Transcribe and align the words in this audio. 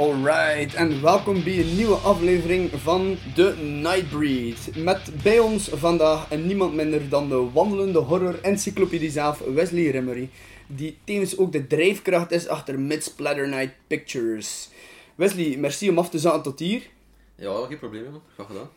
Alright, 0.00 0.74
en 0.74 1.02
welkom 1.02 1.44
bij 1.44 1.58
een 1.58 1.76
nieuwe 1.76 1.94
aflevering 1.94 2.70
van 2.70 3.16
The 3.34 3.54
Nightbreed. 3.56 4.76
Met 4.76 5.22
bij 5.22 5.38
ons 5.38 5.68
vandaag 5.68 6.30
en 6.30 6.46
niemand 6.46 6.74
minder 6.74 7.08
dan 7.08 7.28
de 7.28 7.50
wandelende 7.52 7.98
horror-encyclopedie 7.98 9.10
zelf, 9.10 9.38
Wesley 9.38 9.90
Rimmery, 9.90 10.30
die 10.66 10.98
tevens 11.04 11.38
ook 11.38 11.52
de 11.52 11.66
drijfkracht 11.66 12.30
is 12.30 12.48
achter 12.48 12.80
Midsplatter 12.80 13.48
Night 13.48 13.72
Pictures. 13.86 14.70
Wesley, 15.14 15.56
merci 15.56 15.90
om 15.90 15.98
af 15.98 16.10
te 16.10 16.18
zaten 16.18 16.42
tot 16.42 16.58
hier. 16.58 16.82
Ja, 17.34 17.66
geen 17.66 17.78
probleem, 17.78 18.10
man. 18.10 18.22
Graag 18.34 18.46
gedaan. 18.46 18.68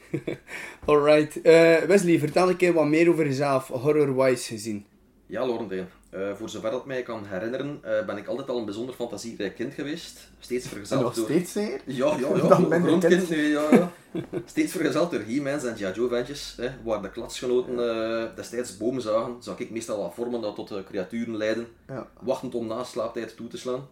Alright, 0.86 1.42
eh, 1.42 1.78
Wesley, 1.78 2.20
vertel 2.20 2.50
een 2.50 2.56
keer 2.56 2.74
wat 2.74 2.88
meer 2.88 3.10
over 3.10 3.26
jezelf, 3.26 3.68
horror-wise 3.68 4.54
gezien. 4.54 4.86
Ja, 5.26 5.46
Laurentijn. 5.46 5.88
Eh 6.14 6.34
voor 6.36 6.50
zover 6.50 6.72
dat 6.72 6.86
mij 6.86 7.04
kan 7.04 7.26
herinneren, 7.26 7.80
eh, 7.82 8.06
ben 8.06 8.18
ik 8.18 8.28
altijd 8.28 8.50
al 8.50 8.58
een 8.58 8.66
bijzonder 8.66 8.96
fantasierijk 8.96 9.56
kind 9.56 9.74
geweest. 9.74 10.30
Steeds 10.40 10.68
vergezeld 10.68 11.02
Nog 11.02 11.14
door... 11.14 11.26
steeds 11.26 11.52
zeker? 11.52 11.82
Ja, 11.86 12.18
ja, 12.20 12.36
ja. 12.36 12.48
Dan 12.54 12.70
ben 12.70 13.00
kind. 13.00 13.30
nu, 13.30 13.48
ja, 13.48 13.68
ja. 13.72 13.92
Steeds 14.46 14.72
vergezeld 14.72 15.12
door 15.12 15.22
He-Mans 15.28 15.64
en 15.64 15.76
G.I. 15.76 15.92
Joe 15.94 16.10
ventjes. 16.10 16.54
Hè, 16.58 16.70
waar 16.84 17.02
de 17.02 17.10
klatsgenoten 17.10 17.90
eh, 17.90 18.36
destijds 18.36 18.78
bomen 18.78 19.02
zagen, 19.02 19.36
zag 19.40 19.60
ik 19.60 19.72
meestal 19.72 20.02
wat 20.02 20.14
vormen 20.14 20.42
dat 20.42 20.56
tot 20.56 20.84
creaturen 20.86 21.38
leiden. 21.38 21.68
Ja. 21.88 22.08
Wachtend 22.20 22.56
om 22.56 22.68
na 22.68 22.84
slaaptijd 22.84 23.36
toe 23.36 23.48
te 23.48 23.58
slaan. 23.58 23.88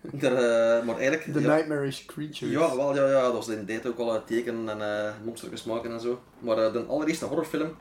Daar, 0.00 0.36
eh, 0.78 0.86
maar 0.86 0.98
eigenlijk... 0.98 1.32
The 1.32 1.40
ja, 1.40 1.54
Nightmarish 1.54 2.04
Creatures. 2.04 2.52
Ja, 2.52 2.76
wel, 2.76 2.94
ja, 2.94 3.10
ja, 3.10 3.22
dat 3.22 3.32
was 3.32 3.48
in 3.48 3.58
de 3.58 3.64
tijd 3.64 3.86
ook 3.86 3.98
al 3.98 4.24
tekenen 4.24 4.80
en 4.80 5.14
monstertjes 5.24 5.64
maken 5.64 5.92
en 5.92 6.00
zo. 6.00 6.20
Maar 6.38 6.72
de 6.72 6.84
allereerste 6.84 7.24
horrorfilm 7.24 7.76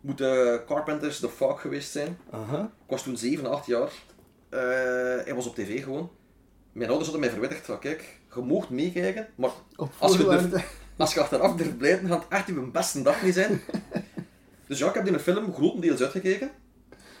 moet 0.00 0.20
eh, 0.20 0.54
Carpenter's 0.66 1.20
The 1.20 1.28
Fog 1.28 1.60
geweest 1.60 1.90
zijn. 1.90 2.18
Ik 2.60 2.90
was 2.90 3.02
toen 3.02 3.16
7, 3.16 3.46
8 3.46 3.66
jaar. 3.66 3.90
Eh, 4.48 4.60
hij 5.24 5.34
was 5.34 5.46
op 5.46 5.54
tv 5.54 5.82
gewoon. 5.82 6.10
Mijn 6.72 6.90
ouders 6.90 7.10
hadden 7.10 7.26
mij 7.28 7.38
verwittigd 7.38 7.66
van 7.66 7.78
kijk, 7.78 8.18
je 8.34 8.40
moogt 8.40 8.70
meekijken, 8.70 9.28
maar 9.34 9.50
als 9.98 10.16
je, 10.16 10.24
durft, 10.24 10.64
als 10.96 11.14
je 11.14 11.20
achteraf 11.20 11.54
durft 11.54 11.78
blijven, 11.78 12.08
gaat 12.08 12.22
het 12.22 12.32
echt 12.32 12.48
uw 12.48 12.70
beste 12.70 13.02
dag 13.02 13.22
niet 13.22 13.34
zijn. 13.34 13.60
dus 14.68 14.78
ja, 14.78 14.88
ik 14.88 14.94
heb 14.94 15.04
die 15.04 15.18
film 15.18 15.54
grotendeels 15.54 16.00
uitgekeken. 16.00 16.50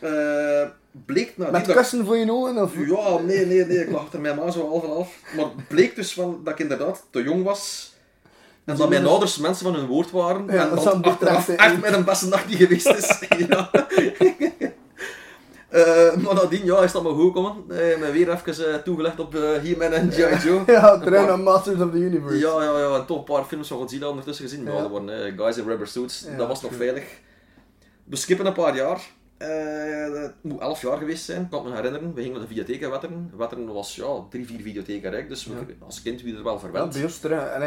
Eh 0.00 0.68
bleek 1.06 1.36
na 1.36 1.50
Met 1.50 1.72
kussen 1.72 2.04
voor 2.04 2.16
je 2.16 2.32
ogen? 2.32 2.62
Of... 2.62 2.72
ja, 2.86 3.18
nee, 3.18 3.46
nee, 3.46 3.64
nee, 3.64 3.78
ik 3.78 3.90
lag 3.90 4.12
mijn 4.12 4.36
ma 4.36 4.50
zo 4.50 4.68
half 4.68 4.82
en 4.82 4.88
half. 4.88 5.20
Maar 5.36 5.44
het 5.44 5.68
bleek 5.68 5.96
dus 5.96 6.12
van, 6.12 6.40
dat 6.44 6.52
ik 6.52 6.58
inderdaad 6.58 7.06
te 7.10 7.22
jong 7.22 7.44
was. 7.44 7.92
En 8.68 8.76
dat 8.76 8.88
mijn 8.88 9.06
ouders 9.06 9.38
mensen 9.38 9.64
van 9.64 9.74
hun 9.74 9.86
woord 9.86 10.10
waren. 10.10 10.46
Ja, 10.46 10.68
en 10.68 10.74
dat 10.74 10.84
dat 10.84 11.02
achteraf 11.02 11.48
echt 11.48 11.80
met 11.80 11.92
een 11.94 12.04
beste 12.04 12.28
nacht 12.28 12.46
niet 12.48 12.56
geweest 12.56 12.86
is. 12.86 13.22
ja. 13.48 13.70
Eh, 15.68 16.16
maar 16.16 16.34
nadien 16.34 16.64
ja, 16.64 16.78
is 16.78 16.92
dat 16.92 17.02
maar 17.02 17.12
goed 17.12 17.26
gekomen. 17.26 17.64
Uh, 17.68 18.10
weer 18.10 18.30
even 18.32 18.72
eh, 18.72 18.78
toegelegd 18.78 19.20
op 19.20 19.34
uh, 19.34 19.40
He-Man 19.42 19.92
en 19.92 20.10
G.I. 20.12 20.48
Joe. 20.48 20.62
Ja, 20.76 20.98
terug 20.98 21.26
paar- 21.26 21.38
Masters 21.38 21.80
of 21.80 21.90
the 21.90 21.96
Universe. 21.98 22.38
Ja, 22.38 22.62
ja, 22.62 22.78
ja, 22.78 22.94
en 22.94 23.06
toch 23.06 23.18
een 23.18 23.24
paar 23.24 23.44
films 23.44 23.68
van 23.68 23.78
Godzilla 23.78 24.08
ondertussen 24.08 24.44
gezien. 24.48 24.62
Maar 24.64 24.74
Ja. 24.74 24.80
dat 24.80 24.90
waren 24.90 25.24
eh, 25.24 25.32
Guys 25.36 25.56
in 25.56 25.64
Rubber 25.66 25.86
Suits, 25.86 26.26
Ja, 26.30 26.36
dat 26.36 26.48
was 26.48 26.62
nog 26.62 26.72
true. 26.72 26.84
veilig. 26.84 27.04
We 28.04 28.16
skippen 28.16 28.46
een 28.46 28.52
paar 28.52 28.76
jaar. 28.76 29.00
Eh, 29.38 30.24
moet 30.40 30.60
elf 30.60 30.82
jaar 30.82 30.98
geweest 30.98 31.24
zijn, 31.24 31.42
ik 31.42 31.50
kan 31.50 31.64
me 31.64 31.74
herinneren. 31.74 32.14
We 32.14 32.20
gingen 32.22 32.32
naar 32.32 32.40
de 32.48 32.54
videotheek 32.54 32.80
in 32.80 32.90
Wetteren. 32.90 33.32
Wetteren 33.36 33.72
was 33.72 33.96
ja, 33.96 34.24
drie, 34.30 34.46
vier 34.46 34.60
videotheken 34.60 35.10
rijk, 35.10 35.28
dus 35.28 35.44
we- 35.46 35.54
Ja. 35.54 35.64
als 35.86 36.02
kind 36.02 36.22
wie 36.22 36.36
er 36.36 36.42
wel 36.42 36.52
Ja, 36.52 36.58
verwend. 36.58 36.92
bij 36.92 37.02
ons 37.02 37.20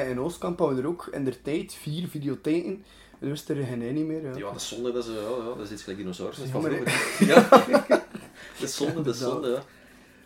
in 0.10 0.20
Oostkamp 0.20 0.60
hadden 0.60 0.78
we 0.78 0.84
er 0.84 0.88
ook 0.90 1.08
in 1.12 1.24
de 1.26 1.42
tijd 1.42 1.74
vier 1.74 2.08
videotheken. 2.08 2.84
En 3.20 3.28
nu 3.28 3.32
is 3.32 3.50
er 3.50 3.56
geen 3.56 3.82
één 3.82 4.08
meer. 4.08 4.22
Ja. 4.24 4.36
Ja, 4.38 4.40
dat 4.40 4.56
is 4.56 4.68
zonde, 4.68 4.92
dat 4.92 5.04
is, 5.04 5.10
eh, 5.10 5.16
ja, 5.16 5.38
ja, 5.38 5.56
dat 5.56 5.60
is 5.66 5.72
iets 5.72 5.82
gelijk 5.82 6.00
dinosaurus. 6.00 6.38
Dat 6.38 6.46
is 6.46 6.52
Ja, 6.52 6.60
van 6.62 6.72
vroeger. 6.72 7.28
Ja, 7.28 7.48
dat 8.60 8.70
is 8.70 8.76
zonde, 8.76 9.02
dat 9.02 9.14
is 9.16 9.22
zonde, 9.22 9.50
ja. 9.50 9.62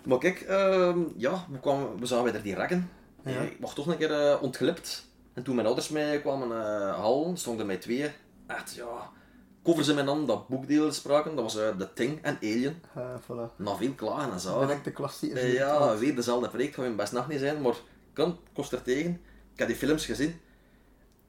Maar 0.03 0.17
kijk, 0.17 0.41
ehm, 0.41 0.99
ja, 1.17 1.45
we, 1.51 1.59
kwamen, 1.59 1.99
we 1.99 2.05
zagen 2.05 2.31
weer 2.31 2.41
die 2.41 2.55
rekken. 2.55 2.89
Ja. 3.23 3.31
Eh, 3.31 3.43
Ik 3.43 3.57
was 3.59 3.73
toch 3.73 3.87
een 3.87 3.97
keer 3.97 4.11
eh, 4.11 4.41
ontglipt. 4.41 5.07
En 5.33 5.43
toen 5.43 5.55
mijn 5.55 5.67
ouders 5.67 5.89
mij 5.89 6.21
kwamen 6.21 6.51
halen, 6.95 7.37
stonden 7.37 7.65
mij 7.65 7.77
twee. 7.77 8.11
Echt, 8.47 8.75
ja, 8.75 9.09
covers 9.65 9.87
in 9.87 9.95
mijn 9.95 10.07
hand, 10.07 10.27
dat 10.27 10.47
boekdeel 10.47 10.91
spraken. 10.91 11.35
Dat 11.35 11.43
was 11.43 11.57
eh, 11.57 11.77
The 11.77 11.93
Thing 11.93 12.19
en 12.21 12.37
Alien. 12.37 12.81
Ja, 12.95 13.21
voilà. 13.21 13.55
Na 13.55 13.75
veel 13.75 13.93
klagen 13.93 14.31
en 14.31 14.39
zagen. 14.39 14.67
Direct 14.67 14.83
de 14.83 14.91
klassiekers. 14.91 15.41
Eh, 15.41 15.53
ja, 15.53 15.97
weer 15.97 16.15
dezelfde 16.15 16.49
project, 16.49 16.73
gaat 16.73 16.83
mijn 16.83 16.95
best 16.95 17.11
nacht 17.11 17.27
niet 17.27 17.39
zijn, 17.39 17.61
maar 17.61 17.75
kan, 18.13 18.37
kost 18.53 18.71
er 18.71 18.81
tegen. 18.81 19.21
Ik 19.53 19.59
heb 19.59 19.67
die 19.67 19.77
films 19.77 20.05
gezien. 20.05 20.39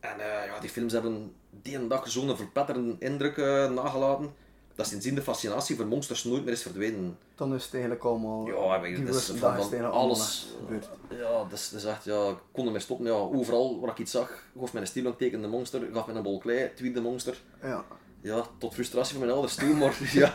En 0.00 0.20
eh, 0.20 0.46
ja, 0.46 0.60
die 0.60 0.70
films 0.70 0.92
hebben 0.92 1.34
die 1.50 1.76
een 1.76 1.88
dag 1.88 2.10
zo'n 2.10 2.36
verpetterende 2.36 2.96
indruk 2.98 3.36
eh, 3.36 3.70
nagelaten, 3.70 4.34
dat 4.74 4.86
sindsdien 4.86 5.14
de 5.14 5.22
fascinatie 5.22 5.76
voor 5.76 5.86
monsters 5.86 6.24
nooit 6.24 6.44
meer 6.44 6.52
is 6.52 6.62
verdwenen. 6.62 7.18
Dan 7.34 7.54
is 7.54 7.64
het 7.64 7.72
eigenlijk 7.72 8.04
allemaal... 8.04 8.46
Ja, 8.46 8.78
die 8.78 9.04
dat 9.04 9.14
is 9.14 9.26
van, 9.26 9.62
van 9.62 9.90
alles. 9.90 10.54
gebeurd. 10.58 10.88
Ja, 11.10 11.46
is 11.50 11.84
echt, 11.84 12.04
ja, 12.04 12.28
ik 12.28 12.38
kon 12.52 12.66
ermee 12.66 12.80
stoppen. 12.80 13.06
Ja, 13.06 13.12
overal 13.12 13.80
waar 13.80 13.90
ik 13.90 13.98
iets 13.98 14.12
zag, 14.12 14.44
gaf 14.58 14.72
mij 14.72 14.82
een 14.82 14.88
stielong 14.88 15.16
tekende 15.16 15.48
monster, 15.48 15.88
gaf 15.92 16.06
mij 16.06 16.14
een 16.16 16.22
bol 16.22 16.38
klei, 16.38 16.74
tweede 16.74 17.00
monster. 17.00 17.40
Ja. 17.62 17.84
Ja, 18.26 18.46
tot 18.58 18.74
frustratie 18.74 19.12
van 19.12 19.20
mijn 19.20 19.32
ouders 19.32 19.54
toe, 19.54 19.74
maar 19.74 19.98
ja, 20.22 20.32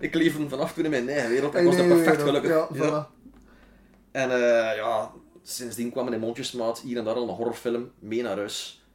ik 0.00 0.14
leef 0.14 0.36
vanaf 0.48 0.72
toen 0.72 0.84
in 0.84 0.90
mijn 0.90 1.08
eigen 1.08 1.30
wereld. 1.30 1.54
Ik 1.54 1.64
was 1.64 1.76
er 1.76 1.86
nee, 1.86 1.96
perfect 1.96 2.22
gelukkig. 2.22 2.50
Ja, 2.50 2.68
voilà. 2.74 3.16
En 4.10 4.30
eh, 4.30 4.76
ja, 4.76 5.10
sindsdien 5.42 5.90
kwam 5.90 6.12
in 6.12 6.20
mondjesmaat 6.20 6.80
hier 6.80 6.98
en 6.98 7.04
daar 7.04 7.14
al 7.14 7.28
een 7.28 7.34
horrorfilm 7.34 7.90
mee 7.98 8.22
naar 8.22 8.36
huis. 8.36 8.86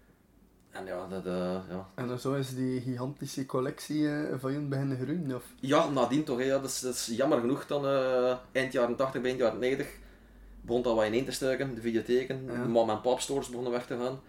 En 0.72 0.86
ja, 0.86 1.08
dat, 1.08 1.26
eh, 1.26 1.60
ja. 1.70 1.90
En 1.96 2.20
zo 2.20 2.34
is 2.34 2.56
die 2.56 2.82
gigantische 2.82 3.46
collectie 3.46 4.10
eh, 4.10 4.40
van 4.40 4.52
jullie 4.52 4.68
beginnen 4.68 4.98
groeien, 4.98 5.36
of? 5.36 5.44
ja, 5.60 5.90
nadien 5.90 6.24
toch, 6.24 6.38
hè, 6.38 6.44
ja, 6.44 6.60
dat, 6.60 6.70
is, 6.70 6.80
dat 6.80 6.94
is 6.94 7.12
jammer 7.16 7.40
genoeg 7.40 7.68
dan 7.68 7.86
eind 8.52 8.74
jaren 8.74 8.96
80, 8.96 9.22
begin 9.22 9.38
jaren 9.38 9.60
90 9.60 9.88
begon 10.62 10.82
dat 10.82 10.96
wat 10.96 11.06
ineen 11.06 11.26
te 11.26 11.32
stuiken, 11.32 11.76
de 11.76 11.82
videotheken. 11.82 12.46
Ja. 12.46 12.62
De 12.62 12.68
mom 12.68 12.90
en 12.90 13.02
pop 13.02 13.20
stores 13.20 13.48
begonnen 13.48 13.72
weg 13.72 13.86
te 13.86 13.98
gaan. 13.98 14.20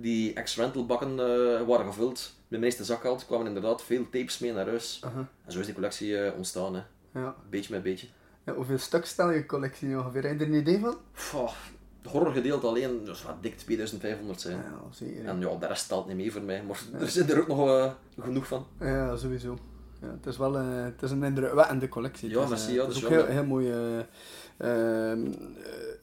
Die 0.00 0.32
ex-rental 0.34 0.86
bakken 0.86 1.10
eh, 1.10 1.66
waren 1.66 1.86
gevuld. 1.86 2.32
Met 2.48 2.60
de 2.60 2.66
meeste 2.66 2.84
zakgeld 2.84 3.26
kwamen 3.26 3.46
inderdaad 3.46 3.82
veel 3.82 4.04
tapes 4.04 4.38
mee 4.38 4.52
naar 4.52 4.66
huis. 4.66 5.00
En 5.44 5.52
zo 5.52 5.58
is 5.58 5.64
die 5.64 5.74
collectie 5.74 6.18
eh, 6.18 6.36
ontstaan, 6.36 6.74
hè. 6.74 6.82
Ja. 7.14 7.34
beetje 7.50 7.72
met 7.72 7.82
beetje. 7.82 8.06
ja. 8.44 8.54
Hoeveel 8.54 8.78
stuk 8.78 9.04
stel 9.04 9.30
je 9.30 9.46
collectie 9.46 9.98
ongeveer? 9.98 10.22
Heb 10.22 10.38
je 10.38 10.44
er 10.44 10.50
een 10.50 10.60
idee 10.60 10.78
van? 10.78 10.96
Pff, 11.12 11.34
het 12.02 12.12
horrorgedeelte 12.12 12.66
alleen, 12.66 13.04
dus 13.04 13.22
wat 13.22 13.42
dik 13.42 13.58
2500 13.58 14.40
zijn. 14.40 14.56
Ja, 14.56 14.80
zeker. 14.90 15.24
En 15.24 15.40
ja, 15.40 15.56
de 15.56 15.66
rest 15.66 15.88
telt 15.88 16.06
niet 16.06 16.16
mee 16.16 16.32
voor 16.32 16.42
mij, 16.42 16.62
maar 16.62 16.80
er 17.00 17.08
zit 17.08 17.30
er 17.30 17.40
ook 17.40 17.46
nog 17.46 17.68
eh, 17.68 17.90
genoeg 18.18 18.46
van. 18.46 18.66
Ja, 18.80 19.16
sowieso. 19.16 19.58
Ja, 20.00 20.08
het 20.08 20.26
is 20.26 20.36
wel 20.36 20.54
het 20.54 21.02
is 21.02 21.10
een 21.10 21.22
indrukwekkende 21.22 21.88
collectie. 21.88 22.30
Ja, 22.30 22.46
merci, 22.48 22.72
ja, 22.72 22.86
het 22.86 22.96
is 22.96 23.04
ook 23.04 23.10
heel, 23.10 23.24
heel 23.24 23.44
mooi 23.44 23.70
eh, 23.70 23.98
ehm, 24.56 25.26
eh, 25.26 25.32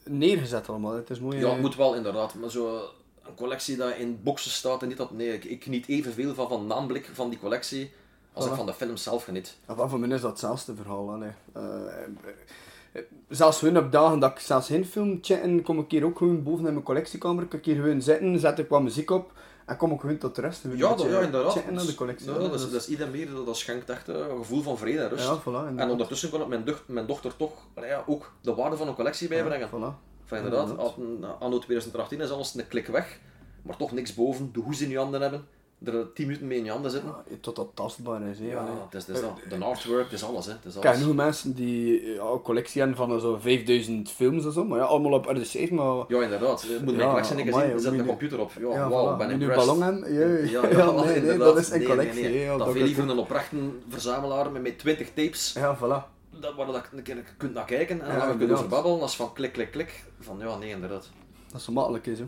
neergezet 0.04 0.70
allemaal. 0.70 0.94
Het 0.94 1.10
is 1.10 1.20
mooi. 1.20 1.38
Ja, 1.38 1.52
het 1.52 1.62
moet 1.62 1.76
wel 1.76 1.96
inderdaad, 1.96 2.34
maar 2.36 2.52
zo 2.52 2.90
een 3.28 3.36
collectie 3.36 3.78
dat 3.78 3.96
in 3.96 4.20
boxen 4.24 4.52
staat 4.52 4.82
en 4.82 4.88
niet 4.88 4.98
dat, 4.98 5.12
nee, 5.12 5.34
ik, 5.34 5.44
ik 5.44 5.64
geniet 5.64 5.88
evenveel 5.88 6.34
van, 6.34 6.48
van 6.48 6.68
naamblik 6.68 7.10
van 7.14 7.30
die 7.30 7.40
collectie 7.40 7.92
als 8.34 8.46
ik 8.46 8.54
van 8.54 8.66
de 8.66 8.74
film 8.74 8.98
zelf 8.98 9.24
geniet. 9.24 9.58
Ja, 9.68 9.88
voor 9.88 10.00
mij 10.00 10.10
is 10.10 10.22
dat 10.22 10.30
hetzelfde 10.30 10.76
verhaal. 10.76 11.24
Eh, 11.24 11.30
eh, 11.54 13.02
zelfs 13.30 13.62
hun 13.62 13.78
op 13.78 13.92
dagen 13.92 14.20
dat 14.20 14.32
ik 14.32 14.40
zelfs 14.40 14.68
geen 14.68 14.86
film 14.86 15.18
chatten, 15.22 15.62
kom 15.62 15.80
ik 15.80 15.92
hier 15.92 16.06
ook 16.06 16.18
gewoon 16.18 16.44
boven 16.44 16.66
in 16.66 16.72
mijn 16.74 16.86
collectiekamer. 16.86 17.44
Ik 17.44 17.50
kan 17.50 17.60
hier 17.64 17.76
gewoon 17.76 18.02
zitten, 18.02 18.40
zet 18.40 18.60
ik 18.60 18.70
wat 18.70 18.82
muziek 18.82 19.12
op 19.12 19.32
en 19.66 19.78
kom 19.78 19.92
ik 19.92 20.00
gewoon 20.00 20.18
tot 20.18 20.38
rust. 20.38 20.62
Gewoon 20.62 20.78
Ja, 20.78 20.96
dat, 20.96 21.02
ja 21.02 21.20
inderdaad. 21.20 21.52
Chatten 21.52 21.74
naar 21.74 21.86
de 21.86 21.96
collectie. 21.96 22.32
Ja, 22.32 22.38
dat, 22.38 22.54
is, 22.54 22.72
dat 22.72 22.82
is 22.82 22.88
ieder 22.88 23.08
meer, 23.10 23.34
dat, 23.34 23.46
dat 23.46 23.58
schenkt 23.58 23.90
echt 23.90 24.10
eh, 24.10 24.16
een 24.16 24.38
gevoel 24.38 24.62
van 24.62 24.78
vrede 24.78 25.00
en 25.00 25.10
rust. 25.10 25.24
Ja, 25.24 25.42
voilà, 25.42 25.76
en 25.76 25.90
ondertussen 25.90 26.30
kon 26.30 26.40
het 26.40 26.50
mijn, 26.50 26.66
mijn 26.86 27.06
dochter 27.06 27.36
toch 27.36 27.54
ja, 27.76 28.04
ook 28.06 28.32
de 28.42 28.56
waarde 28.56 28.78
van 28.78 28.88
een 28.88 28.96
collectie 28.96 29.28
bijbrengen. 29.28 29.70
Voilà. 29.70 30.17
Van 30.28 30.38
inderdaad, 30.38 30.70
aan- 30.80 31.40
anno 31.40 31.60
2018 31.60 32.22
is 32.22 32.30
alles 32.32 32.56
een 32.56 32.68
klik 32.68 32.88
weg, 32.88 33.20
maar 33.62 33.78
toch 33.78 33.92
niks 33.92 34.14
boven, 34.14 34.50
de 34.54 34.60
hoes 34.60 34.82
in 34.82 34.90
je 34.90 34.98
handen 34.98 35.22
hebben, 35.22 35.46
er 35.84 36.14
10 36.14 36.26
minuten 36.26 36.48
mee 36.48 36.58
in 36.58 36.64
je 36.66 36.72
handen 36.72 36.92
zitten. 36.92 37.10
Ja, 37.30 37.36
tot 37.42 37.56
dat 37.56 37.68
tastbaar 37.74 38.22
is. 38.22 38.40
Hè, 38.40 38.46
Ja, 38.46 38.66
het 38.86 38.94
is, 39.02 39.08
het 39.08 39.16
is 39.16 39.22
dat. 39.22 39.60
De 39.60 39.66
artwork, 39.66 40.04
het 40.04 40.12
is 40.14 40.24
alles. 40.24 40.46
Hè. 40.46 40.52
Het 40.52 40.66
is 40.66 40.76
Ik 40.76 40.82
ken 40.82 40.96
genoeg 40.96 41.16
mensen 41.16 41.54
die 41.54 42.06
ja, 42.14 42.24
een 42.24 42.42
collectie 42.42 42.82
hebben 42.82 42.98
van 42.98 43.20
zo 43.20 43.38
5000 43.42 44.10
films 44.12 44.46
en 44.46 44.52
zo, 44.52 44.64
maar 44.66 44.78
ja, 44.80 44.84
allemaal 44.86 45.12
op 45.14 45.26
RDC's, 45.26 45.70
maar... 45.70 46.04
Ja, 46.08 46.22
inderdaad. 46.22 46.62
Je 46.62 46.80
moet 46.84 46.96
Ja, 46.96 46.98
mijn 46.98 47.10
collectie 47.10 47.54
zien, 47.54 47.80
zet 47.80 47.92
een 47.92 47.98
je- 47.98 48.06
computer 48.06 48.40
op. 48.40 48.52
Ja, 48.60 48.70
Ja, 48.70 48.90
wauw, 48.90 49.14
voilà. 49.16 49.18
ben 49.18 49.30
impressed. 49.30 49.66
ballon 49.66 49.82
hebben? 49.82 50.14
Ja, 50.14 50.20
Ja, 50.62 50.70
ja, 50.70 50.78
ja, 50.78 51.04
nee, 51.04 51.38
dat 51.38 51.58
is 51.58 51.70
een 51.70 51.84
collectie. 51.86 52.22
nee, 52.22 52.32
nee. 52.32 52.40
hè, 52.40 52.46
ja, 52.46 52.50
dat 52.58 52.60
dat 52.60 52.68
veel 52.72 52.82
is- 52.82 52.88
liever 52.88 53.10
een 53.10 53.18
oprechte 53.18 53.56
verzamelaar 53.90 54.52
met, 54.52 54.62
met 54.62 54.80
20 54.80 55.08
tapes, 55.14 55.54
Ja, 55.54 55.78
voilà. 55.78 56.17
Dat, 56.42 56.56
waar 56.56 56.66
dat 56.66 56.86
je 57.04 57.24
kunt 57.38 57.54
naar 57.54 57.66
kijken 57.66 58.02
en 58.02 58.08
dan 58.08 58.20
kun 58.20 58.28
je 58.28 58.32
inderdaad. 58.32 58.58
over 58.58 58.70
babbelen, 58.70 59.02
als 59.02 59.16
van 59.16 59.34
klik, 59.34 59.54
klik, 59.54 59.72
klik. 59.72 60.04
Van 60.20 60.40
ja, 60.40 60.58
nee, 60.58 60.70
inderdaad. 60.70 61.10
Dat 61.48 61.60
is 61.60 61.64
zo 61.66 61.72
makkelijk 61.72 62.06
is, 62.06 62.20
hè. 62.20 62.26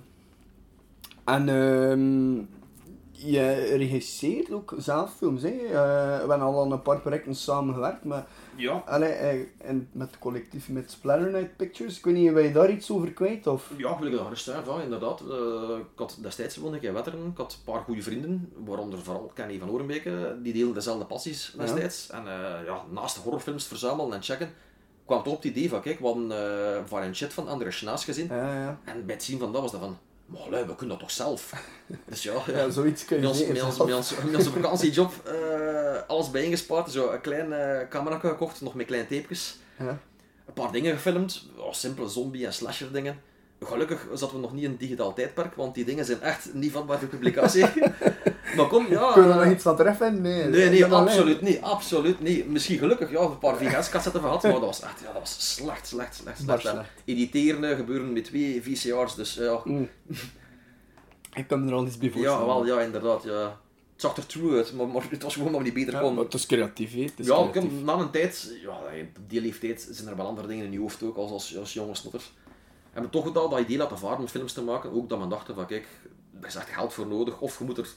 En 1.25 1.49
ehm, 1.49 2.35
je 3.11 3.75
regisseert 3.77 4.51
ook 4.51 4.73
zelf 4.77 5.15
films, 5.15 5.41
hè? 5.41 5.49
Eh, 5.49 5.71
we 5.71 6.17
hebben 6.19 6.41
al 6.41 6.63
aan 6.63 6.71
een 6.71 6.81
paar 6.81 6.99
projecten 6.99 7.35
samengewerkt, 7.35 8.03
maar 8.03 8.25
Ja. 8.59 8.83
allee, 8.85 9.11
eh, 9.11 9.39
en 9.57 9.89
met 9.91 10.07
het 10.07 10.19
collectief 10.19 10.69
met 10.69 10.91
Splatter 10.91 11.31
Night 11.31 11.55
Pictures. 11.57 11.97
Ik 11.97 12.05
weet 12.05 12.13
niet, 12.13 12.33
wil 12.33 12.43
je 12.43 12.51
daar 12.51 12.71
iets 12.71 12.91
over 12.91 13.11
kwijt? 13.11 13.47
Of? 13.47 13.71
Ja, 13.77 13.99
wil 13.99 14.07
ik 14.07 14.13
daar 14.13 14.23
gerust 14.23 14.49
uit, 14.49 14.65
ja, 14.65 14.81
inderdaad. 14.81 15.21
Eh, 15.21 15.77
ik 15.77 15.85
had 15.95 16.17
destijds 16.21 16.57
woonde 16.57 16.77
ik 16.77 16.83
in 16.83 16.93
Wetteren, 16.93 17.25
ik 17.25 17.37
had 17.37 17.53
een 17.53 17.73
paar 17.73 17.81
goede 17.81 18.01
vrienden, 18.01 18.51
waaronder 18.65 18.99
vooral 18.99 19.31
Kenny 19.33 19.59
van 19.59 19.69
Orenbeke, 19.69 20.37
die 20.43 20.53
deelden 20.53 20.73
dezelfde 20.73 21.05
passies 21.05 21.53
destijds. 21.57 22.09
En 22.09 22.27
eh, 22.27 22.65
ja, 22.65 22.83
naast 22.91 23.15
de 23.15 23.21
horrorfilms 23.21 23.65
verzamelen 23.65 24.13
en 24.13 24.23
checken, 24.23 24.53
kwam 25.05 25.23
toch 25.23 25.33
op 25.33 25.43
het 25.43 25.51
idee 25.51 25.69
van, 25.69 25.81
kijk, 25.81 25.99
we 25.99 26.05
hadden 26.05 26.31
uh, 26.31 26.81
van 26.85 27.01
een 27.01 27.15
shit 27.15 27.33
van 27.33 27.47
André 27.47 27.71
Schnaas 27.71 28.03
gezien. 28.03 28.27
Ja, 28.27 28.61
ja. 28.61 28.79
En 28.83 29.05
bij 29.05 29.15
het 29.15 29.23
zien 29.23 29.39
van 29.39 29.51
dat 29.51 29.61
was 29.61 29.71
dat 29.71 29.79
van, 29.79 29.97
maar 30.25 30.49
lui, 30.49 30.65
we 30.65 30.75
kunnen 30.75 30.97
dat 30.97 30.99
toch 30.99 31.11
zelf? 31.11 31.53
dus 32.09 32.23
ja, 32.23 32.33
Ja, 32.47 32.69
zoiets 32.69 33.05
kun 33.05 33.15
je 33.15 33.21
met 33.21 33.63
ons, 33.63 33.77
met 33.77 33.93
ons, 33.93 34.13
onze 34.35 34.51
vakantiejob 34.51 35.13
alles 36.09 36.31
bijeengespaard, 36.31 36.91
zo 36.91 37.09
een 37.11 37.21
klein 37.21 37.53
eh 37.53 37.87
camera 37.89 38.19
gekocht, 38.19 38.61
nog 38.61 38.73
met 38.73 38.85
kleine 38.85 39.07
tapejes. 39.07 39.57
Ja. 39.79 39.99
Een 40.45 40.53
paar 40.53 40.71
dingen 40.71 40.93
gefilmd, 40.93 41.45
oh, 41.57 41.73
simpele 41.73 42.07
zombie- 42.09 42.45
en 42.45 42.53
slasher 42.53 42.91
dingen. 42.91 43.19
Gelukkig 43.63 44.07
zaten 44.13 44.35
we 44.35 44.41
nog 44.41 44.53
niet 44.53 44.63
in 44.63 44.69
het 44.69 44.79
digitaal 44.79 45.13
tijdperk, 45.13 45.55
want 45.55 45.75
die 45.75 45.85
dingen 45.85 46.05
zijn 46.05 46.21
echt 46.21 46.53
niet 46.53 46.71
vatbaar 46.71 46.99
voor 46.99 47.07
publicatie. 47.07 47.65
maar 48.57 48.67
kom, 48.67 48.87
ja... 48.89 49.11
Kun 49.13 49.21
je 49.23 49.27
er 49.29 49.35
eh, 49.35 49.43
nog 49.43 49.53
iets 49.53 49.63
van 49.63 49.75
treffen? 49.75 50.21
Nee, 50.21 50.43
Nee, 50.43 50.69
nee, 50.69 50.85
alleen. 50.85 51.07
absoluut 51.07 51.41
niet, 51.41 51.61
absoluut 51.61 52.19
niet. 52.19 52.47
Misschien 52.49 52.77
gelukkig, 52.77 53.11
ja, 53.11 53.19
een 53.19 53.37
paar 53.39 53.57
VHS-cassetten 53.57 54.21
gehad, 54.21 54.43
maar 54.43 54.51
dat 54.51 54.61
was 54.61 54.81
echt, 54.81 54.99
ja, 54.99 55.05
dat 55.11 55.19
was 55.21 55.55
slecht, 55.55 55.87
slecht, 55.87 56.15
slecht, 56.15 56.37
slecht. 56.39 56.65
En 56.65 56.71
slecht. 56.71 56.87
Editeren 57.05 57.63
eh, 57.63 57.75
gebeuren 57.75 58.13
met 58.13 58.23
twee 58.23 58.61
VCR's, 58.63 59.15
dus 59.15 59.33
ja, 59.33 59.59
Mm. 59.63 59.89
Ik 61.33 61.47
kan 61.47 61.63
me 61.63 61.69
er 61.69 61.75
al 61.77 61.85
iets 61.85 61.97
bij 61.97 62.09
voorstellen. 62.09 62.39
ja, 62.39 62.45
wel, 62.45 62.65
ja, 62.65 62.79
inderdaad, 62.81 63.23
ja. 63.23 63.57
Het 63.99 64.07
zag 64.07 64.17
er 64.17 64.25
true 64.25 64.57
uit, 64.57 64.73
maar, 64.73 64.87
maar 64.87 65.05
het 65.09 65.23
was 65.23 65.33
gewoon 65.33 65.51
maar 65.51 65.61
niet 65.61 65.73
beter 65.73 65.93
Ja, 65.93 66.15
het 66.15 66.33
is 66.33 66.45
creatief, 66.45 66.93
hè. 66.93 67.01
Het 67.01 67.19
is 67.19 67.27
Ja, 67.27 67.47
creatief. 67.51 67.81
na 67.83 67.93
een 67.93 68.09
tijd, 68.09 68.53
ja, 68.61 68.71
op 69.15 69.29
die 69.29 69.41
leeftijd 69.41 69.87
zijn 69.91 70.07
er 70.07 70.15
wel 70.15 70.25
andere 70.25 70.47
dingen 70.47 70.65
in 70.65 70.71
je 70.71 70.79
hoofd 70.79 71.03
ook, 71.03 71.17
als, 71.17 71.31
als, 71.31 71.57
als 71.57 71.73
jonge 71.73 71.95
snotter. 71.95 72.21
En 72.93 73.01
we 73.03 73.09
toch 73.09 73.31
wel 73.33 73.49
dat 73.49 73.59
idee 73.59 73.77
laten 73.77 73.97
varen 73.99 74.17
om 74.17 74.27
films 74.27 74.53
te 74.53 74.61
maken, 74.61 74.91
ook 74.91 75.09
dat 75.09 75.19
men 75.19 75.29
dacht 75.29 75.51
van 75.55 75.65
kijk, 75.65 75.87
er 76.41 76.47
is 76.47 76.55
echt 76.55 76.69
geld 76.69 76.93
voor 76.93 77.07
nodig, 77.07 77.39
of 77.41 77.57
je 77.59 77.63
moet 77.65 77.77
er 77.77 77.87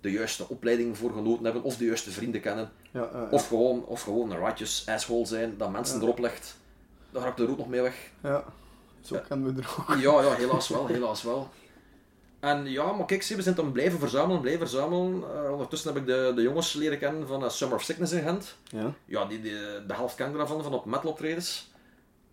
de 0.00 0.10
juiste 0.10 0.48
opleiding 0.48 0.98
voor 0.98 1.12
genoten 1.12 1.44
hebben, 1.44 1.62
of 1.62 1.76
de 1.76 1.84
juiste 1.84 2.10
vrienden 2.10 2.40
kennen, 2.40 2.70
Ja, 2.90 3.28
of 3.30 3.48
gewoon, 3.48 3.84
of 3.84 4.02
gewoon 4.02 4.30
een 4.30 4.44
righteous 4.44 4.84
asshole 4.88 5.26
zijn, 5.26 5.54
dat 5.58 5.70
mensen 5.72 6.00
erop 6.02 6.18
legt. 6.18 6.56
Daar 7.10 7.22
raakt 7.22 7.36
de 7.36 7.44
roet 7.44 7.58
nog 7.58 7.68
mee 7.68 7.80
weg. 7.80 8.10
ja. 8.22 8.44
Zo 9.00 9.20
kennen 9.28 9.54
we 9.54 9.62
er 9.62 9.68
ook. 9.78 9.88
Ja, 9.98 10.22
ja, 10.22 10.34
helaas 10.34 10.68
wel, 10.68 10.86
helaas 10.86 11.22
wel. 11.22 11.48
En 12.42 12.70
ja, 12.70 12.92
maar 12.92 13.06
kijk, 13.06 13.24
we 13.24 13.42
zijn 13.42 13.54
dan 13.54 13.72
blijven 13.72 13.98
verzamelen, 13.98 14.40
blijven 14.40 14.68
verzamelen. 14.68 15.22
Eh, 15.34 15.50
ondertussen 15.50 15.92
heb 15.92 16.00
ik 16.00 16.06
de, 16.06 16.32
de 16.34 16.42
jongens 16.42 16.72
leren 16.72 16.98
kennen 16.98 17.26
van 17.26 17.44
eh, 17.44 17.50
Summer 17.50 17.76
of 17.76 17.82
Sickness 17.82 18.12
in 18.12 18.22
Gent. 18.22 18.56
Ja. 18.64 18.94
Ja, 19.04 19.24
die, 19.24 19.40
die, 19.40 19.52
de 19.86 19.94
helft 19.94 20.14
ken 20.14 20.30
ik 20.30 20.36
daarvan, 20.36 20.62
van 20.62 20.74
op 20.74 20.84
metal 20.84 21.10
optredens. 21.10 21.70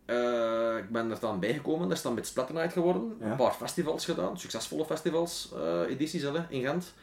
Eh, 0.05 0.77
ik 0.77 0.89
ben 0.89 1.11
er 1.11 1.19
dan 1.19 1.39
bijgekomen, 1.39 1.87
dat 1.87 1.97
is 1.97 2.03
dan 2.03 2.13
met 2.13 2.27
Splatter 2.27 2.55
Night 2.55 2.73
geworden. 2.73 3.17
Ja. 3.19 3.25
Een 3.25 3.35
paar 3.35 3.53
festivals 3.53 4.05
gedaan, 4.05 4.39
succesvolle 4.39 4.85
festivals, 4.85 5.53
edities 5.87 6.21
hè, 6.21 6.31
in 6.49 6.61
Gent. 6.61 6.93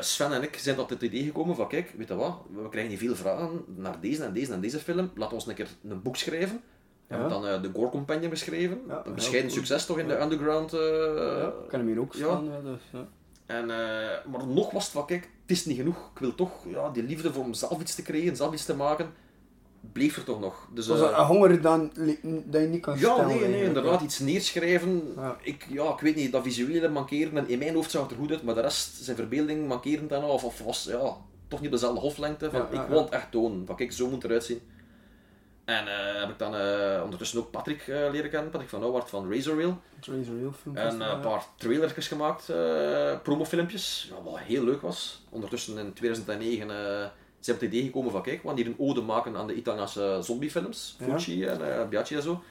Sven 0.00 0.32
en 0.32 0.42
ik 0.42 0.56
zijn 0.56 0.76
tot 0.76 0.90
het 0.90 1.02
idee 1.02 1.24
gekomen 1.24 1.56
van, 1.56 1.68
kijk, 1.68 1.94
weet 1.96 2.08
je 2.08 2.14
wat, 2.14 2.36
we 2.54 2.68
krijgen 2.68 2.90
hier 2.90 2.98
veel 2.98 3.16
vragen 3.16 3.64
naar 3.66 4.00
deze 4.00 4.24
en 4.24 4.32
deze 4.32 4.52
en 4.52 4.60
deze 4.60 4.78
film. 4.78 5.10
Laten 5.14 5.28
we 5.28 5.34
ons 5.34 5.46
een 5.46 5.54
keer 5.54 5.68
een 5.88 6.02
boek 6.02 6.16
schrijven. 6.16 6.62
Ja. 7.10 7.16
hebben 7.16 7.28
dan 7.42 7.46
eh, 7.46 7.62
de 7.62 7.70
Gore 7.74 7.90
Companion 7.90 8.30
geschreven. 8.30 8.80
Ja, 8.88 9.02
een 9.04 9.14
bescheiden 9.14 9.50
succes 9.50 9.86
toch 9.86 9.98
in 9.98 10.08
de 10.08 10.14
Ja. 10.14 10.22
underground. 10.22 10.70
ja. 10.70 11.46
Ik 11.46 11.68
kan 11.68 11.78
hem 11.80 11.88
hier 11.88 12.00
ook 12.00 12.12
ja. 12.14 12.18
staan. 12.24 12.44
Ja. 12.44 12.60
dus, 12.70 12.80
ja. 12.92 13.06
en, 13.46 13.70
eh, 13.70 14.24
maar 14.32 14.46
nog 14.46 14.70
was 14.70 14.84
het 14.84 14.92
van, 14.92 15.06
kijk, 15.06 15.22
het 15.42 15.50
is 15.50 15.64
niet 15.64 15.76
genoeg. 15.76 16.10
Ik 16.14 16.18
wil 16.18 16.34
toch 16.34 16.50
ja, 16.68 16.90
die 16.90 17.02
liefde 17.02 17.32
voor 17.32 17.44
om 17.44 17.54
zelf 17.54 17.80
iets 17.80 17.94
te 17.94 18.02
creëren, 18.02 18.36
zelf 18.36 18.52
iets 18.52 18.64
te 18.64 18.74
maken, 18.76 19.12
bleef 19.92 20.16
er 20.16 20.24
toch 20.24 20.40
nog. 20.40 20.68
Dus, 20.74 20.88
eh, 20.88 20.96
een 21.16 21.24
honger 21.24 21.60
dan, 21.60 21.90
dat 22.44 22.60
je 22.60 22.66
niet 22.68 22.80
kan 22.82 22.98
ja, 22.98 23.14
stellen. 23.14 23.26
nee, 23.26 23.48
nee, 23.48 23.62
inderdaad, 23.64 24.00
iets 24.00 24.18
neerschrijven. 24.18 25.12
Ja. 25.16 25.36
Ik, 25.42 25.66
ja, 25.68 25.90
ik 25.92 26.00
weet 26.00 26.16
niet, 26.16 26.32
dat 26.32 26.42
visuele 26.42 26.88
mankeren, 26.88 27.36
en 27.36 27.48
in 27.48 27.58
mijn 27.58 27.74
hoofd 27.74 27.90
zag 27.90 28.02
het 28.02 28.10
er 28.10 28.16
goed 28.16 28.30
uit, 28.30 28.42
maar 28.42 28.54
de 28.54 28.60
rest, 28.60 28.94
zijn 29.04 29.16
verbeelding 29.16 29.68
mankerend 29.68 30.08
dan, 30.08 30.24
of, 30.24 30.44
of 30.44 30.62
was 30.64 30.84
ja, 30.84 31.16
toch 31.48 31.60
niet 31.60 31.68
op 31.68 31.74
dezelfde 31.74 32.00
hoflengte. 32.00 32.50
Van, 32.50 32.58
Ja, 32.60 32.66
ja, 32.72 32.80
ik 32.80 32.86
ja. 32.86 32.88
wil 32.88 33.02
het 33.04 33.12
echt 33.12 33.30
tonen, 33.30 33.66
van 33.66 33.76
kijk, 33.76 33.92
zo 33.92 34.04
moet 34.04 34.14
het 34.14 34.24
eruit 34.24 34.44
zien. 34.44 34.60
En 35.70 35.88
eh, 35.88 36.20
heb 36.20 36.30
ik 36.30 36.38
dan 36.38 36.54
eh, 36.56 37.00
ondertussen 37.02 37.38
ook 37.38 37.50
Patrick 37.50 37.80
eh, 37.80 38.10
leren 38.10 38.30
kennen, 38.30 38.50
Patrick 38.50 38.70
van 38.70 38.82
Ouwart 38.82 39.08
van 39.10 39.32
Razor 39.32 39.56
film. 39.56 40.76
En 40.76 41.00
een 41.00 41.20
paar 41.20 41.44
trailertjes 41.56 42.08
gemaakt, 42.08 42.52
promofilmpjes, 43.22 44.10
ja, 44.10 44.22
wat 44.22 44.38
heel 44.38 44.64
leuk 44.64 44.80
was. 44.80 45.22
Ondertussen 45.30 45.78
in 45.78 45.92
2009 45.92 46.70
eh 46.70 47.08
zijn 47.40 47.56
we 47.58 47.64
op 47.64 47.70
het 47.70 47.78
idee 47.78 47.86
gekomen 47.86 48.12
van 48.12 48.22
kijk, 48.22 48.42
we 48.42 48.48
gaan 48.48 48.56
hier 48.56 48.66
een 48.66 48.78
ode 48.78 49.00
maken 49.00 49.36
aan 49.36 49.46
de 49.46 49.54
Italiaanse 49.54 50.18
zombiefilms, 50.22 50.96
Ja. 50.98 51.04
Fulci 51.04 51.44
en 51.44 51.88
Biaggi 51.88 52.14
en 52.14 52.22
zo. 52.22 52.42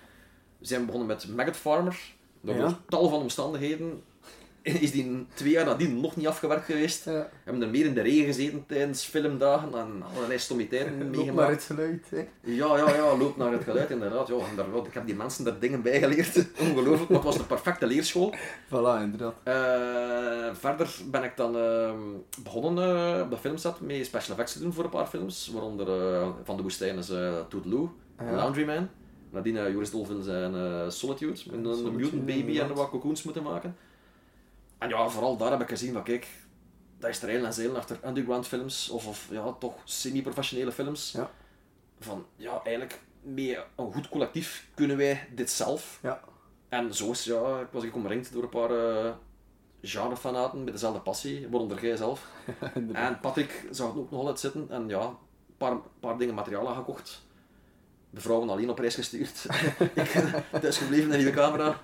We 0.57 0.65
zijn 0.65 0.85
begonnen 0.85 1.07
met 1.07 1.27
Maggot 1.27 1.55
Farmer. 1.55 1.99
Door 2.41 2.55
Ja. 2.55 2.79
tal 2.87 3.09
van 3.09 3.19
omstandigheden 3.19 4.03
is 4.85 4.91
die 4.91 5.25
twee 5.33 5.51
jaar 5.51 5.65
nadien 5.65 6.01
nog 6.01 6.15
niet 6.15 6.27
afgewerkt 6.27 6.65
geweest. 6.65 7.03
We 7.05 7.11
Ja. 7.11 7.29
hebben 7.43 7.63
er 7.63 7.69
meer 7.69 7.85
in 7.85 7.93
de 7.93 8.01
regen 8.01 8.25
gezeten 8.25 8.63
tijdens 8.67 9.03
filmdagen 9.05 9.73
en 9.73 10.03
allerlei 10.15 10.39
stommiteiten 10.39 10.91
Loop 10.97 11.07
maar 11.07 11.17
meegemaakt. 11.17 11.51
het 11.51 11.63
geluid. 11.63 12.05
Hè. 12.09 12.17
Ja, 12.41 12.77
ja, 12.77 12.89
ja, 12.95 13.17
loopt 13.17 13.37
naar 13.37 13.51
het 13.51 13.63
geluid 13.63 13.89
inderdaad. 13.89 14.27
Ja, 14.27 14.33
en 14.35 14.55
daar, 14.55 14.65
ik 14.85 14.93
heb 14.93 15.05
die 15.05 15.15
mensen 15.15 15.43
daar 15.43 15.59
dingen 15.59 15.81
bij 15.81 15.99
geleerd. 15.99 16.45
Ongelooflijk, 16.69 17.09
maar 17.09 17.17
het 17.17 17.25
was 17.27 17.37
de 17.37 17.43
perfecte 17.43 17.85
leerschool. 17.87 18.33
Voilà, 18.67 19.01
inderdaad. 19.01 19.33
Eh, 19.43 20.55
verder 20.55 20.95
ben 21.11 21.23
ik 21.23 21.31
dan 21.37 21.57
ehm, 21.57 21.99
begonnen 22.43 23.15
eh, 23.15 23.21
op 23.21 23.29
de 23.29 23.37
filmset 23.37 23.79
met 23.81 24.05
special 24.05 24.31
effects 24.31 24.53
te 24.53 24.59
doen 24.59 24.73
voor 24.73 24.83
een 24.83 24.89
paar 24.89 25.07
films. 25.07 25.49
Waaronder 25.53 26.13
eh, 26.13 26.27
Van 26.43 26.57
de 26.57 26.61
Woestijn 26.63 26.97
is 26.97 27.09
uh, 27.09 27.33
Toodaloo, 27.49 27.91
Ja. 28.19 28.31
Laundryman. 28.35 28.87
Nadien 29.31 29.55
uh, 29.55 29.69
Joris 29.71 29.91
Dolphins 29.91 30.27
en 30.27 30.85
Solitude. 30.91 31.39
Met 31.51 31.65
een 31.79 31.95
mutant 31.95 32.25
baby 32.25 32.59
en 32.59 32.73
wat 32.73 32.89
cocoons 32.89 33.23
moeten 33.23 33.43
maken. 33.43 33.75
En 34.79 34.89
ja, 34.89 35.09
vooral 35.09 35.37
daar 35.37 35.51
heb 35.51 35.61
ik 35.61 35.69
gezien 35.69 35.93
van 35.93 36.03
kijk, 36.03 36.27
dat 36.97 37.09
is 37.09 37.21
er 37.21 37.29
heel 37.29 37.45
en 37.45 37.53
zeilen 37.53 37.75
achter 37.75 37.99
underground 38.05 38.47
films. 38.47 38.89
Of, 38.89 39.07
of 39.07 39.27
ja, 39.31 39.51
toch 39.51 39.73
semi-professionele 39.83 40.71
films. 40.71 41.11
Ja. 41.11 41.31
Van 41.99 42.25
ja, 42.35 42.61
eigenlijk 42.63 42.99
met 43.21 43.59
een 43.75 43.93
goed 43.93 44.09
collectief 44.09 44.67
kunnen 44.73 44.97
wij 44.97 45.27
dit 45.35 45.49
zelf. 45.49 45.99
Ja. 46.01 46.21
En 46.69 46.93
zo 46.93 47.11
is, 47.11 47.23
ja, 47.23 47.59
ik 47.59 47.67
was 47.71 47.83
ik 47.83 47.95
omringd 47.95 48.33
door 48.33 48.43
een 48.43 48.49
paar 48.49 48.71
eh 48.71 49.11
genrefanaten 49.81 50.63
met 50.63 50.73
dezelfde 50.73 50.99
passie, 50.99 51.47
waaronder 51.49 51.85
jij 51.85 51.95
zelf. 51.95 52.27
En 52.93 53.19
Patrick 53.19 53.67
zag 53.71 53.87
het 53.87 53.97
ook 53.97 54.11
nog 54.11 54.19
altijd 54.19 54.39
zitten 54.39 54.67
en 54.69 54.87
ja, 54.87 55.01
een 55.01 55.15
paar, 55.57 55.77
paar 55.99 56.17
dingen 56.17 56.35
materiaal 56.35 56.69
aangekocht. 56.69 57.25
De 58.09 58.21
vrouwen 58.21 58.49
alleen 58.49 58.69
op 58.69 58.79
reis 58.79 58.95
gestuurd. 58.95 59.45
ik 59.93 60.61
thuis 60.61 60.77
gebleven 60.77 61.05
in 61.05 61.11
een 61.11 61.17
nieuwe 61.17 61.33
camera. 61.33 61.79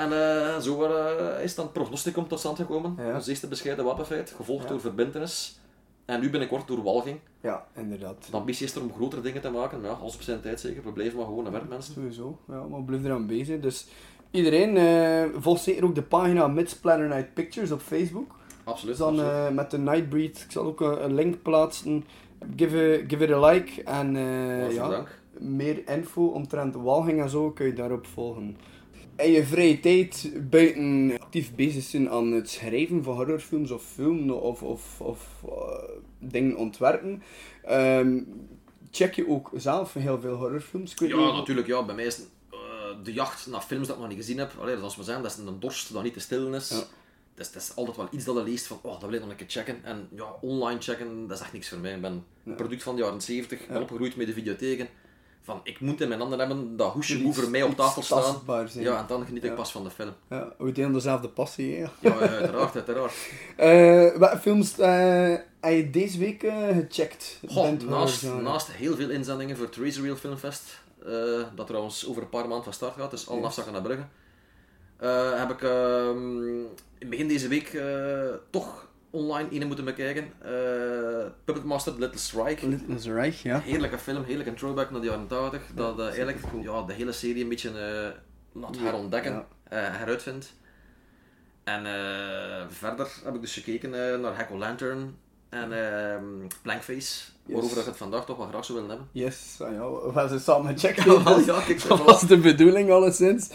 En 0.00 0.12
eh, 0.12 0.58
zo 0.58 0.82
eh, 0.84 1.44
is 1.44 1.54
dan 1.54 1.72
Prognosticum 1.72 2.28
tot 2.28 2.38
stand 2.38 2.56
gekomen. 2.56 2.94
Ja. 2.98 3.14
Ons 3.14 3.26
eerste 3.26 3.46
bescheiden 3.48 3.84
wapenfeit, 3.84 4.30
gevolgd 4.36 4.62
Ja. 4.62 4.68
door 4.68 4.80
Verbintenis. 4.80 5.58
En 6.04 6.20
nu 6.20 6.30
binnenkort 6.30 6.66
door 6.68 6.82
Walging. 6.82 7.18
Ja, 7.40 7.66
inderdaad. 7.76 8.26
De 8.30 8.36
ambitie 8.36 8.66
is 8.66 8.74
er 8.74 8.82
om 8.82 8.92
grotere 8.94 9.22
dingen 9.22 9.40
te 9.40 9.50
maken. 9.50 9.82
Ja, 9.82 9.88
alles 9.88 10.14
op 10.14 10.20
zijn 10.22 10.40
tijd 10.40 10.60
zeker. 10.60 10.82
We 10.84 10.92
blijven 10.92 11.16
maar 11.16 11.26
gewoon 11.26 11.46
een 11.46 11.52
werkmensen. 11.52 11.94
Sowieso, 11.94 12.38
ja, 12.48 12.62
maar 12.70 12.82
blijf 12.82 13.04
eraan 13.04 13.26
bezig. 13.26 13.60
Dus 13.60 13.86
iedereen, 14.30 14.76
eh 14.76 15.40
volg 15.40 15.58
zeker 15.58 15.84
ook 15.84 15.94
de 15.94 16.02
pagina 16.02 16.46
Mid 16.48 16.70
Splatter 16.70 17.08
Night 17.08 17.34
Pictures 17.34 17.70
op 17.70 17.80
Facebook. 17.80 18.34
Absoluut. 18.64 18.96
Dus 18.96 19.06
dan 19.06 19.20
absoluut. 19.20 19.54
met 19.54 19.70
de 19.70 19.78
Nightbreed, 19.78 20.40
ik 20.46 20.50
zal 20.52 20.64
ook 20.64 20.80
een, 20.80 21.04
een 21.04 21.14
link 21.14 21.42
plaatsen. 21.42 22.04
Give, 22.56 22.92
it- 22.98 23.04
give 23.10 23.24
it 23.24 23.30
a 23.32 23.46
like 23.50 23.82
en 23.84 24.12
ja, 24.72 24.88
dank. 24.88 25.08
meer 25.38 25.88
info 25.88 26.26
omtrent 26.26 26.74
Walging 26.74 27.20
en 27.22 27.30
zo 27.30 27.50
kun 27.50 27.66
je 27.66 27.72
daarop 27.72 28.06
volgen. 28.06 28.56
In 29.22 29.30
je 29.30 29.44
vrije 29.44 29.80
tijd, 29.80 30.32
buiten 30.50 31.16
actief 31.20 31.54
bezig 31.54 31.82
zijn 31.82 32.10
aan 32.10 32.32
het 32.32 32.50
schrijven 32.50 33.02
van 33.02 33.14
horrorfilms 33.14 33.70
of 33.70 33.82
film 33.84 34.30
of, 34.30 34.62
of, 34.62 35.00
of 35.00 35.44
eh, 35.44 35.88
dingen 36.18 36.56
ontwerpen, 36.56 37.22
ehm, 37.64 38.20
check 38.90 39.14
je 39.14 39.28
ook 39.28 39.50
zelf 39.54 39.92
heel 39.92 40.20
veel 40.20 40.34
horrorfilms? 40.34 40.94
Ja, 40.96 41.06
niet- 41.06 41.16
natuurlijk. 41.16 41.66
Ja. 41.66 41.84
Bij 41.84 41.94
mij 41.94 42.04
is 42.04 42.20
eh, 42.50 42.58
de 43.02 43.12
jacht 43.12 43.46
naar 43.46 43.60
films 43.60 43.86
dat 43.86 43.96
ik 43.96 44.02
nog 44.02 44.10
niet 44.10 44.20
gezien 44.20 44.38
heb. 44.38 44.52
Allee, 44.60 44.76
zoals 44.76 44.96
we 44.96 45.02
zeggen, 45.02 45.22
dat 45.22 45.32
is 45.32 45.38
een 45.38 45.60
dorst 45.60 45.92
dat 45.92 46.02
niet 46.02 46.12
te 46.12 46.20
stillen 46.20 46.54
is. 46.54 46.68
Ja. 46.68 46.76
Dat, 47.34 47.46
is 47.46 47.52
dat 47.52 47.62
is 47.62 47.76
altijd 47.76 47.96
wel 47.96 48.08
iets 48.10 48.24
dat 48.24 48.36
je 48.36 48.42
leest 48.42 48.66
van, 48.66 48.78
oh, 48.82 49.00
dat 49.00 49.02
wil 49.10 49.12
ik 49.12 49.20
nog 49.20 49.30
een 49.30 49.36
keer 49.36 49.48
checken. 49.48 49.84
En 49.84 50.08
ja, 50.14 50.34
online 50.40 50.80
checken, 50.80 51.26
dat 51.26 51.36
is 51.36 51.42
echt 51.42 51.52
niks 51.52 51.68
voor 51.68 51.78
mij. 51.78 51.94
Ik 51.94 52.00
ben 52.00 52.24
een 52.44 52.54
product 52.54 52.82
van 52.82 52.96
de 52.96 53.02
jaren 53.02 53.20
70, 53.20 53.66
ben 53.66 53.82
opgegroeid 53.82 54.16
met 54.16 54.26
de 54.26 54.32
videotheken. 54.32 54.88
Van, 55.42 55.60
ik 55.62 55.80
moet 55.80 56.00
in 56.00 56.08
mijn 56.08 56.20
handen 56.20 56.38
hebben, 56.38 56.76
dat 56.76 56.92
hoesje 56.92 57.18
moet 57.18 57.34
voor 57.34 57.50
mij 57.50 57.62
op 57.62 57.76
tafel 57.76 58.02
staan. 58.02 58.40
zijn. 58.46 58.84
Ja, 58.84 58.98
en 58.98 59.04
dan 59.08 59.24
geniet 59.26 59.44
ik 59.44 59.50
Ja. 59.50 59.56
pas 59.56 59.72
van 59.72 59.84
de 59.84 59.90
film. 59.90 60.12
Ja, 60.28 60.52
we 60.58 60.72
delen 60.72 60.92
dezelfde 60.92 61.28
passie, 61.28 61.76
hè. 61.76 61.86
Ja, 62.00 62.16
uiteraard, 62.18 62.74
uiteraard. 62.74 63.12
Eh, 63.56 64.16
welke 64.18 64.38
films 64.40 64.78
eh, 64.78 65.34
heb 65.60 65.72
je 65.74 65.90
deze 65.90 66.18
week 66.18 66.42
eh, 66.42 66.66
gecheckt? 66.68 67.38
Wel 67.54 67.76
naast, 67.88 68.22
naast 68.42 68.72
heel 68.72 68.96
veel 68.96 69.10
inzendingen 69.10 69.56
voor 69.56 69.66
het 69.66 69.76
Razor 69.76 70.02
Reel 70.04 70.16
Filmfest, 70.16 70.80
eh, 71.06 71.12
dat 71.54 71.66
trouwens 71.66 72.06
over 72.08 72.22
een 72.22 72.28
paar 72.28 72.46
maanden 72.46 72.64
van 72.64 72.72
start 72.72 72.94
gaat, 72.98 73.10
dus 73.10 73.28
al 73.28 73.36
Yes. 73.36 73.44
afzakken 73.44 73.72
naar 73.72 73.82
Brugge, 73.82 74.04
heb 75.36 75.50
ik 75.50 75.62
ehm, 75.62 76.42
in 76.98 77.08
begin 77.08 77.28
deze 77.28 77.48
week 77.48 77.82
toch 78.50 78.88
online 79.10 79.48
een 79.60 79.66
moeten 79.66 79.84
bekijken. 79.84 80.32
Eh 80.42 81.26
Puppet 81.44 81.64
Master 81.64 81.92
Little 81.98 82.18
Strike. 82.18 82.68
Little 82.68 83.12
Reich, 83.12 83.42
ja. 83.42 83.60
Heerlijke 83.60 83.98
film, 83.98 84.24
heerlijke 84.24 84.54
throwback 84.54 84.90
naar 84.90 85.00
de 85.00 85.06
jaren 85.06 85.26
80. 85.26 85.62
Dat 85.74 85.98
eh, 85.98 86.04
eigenlijk 86.06 86.38
ja, 86.62 86.82
de 86.82 86.92
hele 86.92 87.12
serie 87.12 87.42
een 87.42 87.48
beetje 87.48 87.68
eh, 87.70 88.60
laat 88.60 88.76
herontdekken, 88.78 89.32
Ja. 89.32 89.76
heruitvindt. 89.76 90.52
En 91.64 91.82
verder 92.68 93.08
heb 93.24 93.34
ik 93.34 93.40
dus 93.40 93.52
gekeken 93.52 93.90
naar 93.90 94.34
Hack 94.34 94.50
Lantern 94.50 95.16
en 95.48 95.72
ehm 95.72 96.24
Blankface, 96.62 97.22
waarover 97.46 97.78
ik 97.78 97.84
het 97.84 97.96
vandaag 97.96 98.24
toch 98.24 98.36
wel 98.36 98.46
graag 98.46 98.64
zou 98.64 98.78
willen 98.78 98.96
hebben. 98.96 99.08
Yes, 99.12 99.56
ah 99.60 99.72
ja, 99.72 99.90
we 99.90 100.10
gaan 100.14 100.28
ze 100.28 100.38
samen 100.38 100.78
checken. 100.78 101.22
Ja, 101.46 101.60
kijk, 101.66 101.88
dat 101.88 102.04
was 102.04 102.20
de 102.20 102.38
bedoeling 102.38 102.90
alleszins. 102.90 103.50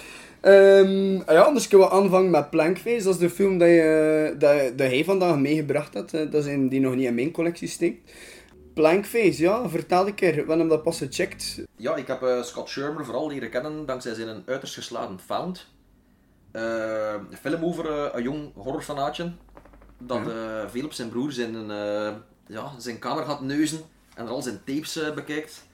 Ehm 0.46 1.22
ah 1.26 1.34
ja, 1.34 1.42
anders 1.42 1.68
kunnen 1.68 1.88
we 1.88 1.94
aanvangen 1.94 2.32
met 2.32 2.50
Plankface. 2.50 3.04
Dat 3.04 3.14
is 3.14 3.20
de 3.20 3.30
film 3.30 3.58
dat, 3.58 3.68
je, 3.68 4.36
dat, 4.38 4.78
dat 4.78 4.88
hij 4.88 5.04
vandaag 5.04 5.38
meegebracht 5.38 5.94
had. 5.94 6.14
eh, 6.14 6.32
Dat 6.32 6.46
is 6.46 6.54
een 6.54 6.70
die 6.70 6.80
nog 6.80 6.96
niet 6.96 7.06
in 7.08 7.16
mijn 7.16 7.32
collectie 7.32 7.68
steekt. 7.68 8.12
Plankface, 8.74 9.42
ja, 9.42 9.70
vertel 9.70 10.08
een 10.08 10.14
keer. 10.16 10.36
Hebben 10.36 10.68
dat 10.68 10.84
pas 10.84 10.98
gecheckt. 10.98 11.62
Ja, 11.76 11.96
ik 11.96 12.08
heb 12.08 12.22
eh, 12.22 12.44
Scott 12.44 12.70
Shermer 12.70 13.06
vooral 13.06 13.28
leren 13.30 13.50
kennen 13.50 13.86
dankzij 13.86 14.14
zijn 14.14 14.44
uiterst 14.46 14.74
geslagen 14.74 15.20
Found. 15.26 15.68
Eh, 16.52 17.14
een 17.32 17.38
film 17.42 17.64
over 17.64 17.92
eh, 17.92 18.06
een 18.14 18.24
jong 18.24 18.52
horrorfanaatje 18.54 19.32
dat 19.98 20.28
eh, 20.28 20.64
veel 20.68 20.86
op 20.86 20.94
zijn 20.94 21.10
broer 21.10 21.32
zijn, 21.32 21.56
eh, 21.72 22.14
ja, 22.48 22.72
zijn 22.78 23.00
kamer 23.00 23.24
gaat 23.26 23.42
neuzen 23.42 23.80
en 24.16 24.26
er 24.26 24.32
al 24.32 24.42
zijn 24.42 24.60
tapes 24.66 24.98
eh, 25.02 25.14
bekijkt. 25.14 25.65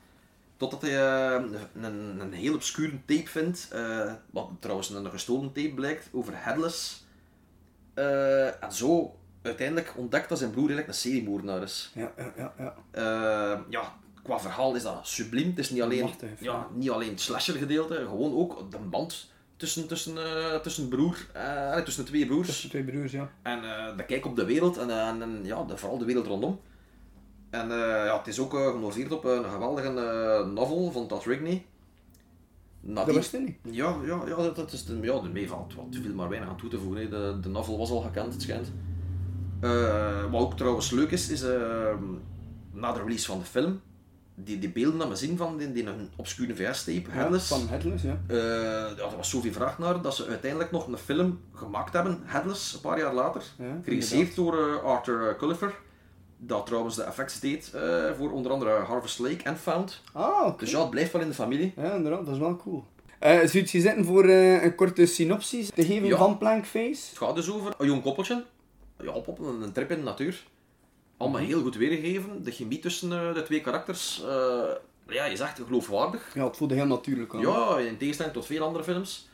Totdat 0.61 0.81
hij 0.81 0.97
eh, 0.97 1.43
een, 1.81 2.19
een 2.19 2.33
heel 2.33 2.53
obscure 2.53 3.05
tape 3.05 3.27
vindt, 3.27 3.67
eh, 3.71 4.13
wat 4.29 4.49
trouwens 4.59 4.89
een 4.89 5.09
gestolen 5.09 5.51
tape 5.51 5.73
blijkt, 5.73 6.09
over 6.11 6.33
Headless. 6.35 7.05
Eh, 7.93 8.63
en 8.63 8.71
zo 8.71 9.19
uiteindelijk 9.41 9.93
ontdekt 9.97 10.29
dat 10.29 10.37
zijn 10.37 10.51
broer 10.51 10.67
eigenlijk 10.69 10.87
een 10.87 11.01
seriemoordenaar 11.01 11.61
is. 11.61 11.91
Ja, 11.93 12.11
ja, 12.17 12.33
ja. 12.37 12.75
ja. 12.93 13.63
Ja, 13.69 13.93
qua 14.23 14.39
verhaal 14.39 14.75
is 14.75 14.83
dat 14.83 15.07
subliem. 15.07 15.49
Het 15.49 15.59
is 15.59 15.69
niet 15.69 15.81
alleen, 15.81 16.03
Machtig, 16.03 16.29
ja. 16.39 16.67
niet 16.73 16.89
alleen 16.89 17.09
het 17.09 17.21
slasher 17.21 17.55
gedeelte, 17.55 17.95
gewoon 17.95 18.35
ook 18.35 18.71
de 18.71 18.77
band 18.77 19.31
tussen, 19.55 19.87
tussen, 19.87 20.15
tussen 20.61 20.87
broer, 20.87 21.17
tussen 21.83 22.03
de 22.03 22.09
twee 22.09 22.25
broers. 22.25 22.47
Tussen 22.47 22.69
twee 22.69 22.83
broers, 22.83 23.11
ja. 23.11 23.31
En 23.41 23.61
de 23.97 24.05
kijk 24.05 24.25
op 24.25 24.35
de 24.35 24.45
wereld 24.45 24.77
en, 24.77 24.89
en, 24.89 25.21
en 25.21 25.39
ja, 25.43 25.63
de, 25.63 25.77
vooral 25.77 25.97
de 25.97 26.05
wereld 26.05 26.27
rondom. 26.27 26.59
En 27.51 27.71
eh, 27.71 27.77
ja, 28.05 28.17
het 28.17 28.27
is 28.27 28.39
ook 28.39 28.53
eh, 28.53 28.67
genoveerd 28.71 29.11
op 29.11 29.23
een 29.23 29.43
geweldige 29.43 29.87
eh, 29.87 30.47
novel 30.47 30.91
van 30.91 31.07
Todd 31.07 31.25
Rigney. 31.25 31.65
Dat 32.81 32.93
Nadien- 32.93 33.15
wist 33.15 33.31
je 33.31 33.37
niet. 33.37 33.57
ja, 33.75 33.95
ja, 34.05 34.21
ja, 34.27 34.35
dat, 34.35 34.55
dat 34.55 34.71
is 34.71 34.85
de, 34.85 34.97
ja, 35.01 35.19
de 35.19 35.29
meevalt 35.29 35.75
wat 35.75 35.85
viel 36.01 36.13
maar 36.13 36.29
weinig 36.29 36.49
aan 36.49 36.57
toe 36.57 36.69
te 36.69 36.79
voegen. 36.79 37.09
De, 37.09 37.37
de 37.41 37.49
novel 37.49 37.77
was 37.77 37.89
al 37.91 38.01
gekend, 38.01 38.33
het 38.33 38.41
schijnt. 38.41 38.71
Eh, 39.59 40.31
wat 40.31 40.41
ook 40.41 40.57
trouwens 40.57 40.91
leuk 40.91 41.11
is, 41.11 41.29
is 41.29 41.41
eh, 41.43 41.93
na 42.71 42.91
de 42.91 42.99
release 42.99 43.25
van 43.25 43.39
de 43.39 43.45
film, 43.45 43.81
die, 44.35 44.59
die 44.59 44.69
beelden 44.71 44.99
dat 44.99 45.07
we 45.07 45.15
zien 45.15 45.37
van 45.37 45.57
die, 45.57 45.71
die 45.71 45.85
een 45.87 46.09
obscure 46.15 46.55
VS-tape, 46.55 47.01
Ja, 47.01 47.09
Headless. 47.15 47.47
van 47.47 47.67
Headless, 47.67 48.03
ja. 48.03 48.19
Eh, 48.27 48.37
ja, 48.97 49.09
er 49.09 49.15
was 49.17 49.29
zoveel 49.29 49.51
vraag 49.51 49.79
naar 49.79 50.01
dat 50.01 50.15
ze 50.15 50.27
uiteindelijk 50.27 50.71
nog 50.71 50.87
een 50.87 50.97
film 50.97 51.39
gemaakt 51.53 51.93
hebben, 51.93 52.19
Headless, 52.23 52.73
een 52.73 52.81
paar 52.81 52.99
jaar 52.99 53.13
later. 53.13 53.41
Ja, 53.57 53.79
geregisseerd 53.83 54.35
door 54.35 54.57
eh, 54.69 54.83
Arthur 54.83 55.35
Culliver. 55.37 55.73
Dat 56.43 56.65
trouwens 56.65 56.95
de 56.95 57.03
effects 57.03 57.39
deed 57.39 57.71
eh, 57.73 58.11
voor 58.17 58.31
onder 58.31 58.51
andere 58.51 58.69
Harvest 58.69 59.19
Lake 59.19 59.43
en 59.43 59.57
Found. 59.57 60.01
Ah, 60.13 60.45
oké. 60.47 60.59
Dus 60.59 60.71
ja, 60.71 60.79
het 60.79 60.89
blijft 60.89 61.11
wel 61.11 61.21
in 61.21 61.27
de 61.27 61.33
familie. 61.33 61.73
Ja, 61.75 61.93
inderdaad, 61.93 62.25
dat 62.25 62.33
is 62.35 62.39
wel 62.41 62.55
cool. 62.57 62.83
Eh 63.19 63.37
zou 63.37 63.57
je 63.59 63.67
zitten 63.67 64.05
voor 64.05 64.25
eh, 64.25 64.63
een 64.63 64.75
korte 64.75 65.05
synopsis 65.05 65.69
te 65.69 65.85
geven 65.85 66.07
Ja. 66.07 66.17
van 66.17 66.37
Plankface? 66.37 67.09
Het 67.09 67.17
gaat 67.17 67.35
dus 67.35 67.51
over 67.51 67.73
een 67.77 67.87
jong 67.87 68.01
koppeltje. 68.01 68.43
Ja, 69.01 69.11
op, 69.11 69.27
op 69.27 69.39
een, 69.39 69.71
trip 69.71 69.91
in 69.91 69.97
de 69.97 70.03
natuur. 70.03 70.43
Allemaal 71.17 71.41
heel 71.41 71.61
goed 71.61 71.75
weergegeven. 71.75 72.43
De 72.43 72.51
chemie 72.51 72.79
tussen 72.79 73.11
eh, 73.11 73.33
de 73.33 73.43
twee 73.43 73.61
karakters, 73.61 74.23
ja, 75.07 75.25
je 75.25 75.35
zegt 75.35 75.61
geloofwaardig. 75.65 76.31
Ja, 76.33 76.45
het 76.45 76.57
voelde 76.57 76.73
heel 76.73 76.85
natuurlijk 76.85 77.33
aan. 77.33 77.41
Ja, 77.41 77.77
in 77.77 77.97
tegenstelling 77.97 78.33
tot 78.33 78.45
veel 78.45 78.63
andere 78.63 78.83
films. 78.83 79.29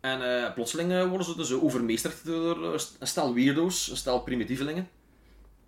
En 0.00 0.52
plotseling 0.54 1.08
worden 1.08 1.26
ze 1.26 1.36
dus 1.36 1.52
overmeesterd 1.52 2.24
door 2.24 2.64
een 2.98 3.06
stel 3.06 3.34
weirdo's, 3.34 3.90
een 3.90 3.96
stel 3.96 4.20
primitievelingen. 4.20 4.88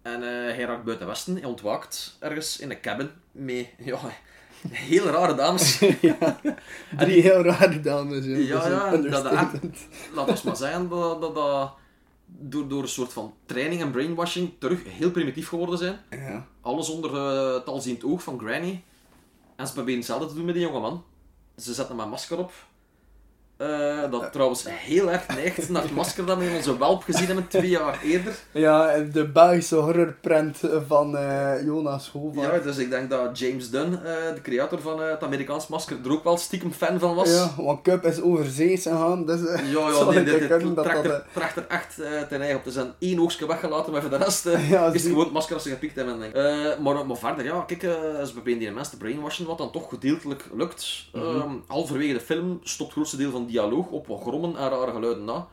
En 0.03 0.23
eh, 0.23 0.29
hij 0.29 0.65
raakt 0.65 0.85
buiten 0.85 1.07
Westen, 1.07 1.35
hij 1.35 1.45
ontwaakt 1.45 2.17
ergens 2.19 2.59
in 2.59 2.71
een 2.71 2.81
cabin 2.81 3.11
met 3.33 3.69
ja, 3.85 3.99
heel 4.71 5.07
rare 5.07 5.35
dames. 5.35 5.79
Drie 6.99 7.23
heel 7.23 7.43
rare 7.43 7.81
dames. 7.81 8.25
Ja, 8.25 8.39
Ja, 8.39 8.91
Dat 8.97 9.13
ja, 9.13 9.51
dat, 9.61 9.87
laat 10.15 10.29
ons 10.29 10.43
maar 10.43 10.57
zeggen 10.57 10.89
dat, 10.89 11.21
dat, 11.21 11.35
dat 11.35 11.73
door, 12.27 12.69
door 12.69 12.83
een 12.83 12.89
soort 12.89 13.13
van 13.13 13.35
training 13.47 13.81
en 13.81 13.91
brainwashing 13.91 14.53
terug 14.59 14.81
heel 14.85 15.11
primitief 15.11 15.49
geworden 15.49 15.79
zijn. 15.79 16.01
Ja. 16.11 16.47
Alles 16.61 16.89
onder 16.89 17.17
eh, 17.17 17.55
het 17.55 17.67
alziend 17.67 18.05
oog 18.05 18.23
van 18.23 18.39
Granny. 18.39 18.83
En 19.57 19.67
ze 19.67 19.73
proberen 19.73 19.99
hetzelfde 19.99 20.27
te 20.27 20.35
doen 20.35 20.45
met 20.45 20.55
die 20.55 20.63
jongeman. 20.63 21.05
Ze 21.57 21.75
zetten 21.75 21.97
hem 21.97 22.05
een 22.05 22.11
masker 22.11 22.39
op. 22.39 22.53
Eh, 23.63 24.11
dat 24.11 24.33
trouwens 24.33 24.65
heel 24.69 25.11
erg 25.11 25.27
neigt 25.29 25.69
naar 25.69 25.83
het 25.83 25.95
masker 25.95 26.27
dat 26.27 26.39
we 26.39 26.45
in 26.45 26.57
onze 26.57 26.79
welp 26.79 27.03
gezien 27.03 27.27
hebben 27.27 27.49
twee 27.49 27.69
jaar 27.69 28.01
eerder. 28.05 28.35
ja, 28.53 28.89
en 28.89 29.11
de 29.13 29.29
Belgische 29.29 29.77
horrorprint 29.77 30.59
van 30.87 31.17
eh, 31.17 31.65
Jonas 31.65 32.09
Hova. 32.09 32.41
Ja, 32.41 32.59
dus 32.59 32.77
ik 32.77 32.91
denk 32.91 33.11
dat 33.11 33.39
James 33.39 33.71
Dunn, 33.71 33.95
eh, 33.95 34.35
de 34.35 34.41
creator 34.43 34.81
van 34.81 35.01
het 35.01 35.23
Amerikaans 35.23 35.67
masker, 35.67 35.97
er 36.05 36.13
ook 36.13 36.25
wel 36.25 36.37
stiekem 36.37 36.73
fan 36.73 36.99
van 36.99 37.15
was. 37.15 37.31
Ja, 37.31 37.51
want 37.57 37.83
Cup 37.83 38.05
is 38.05 38.21
overzees 38.21 38.83
gegaan, 38.83 39.27
dus 39.27 39.41
Ja, 39.41 39.89
ja, 39.89 40.11
nee, 40.11 40.25
dit, 40.25 40.49
dit, 40.49 40.75
tracht, 40.75 41.05
er, 41.05 41.25
er 41.35 41.67
echt 41.69 41.95
ten 42.29 42.41
eigen 42.41 42.57
op 42.57 42.65
te 42.65 42.71
zijn. 42.71 42.93
Eén 42.99 43.21
oogstje 43.21 43.47
weggelaten, 43.47 43.93
maar 43.93 44.01
voor 44.01 44.11
de 44.11 44.17
rest 44.17 44.45
Ja, 44.71 44.87
is 44.87 44.93
het 44.93 45.03
gewoon 45.03 45.25
het 45.25 45.33
masker 45.33 45.55
als 45.55 45.63
ze 45.63 45.71
gepikt 45.71 45.97
hebben. 45.97 46.21
Denk. 46.21 46.35
maar, 46.81 47.07
maar 47.07 47.17
verder, 47.17 47.45
ja, 47.45 47.61
kijk, 47.67 47.81
ze 48.27 48.31
proberen 48.33 48.59
die 48.59 48.71
mensen 48.71 48.99
te 48.99 49.05
brainwashen, 49.05 49.47
wat 49.47 49.59
dan 49.59 49.73
toch 49.73 49.89
gedeeltelijk 49.89 50.45
lukt. 50.55 51.05
Ehm, 51.13 51.51
halverwege 51.67 52.13
de 52.13 52.21
film 52.21 52.61
stopt 52.63 52.89
het 52.89 52.93
grootste 52.93 53.17
deel 53.17 53.31
van 53.31 53.51
dialoog 53.53 53.87
op 53.91 54.07
wat 54.07 54.21
grommen 54.21 54.57
en 54.57 54.69
rare 54.69 54.93
geluiden 54.93 55.25
na. 55.25 55.47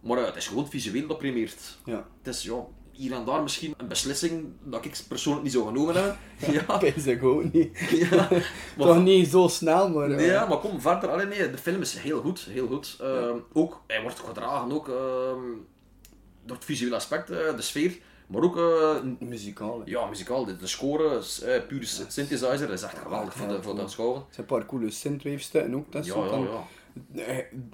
Maar 0.00 0.18
eh, 0.18 0.24
het 0.24 0.36
is 0.36 0.46
gewoon 0.48 0.68
visueel 0.68 1.06
dat 1.06 1.18
primeert. 1.18 1.78
Ja, 1.84 2.06
Het 2.22 2.34
is, 2.34 2.42
ja, 2.42 2.66
hier 2.92 3.12
en 3.12 3.24
daar 3.24 3.42
misschien 3.42 3.74
een 3.76 3.88
beslissing 3.88 4.44
dat 4.62 4.84
ik 4.84 5.00
persoonlijk 5.08 5.44
niet 5.44 5.52
zou 5.52 5.66
genomen 5.66 5.94
hebben. 5.94 6.16
Ja, 6.68 6.78
pees 6.78 7.06
ik 7.06 7.22
ook 7.24 7.52
niet. 7.52 7.78
ja. 8.10 8.28
Maar 8.76 8.86
Toch 8.86 9.02
niet 9.02 9.28
zo 9.28 9.48
snel, 9.48 9.88
maar... 9.90 10.08
Nee, 10.08 10.18
eh, 10.18 10.26
ja, 10.32 10.46
maar 10.46 10.58
kom 10.58 10.80
verder. 10.80 11.08
Alleen 11.10 11.28
nee, 11.28 11.50
de 11.50 11.58
film 11.58 11.80
is 11.80 11.94
heel 11.96 12.20
goed, 12.20 12.40
heel 12.40 12.66
goed. 12.66 12.96
Ehm, 13.00 13.36
Ook, 13.52 13.82
hij 13.86 14.02
wordt 14.02 14.18
gedragen 14.20 14.72
ook 14.72 14.88
ehm, 14.88 15.38
door 16.44 16.56
het 16.56 16.64
visuele 16.64 16.96
aspect, 16.96 17.30
eh, 17.30 17.56
de 17.56 17.62
sfeer, 17.62 17.98
maar 18.26 18.42
ook 18.42 18.60
Muzikaal. 19.18 19.78
hè. 19.84 19.90
ja, 19.90 20.06
muzikaal. 20.06 20.44
De, 20.44 20.56
de 20.56 20.66
score, 20.66 21.22
eh, 21.44 21.66
pure 21.68 21.86
synthesizer, 21.86 22.58
dat 22.66 22.70
is 22.70 22.82
echt 22.82 22.98
geweldig 22.98 23.34
voor, 23.34 23.48
de, 23.48 23.62
voor 23.62 23.74
dat 23.76 23.90
schouwen. 23.90 24.16
Er 24.18 24.24
zijn 24.30 24.46
een 24.48 24.56
paar 24.56 24.66
coole 24.66 24.90
synthwave-stukken 24.90 25.74
ook. 25.74 25.92
Dat 25.92 26.06
Ja, 26.06 26.14
ja, 26.14 26.36
ja. 26.36 26.64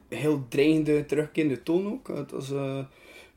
Heel 0.09 0.45
dreigende, 0.49 1.07
terugkerende 1.07 1.63
toon 1.63 1.87
ook. 1.93 2.09
Het 2.09 2.31
was, 2.31 2.51
eh, 2.53 2.85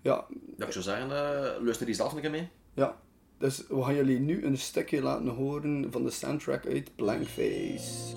ja, 0.01 0.25
Dat 0.58 0.67
ik 0.67 0.74
zou 0.74 0.84
zeggen, 0.84 1.12
eh 1.12 1.63
luister 1.63 1.86
die 1.86 1.96
zelf 1.96 2.13
een 2.13 2.22
keer 2.22 2.31
mee. 2.31 2.48
ja. 2.74 2.98
Dus 3.38 3.63
we 3.67 3.84
gaan 3.84 3.96
jullie 3.96 4.19
nu 4.19 4.46
een 4.46 4.58
stukje 4.58 5.01
laten 5.01 5.27
horen 5.27 5.88
van 5.91 6.03
de 6.03 6.10
soundtrack 6.10 6.65
uit 6.65 6.96
Blankface. 6.96 8.15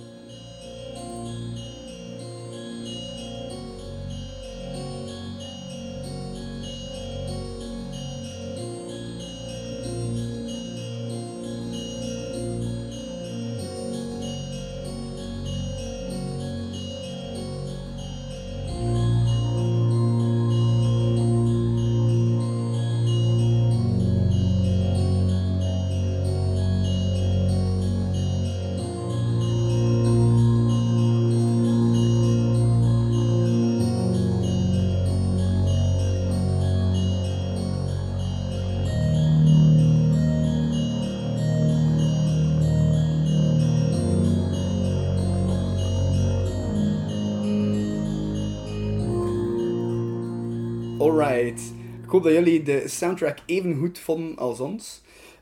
Alright. 51.33 51.61
Ik 52.05 52.09
hoop 52.11 52.23
dat 52.23 52.33
jullie 52.33 52.63
de 52.63 52.89
soundtrack 52.89 53.39
even 53.47 53.77
goed 53.79 53.99
vonden 53.99 54.37
als 54.39 54.61
ons. 54.61 55.01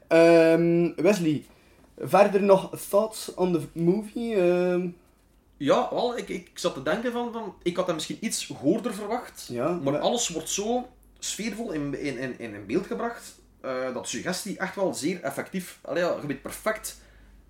Ehm, 0.09 0.91
Wesley, 0.97 1.45
verder 1.99 2.43
nog 2.43 2.71
thoughts 2.89 3.35
on 3.35 3.53
the 3.53 3.61
movie? 3.73 4.35
Ehm, 4.35 4.89
Ja, 5.57 5.89
wel, 5.91 6.19
ik, 6.19 6.29
ik 6.29 6.51
zat 6.55 6.75
te 6.75 6.83
denken 6.83 7.13
van, 7.13 7.33
van... 7.33 7.55
Ik 7.63 7.77
had 7.77 7.87
hem 7.87 7.95
misschien 7.95 8.19
iets 8.21 8.49
hoorder 8.61 8.95
verwacht. 8.95 9.47
Ja, 9.51 9.69
maar, 9.69 9.93
maar- 9.93 10.01
alles 10.01 10.29
wordt 10.29 10.49
zo 10.49 10.89
sfeervol 11.19 11.73
in, 11.73 12.01
in, 12.01 12.19
in, 12.19 12.39
in 12.39 12.67
beeld 12.67 12.87
gebracht. 12.87 13.39
eh, 13.61 13.95
dat 13.95 14.09
suggestie 14.09 14.59
echt 14.59 14.75
wel 14.75 14.95
zeer 14.95 15.21
effectief... 15.23 15.79
Allee, 15.83 16.03
ja, 16.03 16.17
je 16.21 16.27
weet 16.27 16.43
perfect 16.43 17.01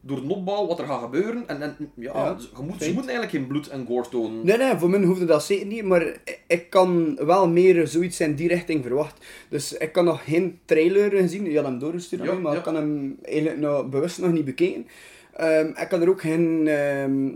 door 0.00 0.20
de 0.26 0.34
opbouw 0.34 0.66
wat 0.66 0.78
er 0.78 0.86
gaat 0.86 1.02
gebeuren. 1.02 1.48
En, 1.48 1.62
en 1.62 1.76
ja, 1.94 2.12
Ja, 2.14 2.38
ze- 2.38 2.48
je 2.56 2.62
moet, 2.62 2.82
ze 2.82 2.92
moeten 2.92 3.10
eigenlijk 3.10 3.30
geen 3.30 3.46
bloed 3.46 3.68
en 3.68 3.86
gore 3.86 4.08
tonen. 4.08 4.44
Nee, 4.46 4.56
nee, 4.56 4.76
voor 4.76 4.90
mij 4.90 5.02
hoefde 5.02 5.24
dat 5.24 5.44
zeker 5.44 5.66
niet, 5.66 5.84
maar 5.84 6.02
ik- 6.02 6.40
ik 6.46 6.70
kan 6.70 7.18
wel 7.26 7.48
meer 7.48 7.86
zoiets 7.86 8.20
in 8.20 8.34
die 8.34 8.48
richting 8.48 8.84
verwacht. 8.84 9.24
Dus 9.48 9.72
ik 9.76 9.92
kan 9.92 10.04
nog 10.04 10.24
geen 10.24 10.58
trailer 10.64 11.10
gezien, 11.10 11.44
je 11.50 11.56
had 11.56 11.64
hem 11.66 11.78
doorgestuurd, 11.78 12.22
Ja, 12.24 12.32
maar 12.34 12.52
ja. 12.52 12.58
ik 12.58 12.64
kan 12.64 12.74
hem 12.74 13.16
eigenlijk 13.22 13.58
nog 13.58 13.88
bewust 13.88 14.18
nog 14.20 14.32
niet 14.32 14.44
bekeken. 14.44 14.86
Ehm, 15.32 15.66
ik 15.66 15.86
kan 15.88 16.00
er 16.02 16.08
ook 16.08 16.20
geen... 16.20 16.68
ehm, 16.68 17.28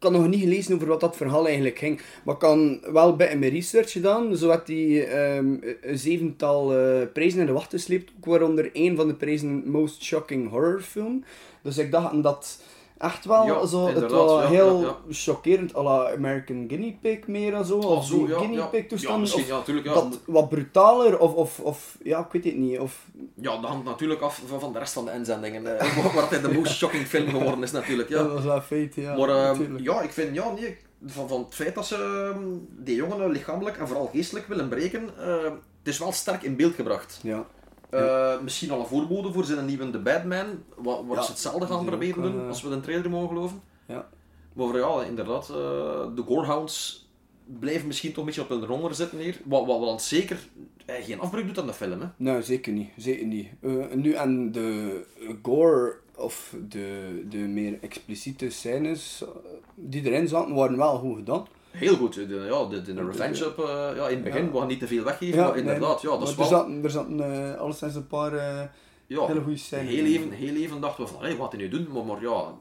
kan 0.00 0.12
nog 0.12 0.28
niet 0.28 0.40
gelezen 0.40 0.74
over 0.74 0.86
wat 0.86 1.00
dat 1.00 1.16
verhaal 1.16 1.46
eigenlijk 1.46 1.78
ging, 1.78 2.00
maar 2.24 2.34
ik 2.34 2.40
kan 2.40 2.80
wel 2.92 3.16
beetje 3.16 3.36
mijn 3.36 3.52
research 3.52 3.92
gedaan. 3.92 4.36
Zo 4.36 4.48
had 4.48 4.66
hij 4.66 5.08
ehm, 5.08 5.56
een 5.80 5.98
zevental 5.98 6.76
eh, 6.76 7.06
prijzen 7.12 7.40
in 7.40 7.46
de 7.46 7.52
wacht 7.52 7.70
gesleept, 7.70 8.10
ook 8.16 8.24
waaronder 8.24 8.70
één 8.72 8.96
van 8.96 9.08
de 9.08 9.14
prijzen 9.14 9.70
Most 9.70 10.02
Shocking 10.02 10.50
Horror 10.50 10.80
Film. 10.80 11.24
Dus 11.62 11.78
ik 11.78 11.90
dacht 11.90 12.22
dat 12.22 12.62
echt 13.00 13.24
wel 13.24 13.44
Ja, 13.46 13.66
zo, 13.66 13.86
het 13.86 14.10
was 14.10 14.42
ja, 14.42 14.48
heel 14.48 14.96
chockerend, 15.10 15.76
à 15.76 15.82
la 15.82 16.12
American 16.12 16.64
Guinea 16.68 16.92
Pig 17.00 17.26
meer 17.26 17.54
en 17.54 17.64
zo, 17.64 17.76
Of 17.78 17.84
of 17.84 18.06
zo, 18.06 18.24
Guinea. 18.24 18.66
Pig 18.66 18.82
Ja, 18.82 18.88
toestand, 18.88 19.20
misschien, 19.20 19.54
of 19.54 19.66
ja. 19.84 19.92
wat, 19.94 20.18
wat 20.24 20.48
brutaler, 20.48 21.18
of, 21.18 21.34
of, 21.34 21.60
of 21.60 21.96
ja, 22.02 22.18
ik 22.18 22.32
weet 22.32 22.44
het 22.44 22.56
niet, 22.56 22.78
of 22.78 23.06
Ja, 23.34 23.60
dat 23.60 23.70
hangt 23.70 23.84
natuurlijk 23.84 24.20
af 24.20 24.42
van, 24.46 24.60
van 24.60 24.72
de 24.72 24.78
rest 24.78 24.92
van 24.92 25.04
de 25.04 25.12
inzendingen. 25.12 25.78
eh, 25.78 25.96
het 26.30 26.42
de 26.42 26.52
most 26.52 26.72
shocking 26.76 27.06
film 27.06 27.28
geworden 27.28 27.62
is 27.62 27.70
natuurlijk. 27.70 28.08
Ja. 28.08 28.16
dat 28.22 28.32
was 28.32 28.44
wel 28.44 28.60
feit, 28.60 28.94
ja, 28.94 29.16
maar 29.16 29.28
ehm, 29.28 29.78
ja, 29.78 30.00
ik 30.00 30.10
vind, 30.12 30.34
ja, 30.34 30.52
nee, 30.52 30.76
van, 31.06 31.28
van 31.28 31.40
het 31.44 31.54
feit 31.54 31.74
dat 31.74 31.86
ze 31.86 32.30
ehm, 32.34 32.44
die 32.84 32.94
jongen 32.96 33.30
lichamelijk 33.30 33.76
en 33.76 33.86
vooral 33.86 34.10
geestelijk 34.12 34.46
willen 34.46 34.68
breken, 34.68 35.10
eh, 35.18 35.42
het 35.78 35.88
is 35.88 35.98
wel 35.98 36.12
sterk 36.12 36.42
in 36.42 36.56
beeld 36.56 36.74
gebracht. 36.74 37.18
Ja. 37.22 37.46
Eh, 37.90 38.40
misschien 38.40 38.70
al 38.70 38.80
een 38.80 38.86
voorbode 38.86 39.32
voor 39.32 39.44
zijn 39.44 39.66
nieuwe 39.66 39.90
The 39.90 39.98
Batman, 39.98 40.46
wa- 40.76 41.04
waar 41.04 41.16
Ja, 41.16 41.22
ze 41.22 41.30
hetzelfde 41.30 41.66
gaan 41.66 41.84
proberen 41.84 42.24
ook, 42.24 42.32
doen, 42.32 42.40
eh, 42.42 42.48
als 42.48 42.62
we 42.62 42.68
de 42.68 42.80
trailer 42.80 43.10
mogen 43.10 43.28
geloven. 43.28 43.60
Ja. 43.86 44.08
Maar 44.52 44.66
voor, 44.66 44.78
ja, 44.78 45.02
inderdaad, 45.02 45.48
eh, 45.48 45.56
de 46.14 46.22
Gorehounds 46.26 47.08
blijven 47.58 47.86
misschien 47.86 48.10
toch 48.10 48.18
een 48.18 48.24
beetje 48.24 48.40
op 48.42 48.48
hun 48.48 48.64
ronger 48.66 48.94
zitten 48.94 49.18
hier, 49.18 49.40
wat, 49.44 49.66
wat, 49.66 49.78
wat 49.80 50.02
zeker 50.02 50.38
eh, 50.86 51.04
geen 51.04 51.20
afbreuk 51.20 51.46
doet 51.46 51.58
aan 51.58 51.66
de 51.66 51.72
film. 51.72 52.00
Hè. 52.00 52.06
Nee, 52.16 52.42
zeker 52.42 52.72
niet. 52.72 52.88
Zeker 52.96 53.26
niet. 53.26 53.48
Nu, 53.94 54.12
en 54.12 54.52
de 54.52 55.00
gore, 55.42 55.96
of 56.16 56.54
de, 56.68 57.22
de 57.28 57.36
meer 57.36 57.78
expliciete 57.80 58.50
scènes 58.50 59.24
die 59.74 60.04
erin 60.04 60.28
zaten, 60.28 60.54
waren 60.54 60.76
wel 60.76 60.98
goed 60.98 61.16
gedaan. 61.16 61.46
Heel 61.70 61.96
goed. 61.96 62.14
De, 62.14 62.46
ja, 62.48 62.64
de, 62.64 62.82
de, 62.82 63.04
Revenge 63.04 63.44
Up, 63.44 63.58
eh, 63.58 63.96
ja, 63.96 64.08
in 64.08 64.14
het 64.14 64.24
begin, 64.24 64.44
Ja. 64.44 64.50
we 64.50 64.58
gaan 64.58 64.66
niet 64.66 64.78
te 64.78 64.86
veel 64.86 65.04
weggeven, 65.04 65.38
maar 65.38 65.56
inderdaad, 65.56 66.02
nee, 66.02 66.12
ja, 66.12 66.18
dat 66.18 66.28
is 66.28 66.34
wel... 66.34 66.44
Er 66.44 66.50
zaten, 66.50 66.84
er 66.84 66.90
zaten 66.90 67.50
eh, 67.52 67.60
alleszins 67.60 67.94
een 67.94 68.06
paar 68.06 68.32
eh, 68.32 68.62
ja, 69.06 69.26
hele 69.26 69.40
goede 69.40 69.58
scènes. 69.58 69.94
heel 69.94 70.04
even, 70.04 70.30
heel 70.30 70.54
even 70.54 70.80
dachten 70.80 71.04
we 71.04 71.10
van, 71.10 71.22
hey, 71.22 71.36
wat 71.36 71.52
hij 71.52 71.60
nu 71.60 71.68
doen, 71.68 71.88
maar, 71.92 72.04
maar 72.04 72.22
ja, 72.22 72.54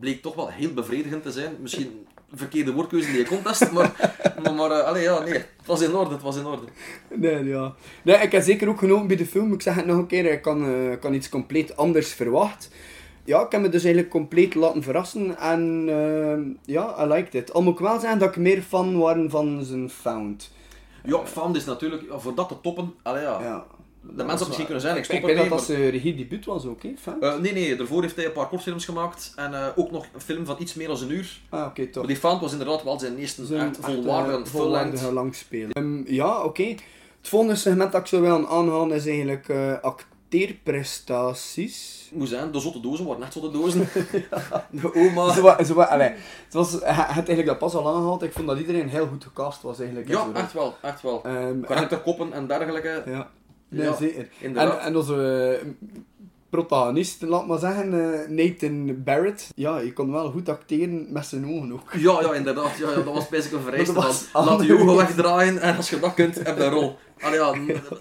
bleek 0.00 0.22
toch 0.22 0.34
wel 0.34 0.48
heel 0.48 0.72
bevredigend 0.72 1.22
te 1.22 1.32
zijn. 1.32 1.56
Misschien 1.60 2.06
verkeerde 2.34 2.72
woordkeuze 2.72 3.08
in 3.08 3.14
die 3.14 3.26
contest, 3.26 3.70
maar, 3.72 4.14
maar, 4.42 4.54
maar 4.54 4.70
eh, 4.70 4.84
allee, 4.86 5.02
ja, 5.02 5.22
nee, 5.22 5.32
het 5.32 5.66
was 5.66 5.82
in 5.82 5.94
orde, 5.94 6.10
het 6.12 6.22
was 6.22 6.36
in 6.36 6.46
orde. 6.46 6.66
Nee, 7.14 7.44
ja. 7.44 7.74
Nee, 8.02 8.16
ik 8.16 8.32
heb 8.32 8.42
zeker 8.42 8.68
ook 8.68 8.78
genoten 8.78 9.06
bij 9.06 9.16
de 9.16 9.26
film. 9.26 9.52
Ik 9.52 9.62
zeg 9.62 9.74
het 9.74 9.86
nog 9.86 9.96
een 9.96 10.06
keer, 10.06 10.32
ik 10.32 10.42
kan, 10.42 10.64
eh, 10.64 11.00
kan 11.00 11.14
iets 11.14 11.28
compleet 11.28 11.76
anders 11.76 12.12
verwacht. 12.12 12.70
Ja, 13.24 13.44
ik 13.44 13.52
heb 13.52 13.60
me 13.60 13.68
dus 13.68 13.82
eigenlijk 13.84 14.12
compleet 14.12 14.54
laten 14.54 14.82
verrassen. 14.82 15.38
En 15.38 15.84
eh, 15.88 16.74
ja, 16.74 17.04
I 17.04 17.06
liked 17.06 17.34
it. 17.34 17.52
Al 17.52 17.62
moet 17.62 17.72
ik 17.72 17.78
wel 17.78 18.00
zeggen 18.00 18.18
dat 18.18 18.28
ik 18.28 18.36
meer 18.36 18.62
fan 18.62 18.98
waren 18.98 19.30
van 19.30 19.64
zijn 19.64 19.90
found. 19.90 20.50
Ja, 21.04 21.26
Found 21.26 21.56
is 21.56 21.64
natuurlijk, 21.64 22.02
voor 22.16 22.34
dat 22.34 22.48
te 22.48 22.54
toppen, 22.62 22.94
allee, 23.02 23.22
ja. 23.22 23.40
Ja. 23.42 23.66
De 24.16 24.24
mensen 24.24 24.46
misschien 24.46 24.66
kunnen 24.66 24.82
zijn, 24.82 24.96
ik 24.96 25.04
stop 25.04 25.16
ik 25.16 25.26
denk 25.26 25.38
dat 25.38 25.48
dat 25.48 25.62
zijn 25.62 25.90
regiedebuut 25.90 26.44
was 26.44 26.66
ook, 26.66 26.82
hè? 26.82 26.92
Eh, 27.20 27.38
nee, 27.38 27.52
nee, 27.52 27.76
daarvoor 27.76 28.02
heeft 28.02 28.16
hij 28.16 28.24
een 28.24 28.32
paar 28.32 28.48
kortfilms 28.48 28.84
gemaakt 28.84 29.32
en 29.36 29.54
eh, 29.54 29.66
ook 29.76 29.90
nog 29.90 30.06
een 30.14 30.20
film 30.20 30.46
van 30.46 30.56
iets 30.58 30.74
meer 30.74 30.86
dan 30.88 31.02
een 31.02 31.12
uur. 31.12 31.40
ah, 31.48 31.66
oké, 31.66 31.86
toch. 31.86 32.02
Maar 32.02 32.12
die 32.12 32.20
Found 32.20 32.40
was 32.40 32.52
inderdaad 32.52 32.82
wel 32.82 32.98
zijn 32.98 33.16
eerste 33.16 33.46
Zijn 33.46 33.68
echt 33.68 33.78
volwaardige, 33.80 34.46
volwaardige 34.46 35.12
langspelen. 35.12 35.72
Ehm, 35.72 36.02
ja, 36.06 36.42
oké. 36.42 36.62
Het 36.62 36.82
volgende 37.28 37.56
segment 37.56 37.92
dat 37.92 38.00
ik 38.00 38.06
zou 38.06 38.22
willen 38.22 38.48
aanhalen 38.48 38.96
is 38.96 39.06
eigenlijk 39.06 39.48
eh, 39.48 39.72
acteerprestaties. 39.80 42.01
Moet 42.12 42.28
zijn, 42.28 42.52
de 42.52 42.60
zotte 42.60 42.80
dozen 42.80 43.06
waren 43.06 43.22
echt 43.22 43.32
zotte 43.32 43.50
dozen. 43.50 43.88
De 44.70 44.94
oma. 44.94 45.32
Zo, 45.32 45.54
zo, 45.64 45.80
allee, 45.80 46.08
het 46.44 46.54
was, 46.54 46.72
hij 46.72 46.92
had 46.92 47.16
eigenlijk 47.28 47.46
dat 47.46 47.58
pas 47.58 47.74
al 47.74 47.88
aangehaald. 47.88 48.22
Ik 48.22 48.32
vond 48.32 48.46
dat 48.46 48.58
iedereen 48.58 48.88
heel 48.88 49.06
goed 49.06 49.24
gecast 49.24 49.62
was 49.62 49.78
eigenlijk. 49.78 50.08
Ja, 50.08 50.26
echt 50.34 50.52
wel, 50.52 50.74
echt 50.82 51.02
wel. 51.02 51.20
Karakterkoppen 51.66 52.32
en 52.32 52.46
dergelijke. 52.46 53.02
Ja, 53.06 53.30
nee, 53.68 53.86
Ja, 53.86 53.96
zeker. 53.96 54.28
En, 54.42 54.80
en 54.80 54.96
onze 54.96 55.58
eh, 55.60 55.68
protagonist, 56.50 57.22
laat 57.22 57.46
maar 57.46 57.58
zeggen, 57.58 58.14
eh, 58.14 58.28
Nathan 58.28 59.02
Barrett. 59.04 59.50
Ja, 59.54 59.78
je 59.78 59.92
kon 59.92 60.12
wel 60.12 60.30
goed 60.30 60.48
acteren 60.48 61.06
met 61.12 61.26
zijn 61.26 61.46
ogen 61.46 61.72
ook. 61.72 61.92
Ja, 61.92 62.20
ja, 62.20 62.34
inderdaad. 62.34 62.76
Ja, 62.78 62.88
ja, 62.88 62.94
dat 62.94 63.14
was 63.14 63.28
best 63.28 63.52
een 63.52 63.60
vereiste. 63.68 63.92
Laat 64.32 64.64
je 64.64 64.74
ogen 64.74 64.96
wegdraaien 64.96 65.58
en 65.60 65.76
als 65.76 65.90
je 65.90 65.98
dat 65.98 66.14
kunt, 66.14 66.34
heb 66.34 66.56
je 66.56 66.64
een 66.64 66.70
rol. 66.70 66.96
Allee, 67.22 67.38
ja, 67.40 67.54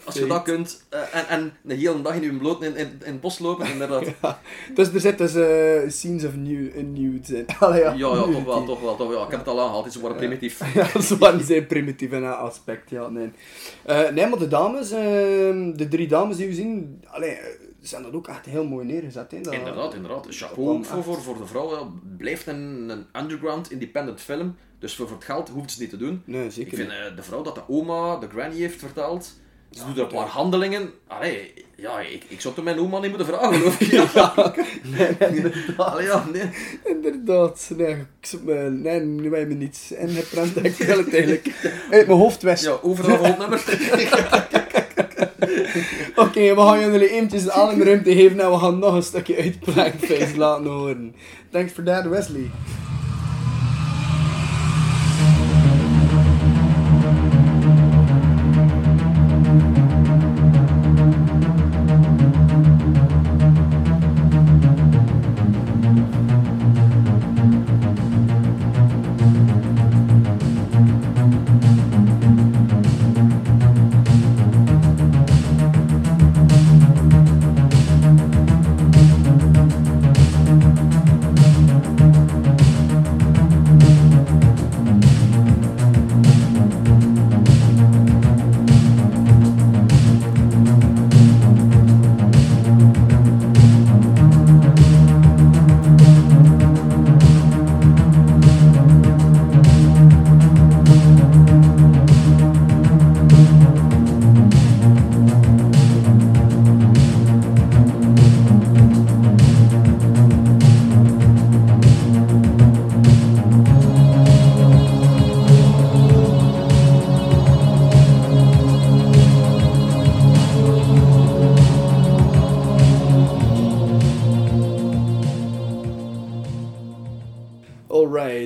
als 0.06 0.16
je 0.16 0.28
dat 0.28 0.42
kunt 0.44 0.84
eh, 0.90 1.00
en, 1.12 1.28
en 1.28 1.54
de 1.62 1.74
hele 1.74 2.02
dag 2.02 2.16
in 2.16 2.22
je 2.22 2.34
bloot 2.34 2.64
in, 2.64 2.76
in, 2.76 2.88
in 3.04 3.12
het 3.12 3.22
bos 3.22 3.40
lopen, 3.40 3.68
inderdaad. 3.72 4.04
Ja, 4.22 4.40
Dus 4.76 4.94
er 4.94 5.00
zitten 5.00 5.26
dus, 5.34 5.36
eh, 5.36 5.90
scenes 5.90 6.26
of 6.26 6.36
nude, 6.36 6.82
nudes 6.82 7.30
in. 7.30 7.46
Allee, 7.60 7.82
ja, 7.82 7.94
ja, 7.94 8.08
toch 8.10 8.26
nudity. 8.28 8.46
wel, 8.46 8.66
toch 8.66 8.82
wel, 8.82 8.96
toch 8.96 9.08
wel. 9.08 9.18
Ja, 9.20 9.26
ik 9.26 9.32
heb 9.32 9.40
het 9.40 9.50
al 9.50 9.62
aangehaald, 9.62 9.92
ze 9.94 10.02
waren 10.02 10.18
primitief. 10.18 10.74
Ja, 10.74 11.02
ze 11.02 11.18
waren 11.18 11.44
zeer 11.44 11.64
primitief 11.64 12.12
in 12.12 12.22
dat 12.22 12.38
aspect, 12.38 12.90
ja, 12.90 13.10
nee. 13.10 13.32
Eh, 13.86 14.10
nee, 14.10 14.28
maar 14.28 14.40
de 14.40 14.48
dames, 14.48 14.92
ehm, 14.92 15.72
de 15.76 15.88
drie 15.90 16.08
dames 16.08 16.38
die 16.38 16.48
we 16.48 16.54
zien, 16.54 17.04
allee, 17.08 17.30
eh, 17.32 17.46
zijn 17.82 18.04
dat 18.04 18.14
ook 18.14 18.28
echt 18.28 18.46
heel 18.46 18.66
mooi 18.68 18.86
neergezet. 18.86 19.32
Hè? 19.32 19.42
Dat, 19.42 19.54
Inderdaad, 19.54 19.94
inderdaad. 19.94 20.26
Chapeau 20.30 20.70
ook 20.70 20.86
voor, 20.86 21.04
voor, 21.04 21.22
voor 21.22 21.38
de 21.38 21.46
vrouw. 21.46 21.70
ja. 21.72 21.88
Blijft 22.18 22.48
een, 22.48 22.90
een 22.90 23.22
underground 23.22 23.72
independent 23.72 24.22
film, 24.22 24.56
dus 24.80 24.96
voor, 24.96 25.08
voor 25.08 25.16
het 25.16 25.26
geld 25.26 25.50
hoeft 25.50 25.72
ze 25.72 25.82
het 25.82 25.92
niet 25.92 26.00
te 26.00 26.06
doen. 26.06 26.22
Nee, 26.26 26.46
Ik 26.46 26.52
zeker 26.52 26.78
vind 26.78 26.90
niet. 26.90 26.98
eh, 27.10 27.16
de 27.16 27.24
vrouw 27.24 27.42
dat 27.42 27.56
de 27.56 27.62
oma, 27.68 28.18
de 28.18 28.28
granny 28.30 28.56
heeft 28.56 28.80
verteld, 28.80 29.34
ze 29.72 29.86
doet 29.86 29.98
er 29.98 30.04
een 30.04 30.08
paar 30.08 30.28
handelingen. 30.28 30.90
Allee, 31.08 31.54
ja, 31.76 32.00
ik, 32.00 32.24
ik 32.28 32.42
zou 32.42 32.56
het 32.56 32.64
mijn 32.64 32.80
oma 32.80 33.00
niet 33.00 33.10
moeten 33.10 33.28
vragen, 33.28 33.54
geloof 33.54 33.80
ik. 33.80 33.92
Ja. 34.14 34.54
Allee, 35.86 36.06
ja, 36.06 36.26
nee. 36.34 36.50
Inderdaad, 36.84 37.72
nee, 37.78 37.96
ik 38.22 38.40
me, 38.44 38.54
nee, 38.70 39.00
nu 39.00 39.38
je 39.38 39.46
me 39.46 39.54
niets. 39.54 39.92
Ik 39.92 40.78
wil 40.78 40.98
het 40.98 41.14
eigenlijk 41.14 41.52
uit 41.92 42.08
mijn 42.08 42.20
hoofd 42.20 42.42
wisten. 42.42 42.72
Ja, 42.72 42.80
overal 42.82 43.18
voor 43.18 43.50
Oké, 46.22 46.56
we 46.56 46.62
gaan 46.62 46.80
jullie 46.80 47.10
eventjes 47.10 47.50
alle 47.50 47.84
ruimte 47.84 48.12
geven 48.14 48.40
en 48.40 48.52
we 48.52 48.58
gaan 48.58 48.80
nog 48.80 48.94
een 48.94 49.04
stukje 49.04 49.38
uit 49.38 49.60
Prankface 49.60 50.38
laten 50.44 50.66
horen. 50.66 51.16
Thanks 51.52 51.74
for 51.74 51.84
that, 51.84 52.06
Wesley. 52.08 52.50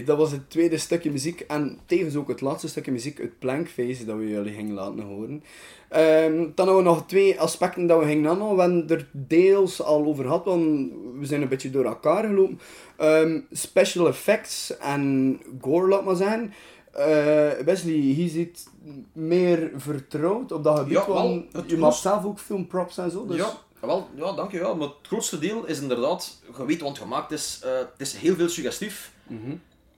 Dat 0.06 0.18
was 0.18 0.32
het 0.32 0.50
tweede 0.50 0.78
stukje 0.78 1.12
muziek 1.12 1.40
en 1.40 1.80
tevens 1.86 2.16
ook 2.16 2.28
het 2.28 2.42
laatste 2.42 2.68
stukje 2.68 2.92
muziek, 2.92 3.18
het 3.18 3.40
Plankface, 3.40 4.06
dat 4.06 4.18
we 4.18 4.28
jullie 4.28 4.54
gingen 4.54 4.74
laten 4.74 5.00
horen. 5.00 5.44
Ehm, 5.90 6.36
dan 6.56 6.66
hebben 6.66 6.76
we 6.76 6.82
nog 6.82 7.06
twee 7.06 7.40
aspecten 7.40 7.88
dat 7.88 8.00
we 8.00 8.06
gingen 8.06 8.30
aanhalen. 8.30 8.56
We 8.56 8.62
hebben 8.62 8.98
er 8.98 9.08
deels 9.12 9.82
al 9.82 10.06
over 10.06 10.24
gehad, 10.24 10.46
want 10.46 10.92
we 11.20 11.26
zijn 11.26 11.42
een 11.42 11.48
beetje 11.48 11.70
door 11.70 11.86
elkaar 11.86 12.24
gelopen. 12.24 12.60
Ehm, 12.98 13.40
special 13.52 14.08
effects 14.08 14.78
en 14.78 15.40
gore, 15.62 15.88
laat 15.88 16.06
maar 16.06 16.16
zijn. 16.16 16.54
Eh, 16.92 17.50
Wesley, 17.66 17.94
hier 17.94 18.30
zit 18.30 18.68
meer 19.14 19.72
vertrouwd 19.76 20.52
op 20.52 20.64
dat 20.64 20.78
gebied, 20.78 20.94
Ja, 20.94 21.08
want 21.08 21.46
je 21.68 21.78
maakt 21.78 21.96
zelf 21.96 22.26
ook 22.26 22.40
filmprops 22.40 22.98
en 22.98 23.12
zo. 23.12 23.26
Dus... 23.26 23.38
Ja, 23.38 23.58
wel, 23.80 24.08
ja, 24.16 24.32
dankjewel. 24.34 24.76
Maar 24.76 24.88
het 24.88 25.08
grootste 25.08 25.40
deel 25.40 25.66
is 25.66 25.80
inderdaad, 25.82 26.40
je 26.58 26.66
weet 26.66 26.82
wat 26.82 26.98
gemaakt 26.98 27.32
is, 27.32 27.60
eh, 27.64 27.78
het 27.78 27.88
is 27.98 28.14
heel 28.14 28.36
veel 28.36 28.50
suggestief. 28.50 29.12
Mhm. 29.28 29.56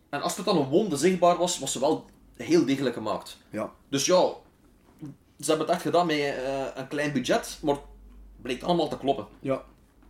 En 0.10 0.22
als 0.22 0.36
het 0.38 0.46
dan 0.46 0.58
een 0.58 0.68
wonde 0.70 0.98
zichtbaar 0.98 1.38
was, 1.38 1.60
was 1.60 1.72
ze 1.72 1.80
wel 1.80 2.06
heel 2.36 2.66
degelijk 2.66 2.96
gemaakt. 2.96 3.38
ja. 3.50 3.72
Dus 3.90 4.06
ja, 4.06 4.30
ze 5.40 5.46
hebben 5.48 5.66
het 5.66 5.70
echt 5.76 5.82
gedaan 5.82 6.06
met 6.08 6.16
eh, 6.18 6.66
een 6.76 6.88
klein 6.88 7.14
budget, 7.14 7.60
maar 7.62 7.74
het 7.76 7.84
bleek 8.42 8.64
allemaal 8.64 8.88
te 8.90 8.98
kloppen. 8.98 9.28
Ja. 9.40 9.64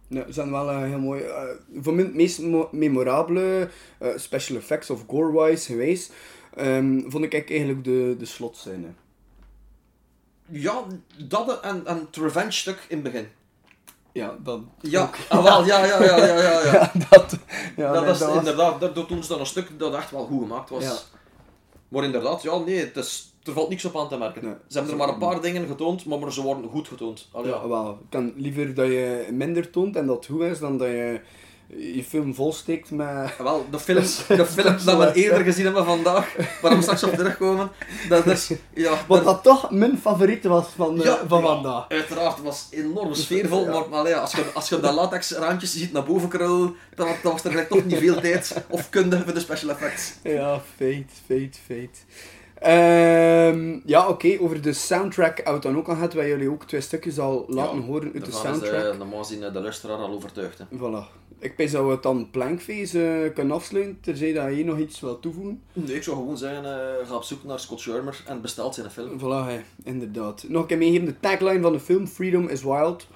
Ze 0.09 0.25
zijn 0.29 0.51
wel 0.51 0.69
eh, 0.69 0.81
heel 0.81 0.99
mooi. 0.99 1.21
eh, 1.23 1.43
voor 1.81 1.93
mij 1.93 2.03
het 2.03 2.13
meest 2.15 2.39
mo- 2.41 2.69
memorabele 2.71 3.69
special 4.15 4.57
effects 4.57 4.89
of 4.89 5.03
gore-wise 5.07 5.65
geweest, 5.65 6.13
ehm, 6.55 7.01
vond 7.09 7.23
ik 7.23 7.33
eigenlijk 7.49 7.83
de, 7.83 8.15
de 8.17 8.25
slotscène. 8.25 8.87
Ja, 10.49 10.83
dat 11.27 11.61
en, 11.61 11.85
en 11.85 11.97
het 11.97 12.15
revenge 12.15 12.51
stuk 12.51 12.85
in 12.89 13.03
het 13.03 13.11
begin. 13.11 13.27
Ja, 14.17 14.35
dat. 14.43 14.59
Ja, 14.81 15.09
ah, 15.29 15.43
wel, 15.43 15.65
ja, 15.65 15.85
ja, 15.85 16.03
ja, 16.03 16.17
ja, 16.17 16.35
ja. 16.41 16.61
ja. 16.63 16.71
Ja, 16.73 16.91
dat. 17.09 17.37
Ja, 17.75 17.93
dat 17.93 18.01
nee, 18.03 18.11
is 18.11 18.17
dat 18.19 18.27
was- 18.29 18.37
inderdaad, 18.37 18.79
dat, 18.79 19.07
doen 19.09 19.23
ze 19.23 19.29
dan 19.29 19.39
een 19.39 19.45
stuk 19.45 19.79
dat 19.79 19.93
echt 19.95 20.11
wel 20.11 20.25
goed 20.25 20.41
gemaakt 20.41 20.69
was. 20.69 20.83
Ja. 20.83 20.95
Maar 21.87 22.03
inderdaad, 22.03 22.41
ja, 22.41 22.57
nee, 22.57 22.79
het 22.79 22.97
is, 22.97 23.33
er 23.43 23.53
valt 23.53 23.69
niks 23.69 23.85
op 23.85 23.97
aan 23.97 24.09
te 24.09 24.17
merken. 24.17 24.43
Nee, 24.43 24.53
ze 24.67 24.77
hebben 24.77 24.91
er 24.91 24.97
maar 24.97 25.09
een 25.09 25.17
paar 25.17 25.41
dingen 25.41 25.67
getoond, 25.67 26.05
maar, 26.05 26.31
ze 26.31 26.41
worden 26.41 26.69
goed 26.69 26.87
getoond. 26.87 27.27
Ja, 27.43 27.67
wel. 27.67 27.89
Ik 27.91 28.09
kan 28.09 28.33
liever 28.35 28.73
dat 28.73 28.87
je 28.87 29.27
minder 29.31 29.69
toont 29.69 29.95
en 29.95 30.07
dat 30.07 30.25
goed 30.25 30.41
is, 30.41 30.59
dan 30.59 30.77
dat 30.77 30.87
je 30.87 31.21
je 31.67 32.03
film 32.03 32.35
volsteekt 32.35 32.91
met... 32.91 33.07
Ah, 33.07 33.39
Wel, 33.39 33.65
de 33.71 33.79
films, 33.79 34.27
de 34.27 34.45
films 34.45 34.83
dat 34.83 34.97
we 34.97 35.13
eerder 35.21 35.43
gezien 35.43 35.65
hebben 35.65 35.85
vandaag, 35.85 36.35
waar 36.61 36.75
we 36.75 36.81
straks 36.81 37.03
op 37.03 37.13
terugkomen, 37.13 37.71
dat 38.09 38.25
is, 38.25 38.51
ja, 38.73 38.93
Wat 39.07 39.23
dat 39.23 39.43
toch 39.43 39.71
mijn 39.71 39.97
favoriete 39.97 40.49
was 40.49 40.65
van, 40.75 41.03
eh, 41.03 41.13
van 41.27 41.41
ja, 41.41 41.47
vandaag. 41.47 41.85
Uiteraard, 41.89 42.35
het 42.35 42.43
was 42.43 42.67
enorm 42.71 43.13
sfeervol, 43.13 43.65
Ja. 43.65 43.83
maar, 43.89 44.13
als, 44.13 44.31
je, 44.31 44.43
als 44.53 44.69
je 44.69 44.79
dat 44.79 44.93
latex 44.93 45.31
randjes 45.31 45.73
ziet 45.73 45.91
naar 45.91 46.03
boven 46.03 46.29
krullen, 46.29 46.75
dan, 46.95 47.07
dan 47.23 47.31
was 47.31 47.43
er 47.43 47.67
toch 47.67 47.85
niet 47.85 47.97
veel 47.97 48.19
tijd 48.21 48.63
of 48.69 48.89
kunde 48.89 49.23
voor 49.23 49.33
de 49.33 49.39
special 49.39 49.69
effects. 49.69 50.13
Ja, 50.23 50.61
feit, 50.75 51.11
feit, 51.25 51.59
feit. 51.65 52.05
Ehm, 52.59 53.79
ja, 53.85 54.07
oké, 54.07 54.37
over 54.39 54.61
de 54.61 54.73
soundtrack 54.73 55.35
hebben 55.35 55.45
we 55.45 55.51
het 55.51 55.61
dan 55.61 55.77
ook 55.77 55.87
al 55.87 55.93
gehad, 55.93 56.13
waar 56.13 56.27
jullie 56.27 56.49
ook 56.49 56.63
twee 56.65 56.81
stukjes 56.81 57.19
al 57.19 57.45
laten 57.47 57.77
Ja, 57.79 57.83
horen 57.85 58.11
uit 58.13 58.25
de 58.25 58.31
is, 58.31 58.39
soundtrack. 58.39 58.91
eh, 58.91 58.97
normaal 58.97 59.23
gezien 59.23 59.43
eh, 59.43 59.53
de 59.53 59.59
luisteraar 59.61 59.97
al 59.97 60.11
overtuigd. 60.13 60.57
Hè. 60.57 60.63
Voilà. 60.77 61.25
Ik 61.39 61.57
denk 61.57 61.71
dat 61.71 61.83
we 61.85 61.91
het 61.91 62.03
dan 62.03 62.29
Plankface 62.31 63.05
eh, 63.23 63.33
kunnen 63.33 63.55
afsluiten, 63.55 63.97
terzij 64.01 64.33
dat 64.33 64.55
je 64.55 64.65
nog 64.65 64.77
iets 64.77 64.99
wil 64.99 65.19
toevoegen. 65.19 65.61
Nee, 65.73 65.95
ik 65.95 66.03
zou 66.03 66.15
gewoon 66.17 66.37
zeggen, 66.37 66.63
eh, 66.65 67.07
ga 67.07 67.15
op 67.15 67.23
zoek 67.23 67.43
naar 67.43 67.59
Scott 67.59 67.81
Shermer 67.81 68.23
en 68.27 68.41
bestelt 68.41 68.75
zijn 68.75 68.89
film. 68.91 69.19
Voilà, 69.19 69.63
inderdaad. 69.83 70.45
Nog 70.47 70.61
een 70.61 70.67
keer 70.67 70.77
meegeven, 70.77 71.05
de 71.05 71.19
tagline 71.19 71.61
van 71.61 71.71
de 71.71 71.79
film, 71.79 72.07
Freedom 72.07 72.47
is 72.47 72.63
Wild. 72.63 73.07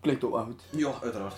Klinkt 0.00 0.24
ook 0.24 0.32
wel 0.32 0.44
goed. 0.44 0.62
Ja, 0.70 0.90
uiteraard. 1.02 1.34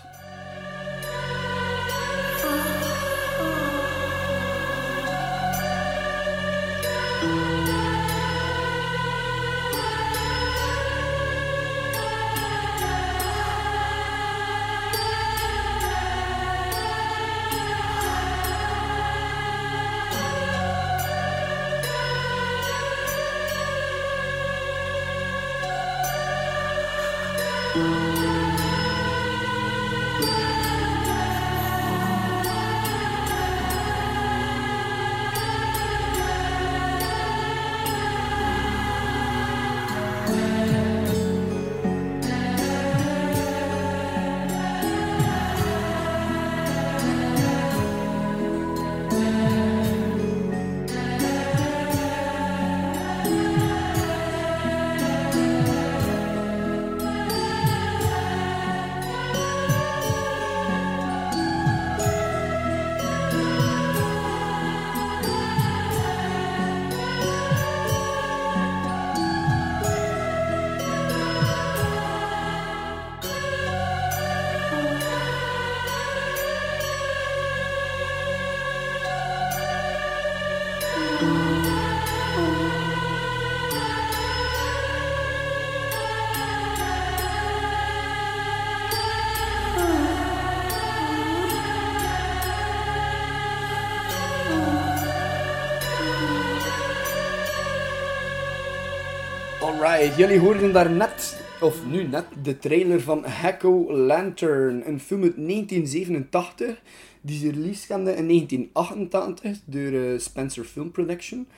Alright, 99.60 100.16
jullie 100.16 100.38
hoorden 100.38 100.72
daar 100.72 100.90
net, 100.90 101.42
of 101.60 101.86
nu 101.86 102.02
net, 102.02 102.24
de 102.42 102.58
trailer 102.58 103.00
van 103.00 103.24
Hacko 103.24 103.92
Lantern. 103.92 104.88
Een 104.88 105.00
film 105.00 105.22
uit 105.22 105.36
1987, 105.36 106.80
die 107.20 107.38
ze 107.38 107.50
release 107.50 107.86
kende 107.86 108.14
in 108.14 108.26
1988 108.26 109.58
door 109.64 109.92
eh, 109.92 110.18
Spencer 110.18 110.64
Film 110.64 110.90
Production. 110.90 111.48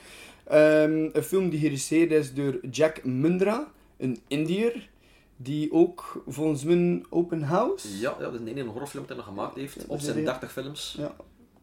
Ehm, 0.44 1.08
een 1.12 1.22
film 1.22 1.48
die 1.50 1.58
geregisseerd 1.58 2.10
is 2.10 2.34
door 2.34 2.58
Jack 2.70 3.04
Mundra, 3.04 3.72
een 3.96 4.18
Indiër, 4.28 4.88
die 5.36 5.72
ook 5.72 6.22
volgens 6.26 6.64
mij 6.64 7.02
Open 7.10 7.42
House... 7.42 7.98
Ja, 7.98 8.16
ja, 8.18 8.24
dat 8.24 8.34
is 8.34 8.40
de 8.40 8.50
enige 8.50 8.68
horrorfilm 8.68 9.06
die 9.06 9.16
hij 9.16 9.24
nog 9.24 9.34
gemaakt 9.34 9.56
heeft, 9.56 9.86
op 9.86 9.98
is 9.98 10.04
zijn 10.04 10.16
er, 10.16 10.22
ja. 10.22 10.30
30 10.30 10.52
films. 10.52 10.94
Ja. 10.98 11.16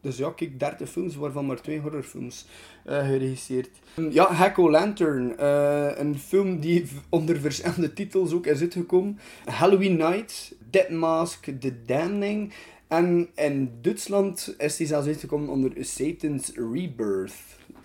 Dus 0.06 0.16
ja, 0.16 0.30
kijk, 0.30 0.58
30 0.60 0.90
films, 0.90 1.16
waarvan 1.16 1.46
maar 1.46 1.60
twee 1.62 1.80
horrorfilms 1.80 2.46
eh 2.84 3.06
geregisseerd. 3.06 3.68
Ja, 4.10 4.32
Hacko 4.32 4.70
Lantern. 4.70 5.38
eh, 5.38 5.98
een 5.98 6.18
film 6.18 6.60
die 6.60 6.86
onder 7.08 7.40
verschillende 7.40 7.92
titels 7.92 8.32
ook 8.32 8.46
is 8.46 8.60
uitgekomen. 8.60 9.18
Halloween 9.44 9.96
Night, 9.96 10.54
Dead 10.70 10.90
Mask, 10.90 11.44
The 11.60 11.82
Damning. 11.86 12.52
En 12.88 13.28
in 13.34 13.70
Duitsland 13.82 14.54
is 14.58 14.76
die 14.76 14.86
zelfs 14.86 15.06
uitgekomen 15.06 15.48
onder 15.48 15.72
Satan's 15.84 16.52
Rebirth. 16.72 17.34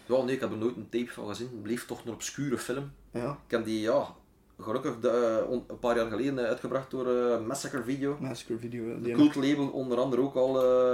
Ja, 0.06 0.22
nee, 0.24 0.36
ik 0.36 0.42
heb 0.42 0.52
er 0.52 0.58
nooit 0.58 0.76
een 0.76 0.90
tape 0.90 1.12
van 1.12 1.28
gezien. 1.28 1.48
Het 1.52 1.64
bleef 1.64 1.86
toch 1.86 2.06
een 2.06 2.12
obscure 2.14 2.58
film. 2.58 2.92
Ja, 3.14 3.30
Ik 3.46 3.52
heb 3.52 3.66
die, 3.66 3.80
ja, 3.82 4.16
gelukkig 4.62 5.00
de, 5.00 5.10
eh, 5.10 5.50
on- 5.52 5.64
een 5.68 5.80
paar 5.80 5.96
jaar 5.98 6.10
geleden 6.10 6.40
eh, 6.40 6.46
uitgebracht 6.46 6.92
door 6.92 7.08
eh, 7.08 7.46
Massacre 7.48 7.84
Video. 7.84 8.18
Massacre 8.20 8.58
Video. 8.58 8.84
Cult 9.16 9.36
label 9.36 9.68
onder 9.68 9.98
andere 9.98 10.22
ook 10.22 10.36
al 10.36 10.54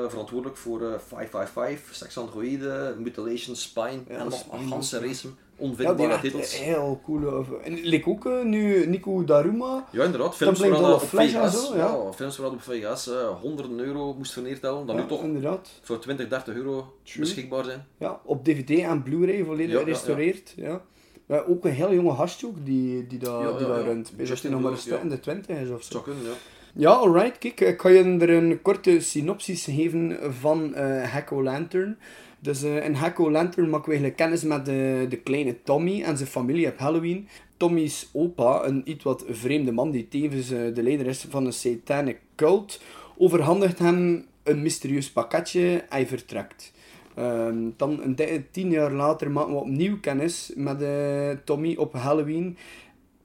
verantwoordelijk 0.09 0.57
voor 0.57 0.81
eh 0.81 0.87
555, 1.07 1.95
Sex 1.95 2.17
Androïde, 2.17 2.95
Mutilation, 2.99 3.55
Spine 3.55 3.99
Ja, 4.07 4.15
en 4.17 4.23
nog 4.29 4.45
een 4.51 4.67
ganse 4.67 4.99
race 4.99 5.27
onvindbare 5.59 6.19
titels. 6.19 6.59
heel 6.59 7.01
coole... 7.03 7.45
En 7.63 7.73
leek 7.81 8.07
ook 8.07 8.43
nu 8.43 8.85
Nico 8.87 9.23
Daruma. 9.23 9.87
Ja, 9.91 10.03
inderdaad. 10.03 10.35
Films 10.35 10.59
Doll 10.59 10.91
op 10.93 11.01
VHS, 11.01 11.69
ja. 11.69 11.75
ja. 11.75 12.11
films 12.15 12.39
op 12.39 12.61
VHS 12.61 13.07
eh, 13.09 13.27
honderden 13.41 13.79
euro 13.79 14.13
moest 14.13 14.33
verneertellen, 14.33 14.85
dan 14.85 14.95
Ja, 14.95 15.01
nu 15.01 15.07
toch 15.07 15.23
inderdaad. 15.23 15.69
voor 15.81 15.99
20, 15.99 16.27
30 16.27 16.55
euro 16.55 16.93
beschikbaar 17.19 17.63
zijn. 17.63 17.87
Ja, 17.99 18.21
op 18.23 18.43
DVD 18.45 18.69
en 18.69 19.03
Blu-ray 19.03 19.43
volledig 19.43 19.79
gerestaureerd. 19.79 20.53
Ja, 20.55 20.81
ja. 21.27 21.43
ook 21.47 21.65
een 21.65 21.71
heel 21.71 21.93
jonge 21.93 22.13
gastje 22.15 22.47
ook 22.47 22.65
die, 22.65 23.07
die 23.07 23.19
Ja, 23.19 23.51
die 23.57 23.67
ja. 23.67 23.77
runt. 23.77 24.11
Hij 24.17 24.49
nog 24.49 24.61
maar 24.61 25.01
in 25.01 25.09
de 25.09 25.19
twintig 25.19 25.57
is 25.57 25.69
of 25.69 25.83
zo. 25.83 26.03
ja. 26.05 26.31
Ja, 26.73 26.89
alright. 26.89 27.37
Kijk, 27.37 27.59
ik 27.59 27.77
kan 27.77 27.93
je 27.93 28.03
er 28.03 28.29
een 28.29 28.61
korte 28.61 28.99
synopsis 28.99 29.63
geven 29.63 30.17
van 30.33 30.75
Hacko 31.03 31.43
Lantern. 31.43 31.97
Dus 32.39 32.63
eh, 32.63 32.85
in 32.85 32.95
Hecko 32.95 33.31
Lantern 33.31 33.69
maken 33.69 33.85
we 33.85 33.97
eigenlijk 33.97 34.17
kennis 34.17 34.43
met 34.43 34.65
de, 34.65 35.05
de 35.09 35.17
kleine 35.17 35.63
Tommy 35.63 36.01
en 36.01 36.17
zijn 36.17 36.29
familie 36.29 36.67
op 36.67 36.77
Halloween. 36.77 37.27
Tommy's 37.57 38.09
opa, 38.13 38.63
een 38.65 38.81
iets 38.85 39.03
wat 39.03 39.23
vreemde 39.29 39.71
man 39.71 39.91
die 39.91 40.07
tevens 40.07 40.51
eh, 40.51 40.59
de 40.73 40.83
leider 40.83 41.07
is 41.07 41.25
van 41.29 41.45
een 41.45 41.53
satanic 41.53 42.19
cult, 42.35 42.81
overhandigt 43.17 43.79
hem 43.79 44.25
een 44.43 44.61
mysterieus 44.61 45.11
pakketje 45.11 45.71
en 45.71 45.85
hij 45.89 46.07
vertrekt. 46.07 46.73
Ehm, 47.17 47.69
dan 47.77 48.01
een 48.01 48.45
tien 48.51 48.69
jaar 48.69 48.91
later 48.91 49.31
maken 49.31 49.53
we 49.53 49.59
opnieuw 49.59 49.99
kennis 49.99 50.51
met 50.55 50.81
eh, 50.81 51.31
Tommy 51.43 51.75
op 51.75 51.93
Halloween. 51.93 52.57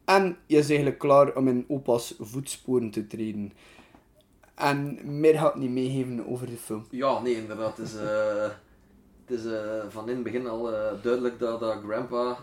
En 0.04 0.36
je 0.46 0.56
is 0.56 0.66
eigenlijk 0.68 0.98
klaar 0.98 1.36
om 1.36 1.48
in 1.48 1.64
opa's 1.68 2.14
voetsporen 2.20 2.90
te 2.90 3.06
treden. 3.06 3.52
En 4.54 4.98
meer 5.20 5.38
ga 5.38 5.48
ik 5.48 5.54
niet 5.54 5.70
meegeven 5.70 6.26
over 6.26 6.46
de 6.46 6.56
film. 6.56 6.86
Ja, 6.90 7.20
nee, 7.20 7.36
inderdaad. 7.36 7.76
Het 7.76 7.86
is, 7.86 7.96
eh, 7.96 8.50
het 9.24 9.38
is 9.38 9.44
eh, 9.44 9.84
van 9.88 10.08
in 10.08 10.14
het 10.14 10.24
begin 10.24 10.46
al 10.46 10.62
duidelijk 11.02 11.38
dat, 11.38 11.60
dat 11.60 11.82
grandpa 11.86 12.36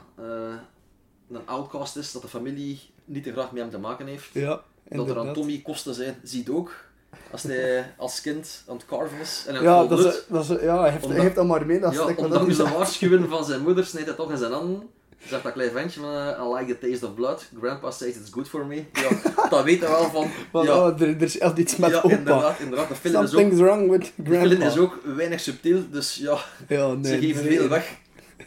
een 1.30 1.46
outcast 1.46 1.96
is, 1.96 2.12
dat 2.12 2.22
de 2.22 2.28
familie 2.28 2.80
niet 3.06 3.24
te 3.24 3.32
graag 3.32 3.52
met 3.52 3.62
hem 3.62 3.72
te 3.72 3.80
maken 3.80 4.08
heeft. 4.08 4.34
Ja, 4.34 4.64
dat 4.90 5.10
er 5.10 5.20
aan. 5.20 5.34
Tommy 5.34 5.62
kosten 5.62 5.94
zijn, 5.94 6.16
ziet 6.24 6.50
ook. 6.50 6.89
Als 7.32 7.44
hij 7.44 7.94
als 7.98 8.22
kind 8.22 8.64
aan 8.68 8.76
het 8.76 8.86
carven 8.86 9.20
is 9.20 9.44
en 9.48 9.54
hij 9.56 9.64
Ja, 9.64 9.86
dat 9.86 10.00
is, 10.00 10.22
dat 10.28 10.44
is, 10.44 10.48
ja 10.62 10.82
hij, 10.82 10.90
heeft, 10.90 11.02
hij 11.02 11.10
Omdat- 11.10 11.24
heeft 11.24 11.36
dat 11.36 11.46
maar 11.46 11.66
mee. 11.66 11.80
Dat 11.80 11.94
ja, 11.94 12.04
stuk 12.04 12.08
wat 12.08 12.18
dat 12.18 12.26
ondanks 12.26 12.58
hij 12.58 12.66
de 12.66 12.70
zegt. 12.72 12.76
waarschuwen 12.76 13.30
van 13.30 13.46
zijn 13.46 13.62
moeder 13.62 13.86
snijdt 13.86 14.08
hij 14.08 14.18
toch 14.18 14.32
in 14.32 14.38
zijn 14.38 14.52
handen. 14.52 14.90
Zegt 15.28 15.44
dat 15.44 15.52
klein 15.52 15.72
ventje 15.72 16.00
van, 16.00 16.10
eh, 16.10 16.44
I 16.46 16.54
like 16.54 16.78
the 16.78 16.90
taste 16.90 17.06
of 17.06 17.14
blood. 17.14 17.50
Grandpa 17.60 17.92
says 17.92 18.16
it's 18.16 18.30
good 18.32 18.48
for 18.50 18.66
me. 18.66 18.84
Ja, 18.94 19.10
dat 19.50 19.64
weet 19.64 19.80
hij 19.80 19.90
wel 19.90 20.10
van. 20.10 20.28
Ja, 20.64 20.88
oh, 20.88 21.02
er, 21.02 21.08
er 21.08 21.22
is 21.22 21.38
echt 21.38 21.58
iets 21.58 21.76
met 21.76 21.90
ja, 21.90 21.98
opa. 21.98 22.10
inderdaad, 22.10 22.60
inderdaad. 22.60 22.88
De 22.88 22.96
film 22.96 23.24
is 23.24 23.36
ook, 23.36 23.52
wrong 23.54 23.90
with 23.90 24.12
de 24.16 24.24
film 24.24 24.46
grandpa. 24.46 24.66
is 24.66 24.78
ook 24.78 25.00
weinig 25.16 25.40
subtiel, 25.40 25.82
dus 25.92 26.16
ja, 26.16 26.38
ja, 26.68 26.94
nee, 26.94 27.14
ze 27.14 27.20
geven 27.28 27.44
nee. 27.46 27.58
veel 27.58 27.68
weg. 27.68 27.96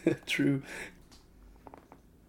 True. 0.25 0.61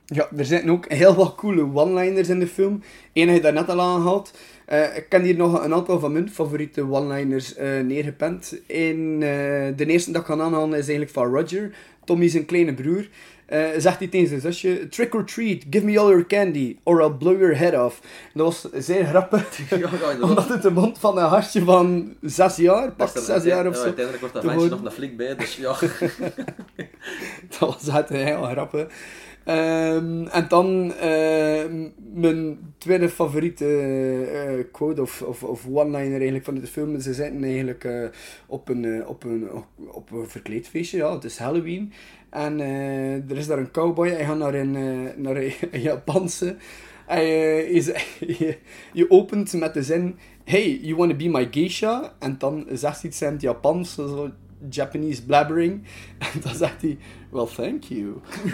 Ja, 0.05 0.27
er 0.37 0.45
zitten 0.45 0.69
ook 0.69 0.91
heel 0.91 1.15
wat 1.15 1.35
coole 1.35 1.61
one-liners 1.73 2.29
in 2.29 2.39
de 2.39 2.47
film. 2.47 2.83
Eén 3.13 3.27
heb 3.27 3.35
je 3.35 3.41
daarnet 3.41 3.69
al 3.69 3.81
aangehaald. 3.81 4.31
Eh, 4.65 4.97
ik 4.97 5.05
kan 5.09 5.21
hier 5.21 5.35
nog 5.35 5.63
een 5.63 5.73
aantal 5.73 5.99
van 5.99 6.11
mijn 6.11 6.29
favoriete 6.29 6.91
one-liners 6.91 7.55
eh, 7.55 7.79
neergepend. 7.79 8.55
In, 8.65 9.13
eh, 9.13 9.29
de 9.75 9.85
eerste 9.85 10.11
dat 10.11 10.21
ik 10.21 10.27
ga 10.27 10.33
aanhalen 10.33 10.69
is 10.69 10.87
eigenlijk 10.87 11.09
van 11.09 11.33
Roger. 11.33 11.71
Tommy 12.05 12.27
zijn 12.27 12.45
kleine 12.45 12.73
broer. 12.73 13.07
Zegt 13.77 13.99
hij 13.99 14.07
tegen 14.07 14.27
zijn 14.27 14.41
zusje, 14.41 14.87
trick 14.89 15.15
or 15.15 15.25
treat, 15.25 15.63
give 15.69 15.85
me 15.85 15.99
all 15.99 16.07
your 16.07 16.25
candy, 16.25 16.77
or 16.83 17.01
I'll 17.01 17.13
blow 17.17 17.39
your 17.39 17.57
head 17.57 17.85
off. 17.85 18.01
Dat 18.33 18.45
was 18.45 18.85
zeer 18.85 19.05
grappig, 19.05 19.57
Ja, 19.69 19.77
ja, 19.77 19.89
inderdaad. 19.91 20.21
omdat 20.29 20.49
het 20.49 20.61
de 20.61 20.71
mond 20.71 20.99
van 20.99 21.17
een 21.17 21.23
hartje 21.23 21.63
van 21.63 22.15
zes 22.21 22.55
jaar, 22.55 22.93
Dat 22.97 23.15
is 23.15 23.25
zes 23.25 23.43
jaar 23.43 23.67
of 23.67 23.73
ja, 23.73 23.79
zo. 23.79 23.85
Uiteindelijk 23.85 24.19
wordt 24.19 24.33
dat 24.33 24.53
horen. 24.53 24.69
nog 24.69 24.85
een 24.85 24.91
flik 24.91 25.17
bij, 25.17 25.35
dus 25.35 25.55
ja. 25.55 25.75
Dat 27.59 27.59
was 27.59 27.87
echt 27.87 28.09
heel 28.09 28.43
grappig. 28.43 28.87
Ehm, 29.45 30.25
en 30.27 30.45
dan 30.47 30.93
eh, 30.93 31.63
mijn 32.13 32.73
tweede 32.77 33.09
favoriete 33.09 33.65
eh, 34.33 34.63
quote 34.71 35.01
of, 35.01 35.21
of, 35.21 35.43
of 35.43 35.67
one-liner 35.67 36.11
eigenlijk 36.11 36.45
van 36.45 36.55
de 36.55 36.67
film. 36.67 36.99
Ze 36.99 37.13
zitten 37.13 37.43
eigenlijk 37.43 37.83
eh, 37.83 38.05
op, 38.47 38.69
een, 38.69 38.85
eh, 38.85 39.09
op, 39.09 39.23
een, 39.23 39.49
op 39.91 40.11
een 40.11 40.29
verkleedfeestje, 40.29 40.97
ja, 40.97 41.13
het 41.13 41.23
is 41.23 41.37
Halloween. 41.37 41.93
En 42.33 42.59
eh, 42.59 43.29
er 43.29 43.37
is 43.37 43.47
daar 43.47 43.57
een 43.57 43.71
cowboy, 43.71 44.09
hij 44.09 44.25
gaat 44.25 44.37
naar 44.37 44.53
een, 44.53 44.75
eh, 44.75 45.17
naar 45.17 45.35
een, 45.35 45.53
Japanse. 45.81 46.55
Hij, 47.05 47.25
eh, 47.25 47.69
is, 47.69 47.85
je, 48.93 49.05
opent 49.09 49.53
met 49.53 49.73
de 49.73 49.83
zin, 49.83 50.15
hey, 50.43 50.79
you 50.81 50.95
wanna 50.95 51.13
be 51.13 51.29
my 51.29 51.47
geisha? 51.51 52.13
En 52.19 52.35
dan 52.37 52.67
zegt 52.71 53.03
iets 53.03 53.21
in 53.21 53.31
het 53.31 53.41
Japans, 53.41 53.95
zo 53.95 54.29
Japanese 54.69 55.25
blabbering. 55.25 55.83
En 56.33 56.41
dan 56.41 56.55
zegt 56.55 56.81
hij, 56.81 56.97
well, 57.29 57.45
thank 57.45 57.83
you. 57.83 58.21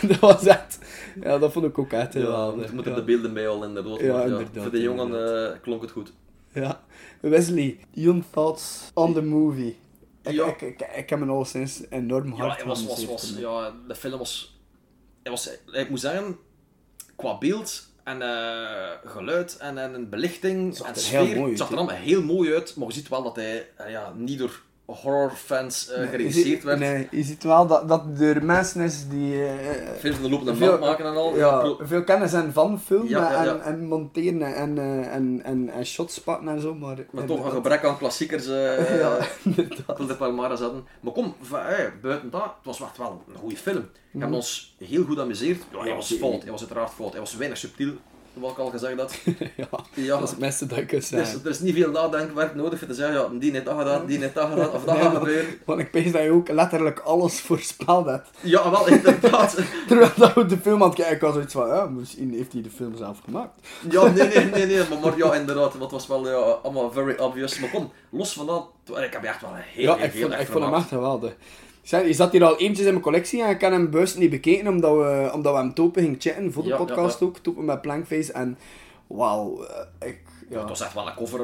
en 0.00 0.08
dat 0.08 0.18
was 0.18 0.46
echt, 0.46 0.78
ja, 1.22 1.38
dat 1.38 1.52
vond 1.52 1.64
ik 1.64 1.78
ook 1.78 1.92
echt 1.92 2.14
heel 2.14 2.30
Ja, 2.30 2.56
we 2.56 2.68
moeten 2.72 2.92
ja. 2.92 2.98
de 2.98 3.04
beelden 3.04 3.34
bij 3.34 3.48
al. 3.48 3.68
Ja, 3.68 3.68
maar 3.68 4.26
inderdaad, 4.26 4.62
Voor 4.62 4.70
de 4.70 4.80
jongen 4.80 5.44
eh, 5.52 5.60
klonk 5.60 5.82
het 5.82 5.90
goed. 5.90 6.12
Ja. 6.52 6.84
Wesley, 7.20 7.78
your 7.90 8.22
thoughts 8.30 8.90
on 8.94 9.14
the 9.14 9.22
movie? 9.22 9.76
Ik, 10.22 10.32
Ja. 10.32 10.46
ik, 10.46 10.60
ik, 10.60 10.80
ik 10.96 11.10
heb 11.10 11.18
me 11.18 11.26
al 11.26 11.44
sinds 11.44 11.82
enorm 11.90 12.32
hard 12.32 12.50
Ja, 12.50 12.56
het 12.56 12.66
was, 12.66 12.86
was, 12.86 13.04
was, 13.06 13.34
ja, 13.38 13.74
de 13.88 13.94
film 13.94 14.18
was, 14.18 14.60
het 15.22 15.32
was... 15.32 15.50
Ik 15.72 15.90
moet 15.90 16.00
zeggen, 16.00 16.36
qua 17.16 17.38
beeld 17.38 17.91
en 18.04 18.22
eh, 18.22 19.10
geluid 19.10 19.56
en, 19.56 19.78
en 19.78 20.08
belichting 20.08 20.78
en 20.78 20.94
er 20.94 21.00
sfeer, 21.00 21.20
heel 21.20 21.36
mooi 21.36 21.48
het 21.48 21.58
zag 21.58 21.70
er 21.70 21.76
allemaal 21.76 21.96
heel 21.96 22.22
mooi 22.22 22.52
uit. 22.52 22.76
Maar 22.76 22.86
je 22.86 22.94
ziet 22.94 23.08
wel 23.08 23.22
dat 23.22 23.36
hij 23.36 23.68
eh, 23.76 23.90
ja, 23.90 24.12
niet 24.16 24.38
door 24.38 24.60
horrorfans 24.94 25.88
geregisseerd 25.92 26.46
ziet- 26.46 26.62
werd. 26.62 26.78
Nee, 26.78 27.08
je 27.10 27.22
ziet 27.22 27.42
wel 27.42 27.66
dat, 27.66 27.88
dat 27.88 28.02
er 28.20 28.44
mensen 28.44 28.80
is 28.80 29.08
die... 29.08 29.44
eh, 29.46 29.54
Veel 29.98 30.12
van 30.12 30.22
de 30.22 30.30
lopende 30.30 30.54
Veel- 30.56 30.78
maken 30.78 31.04
en 31.06 31.14
al. 31.16 31.36
ja, 31.36 31.74
veel 31.80 32.04
kennis 32.04 32.32
hebben 32.32 32.52
van 32.52 32.80
filmen 32.80 33.08
Ja, 33.08 33.32
ja, 33.32 33.42
ja. 33.44 33.52
En, 33.54 33.62
en 33.62 33.84
monteren 33.86 34.54
en, 34.54 34.78
eh, 34.78 35.14
en, 35.14 35.40
en, 35.44 35.70
en 35.70 35.86
shots 35.86 36.20
pakken 36.20 36.48
en 36.48 36.60
zo, 36.60 36.74
maar... 36.74 36.96
Maar 37.10 37.24
toch 37.24 37.44
een 37.44 37.50
gebrek 37.50 37.84
aan 37.84 37.98
klassiekers. 37.98 38.46
Ja, 38.52 38.76
inderdaad. 39.44 39.88
Ik 39.90 39.96
wilde 39.96 40.16
Palmares 40.16 40.60
hadden. 40.60 40.84
Maar 41.00 41.12
kom, 41.12 41.34
eh, 41.52 41.58
buiten 42.02 42.30
dat, 42.30 42.42
het 42.42 42.52
was 42.64 42.80
echt 42.80 42.96
wel 42.98 43.22
een 43.28 43.34
goede 43.38 43.56
film. 43.56 43.88
We 44.10 44.18
hebben 44.18 44.36
ons 44.36 44.74
heel 44.78 45.04
goed 45.04 45.18
amuseerd. 45.18 45.62
Ja, 45.72 45.80
hij 45.80 45.94
was 45.94 46.12
fout, 46.20 46.42
hij 46.42 46.50
was 46.50 46.60
uiteraard 46.60 46.90
fout. 46.90 47.10
Hij 47.10 47.20
was 47.20 47.36
weinig 47.36 47.58
subtiel, 47.58 47.92
wat 48.34 48.50
ik 48.50 48.58
al 48.58 48.70
gezegd 48.70 48.98
had. 48.98 49.14
ja, 49.56 49.68
Ja, 49.94 50.14
dat 50.14 50.22
is 50.22 50.30
het 50.30 50.38
meeste 50.38 50.66
dat 50.66 50.78
ik 50.78 50.86
kan 50.86 50.98
dus, 50.98 51.34
er 51.44 51.50
is 51.50 51.60
niet 51.60 51.74
veel 51.74 51.90
nadenkwerk 51.90 52.54
nodig 52.54 52.78
voor 52.78 52.88
te 52.88 52.94
zeggen, 52.94 53.14
ja, 53.14 53.28
die 53.38 53.52
heeft 53.52 53.64
dat 53.64 53.78
gedaan, 53.78 54.06
die 54.06 54.18
heeft 54.18 54.34
dat 54.34 54.48
gedaan, 54.48 54.70
of 54.70 54.84
dat 54.84 54.94
Nee, 54.94 55.04
gaat 55.04 55.16
gebeuren. 55.16 55.54
Want 55.64 55.80
ik 55.80 55.88
weet 55.92 56.12
dat 56.12 56.22
je 56.22 56.30
ook 56.30 56.48
letterlijk 56.48 56.98
alles 56.98 57.40
voorspeld 57.40 58.06
hebt. 58.06 58.28
Ja, 58.40 58.70
wel, 58.70 58.88
inderdaad. 58.88 59.56
Terwijl 59.88 60.10
dat 60.16 60.34
we 60.34 60.46
de 60.46 60.58
film 60.58 60.82
aan 60.82 60.88
het 60.88 60.98
kijken 60.98 61.26
was 61.26 61.34
zoiets 61.34 61.52
van, 61.52 61.68
ja, 61.68 61.86
misschien 61.86 62.32
heeft 62.32 62.52
hij 62.52 62.62
de 62.62 62.70
film 62.70 62.96
zelf 62.96 63.18
gemaakt. 63.24 63.68
Ja, 63.90 64.06
nee, 64.06 64.28
nee, 64.28 64.44
nee, 64.44 64.66
nee, 64.66 64.88
maar, 64.88 64.98
maar 64.98 65.16
ja, 65.16 65.34
inderdaad, 65.34 65.72
het 65.72 65.90
was 65.90 66.06
wel 66.06 66.28
ja, 66.28 66.34
allemaal 66.34 66.90
very 66.90 67.18
obvious. 67.18 67.58
Maar 67.58 67.70
kom, 67.70 67.92
los 68.10 68.32
van 68.32 68.46
dat, 68.46 68.68
ik 69.04 69.12
heb 69.12 69.24
echt 69.24 69.40
wel 69.40 69.50
een 69.50 69.56
heel, 69.56 69.82
ja, 69.82 69.96
heel, 69.96 70.04
ik 70.04 70.12
vond, 70.20 70.32
ik 70.40 70.46
vond 70.46 70.64
hem 70.64 70.74
echt 70.74 70.88
geweldig. 70.88 71.32
Je 71.82 72.12
zat 72.12 72.32
hier 72.32 72.44
al 72.44 72.56
eventjes 72.58 72.86
in 72.86 72.92
mijn 72.92 73.04
collectie 73.04 73.42
en 73.42 73.50
ik 73.50 73.58
kan 73.58 73.72
hem 73.72 73.90
bewust 73.90 74.18
niet 74.18 74.30
bekeken 74.30 74.68
omdat 74.68 74.96
we, 74.96 75.30
omdat 75.34 75.52
we 75.52 75.58
hem 75.58 75.74
topen 75.74 76.02
gingen 76.02 76.20
chatten 76.20 76.52
voor 76.52 76.62
de 76.62 76.68
Ja, 76.68 76.76
podcast 76.76 77.20
ja. 77.20 77.26
ook, 77.26 77.38
topen 77.38 77.64
met 77.64 77.80
Plankface 77.80 78.32
en 78.32 78.58
wauw, 79.06 79.64
eh, 79.64 80.08
ik, 80.08 80.18
ja. 80.48 80.58
Het 80.58 80.68
was 80.68 80.80
echt 80.80 80.94
wel 80.94 81.06
een 81.06 81.14
cover. 81.14 81.38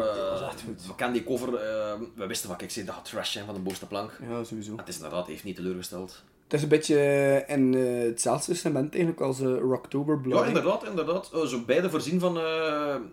goed. 0.67 0.87
We 0.87 0.95
kennen 0.97 1.17
die 1.17 1.25
cover, 1.25 1.55
eh, 1.55 1.93
we 2.15 2.27
wisten 2.27 2.49
wat 2.49 2.63
ik 2.63 2.71
zei, 2.71 2.87
dat 2.87 2.95
gaat 2.95 3.05
trash 3.05 3.33
zijn 3.33 3.45
van 3.45 3.55
de 3.55 3.61
bovenste 3.61 3.87
plank. 3.87 4.11
ja, 4.31 4.45
sowieso. 4.45 4.73
Het 4.77 4.89
is 4.89 4.97
inderdaad, 4.97 5.27
heeft 5.27 5.45
niet 5.45 5.57
teleurgesteld. 5.57 6.23
Het 6.45 6.53
is 6.57 6.63
een 6.63 6.69
beetje 6.69 7.45
in 7.47 7.73
hetzelfde 7.73 8.55
cement 8.55 8.93
eigenlijk 8.95 9.23
als 9.23 9.41
uh, 9.41 9.59
Rocktober 9.59 10.19
Blood. 10.21 10.41
Ja, 10.41 10.47
inderdaad, 10.47 10.85
inderdaad. 10.85 11.31
Eh, 11.35 11.41
zo 11.41 11.61
beide 11.67 11.91
voorzien 11.91 12.21
van 12.21 12.37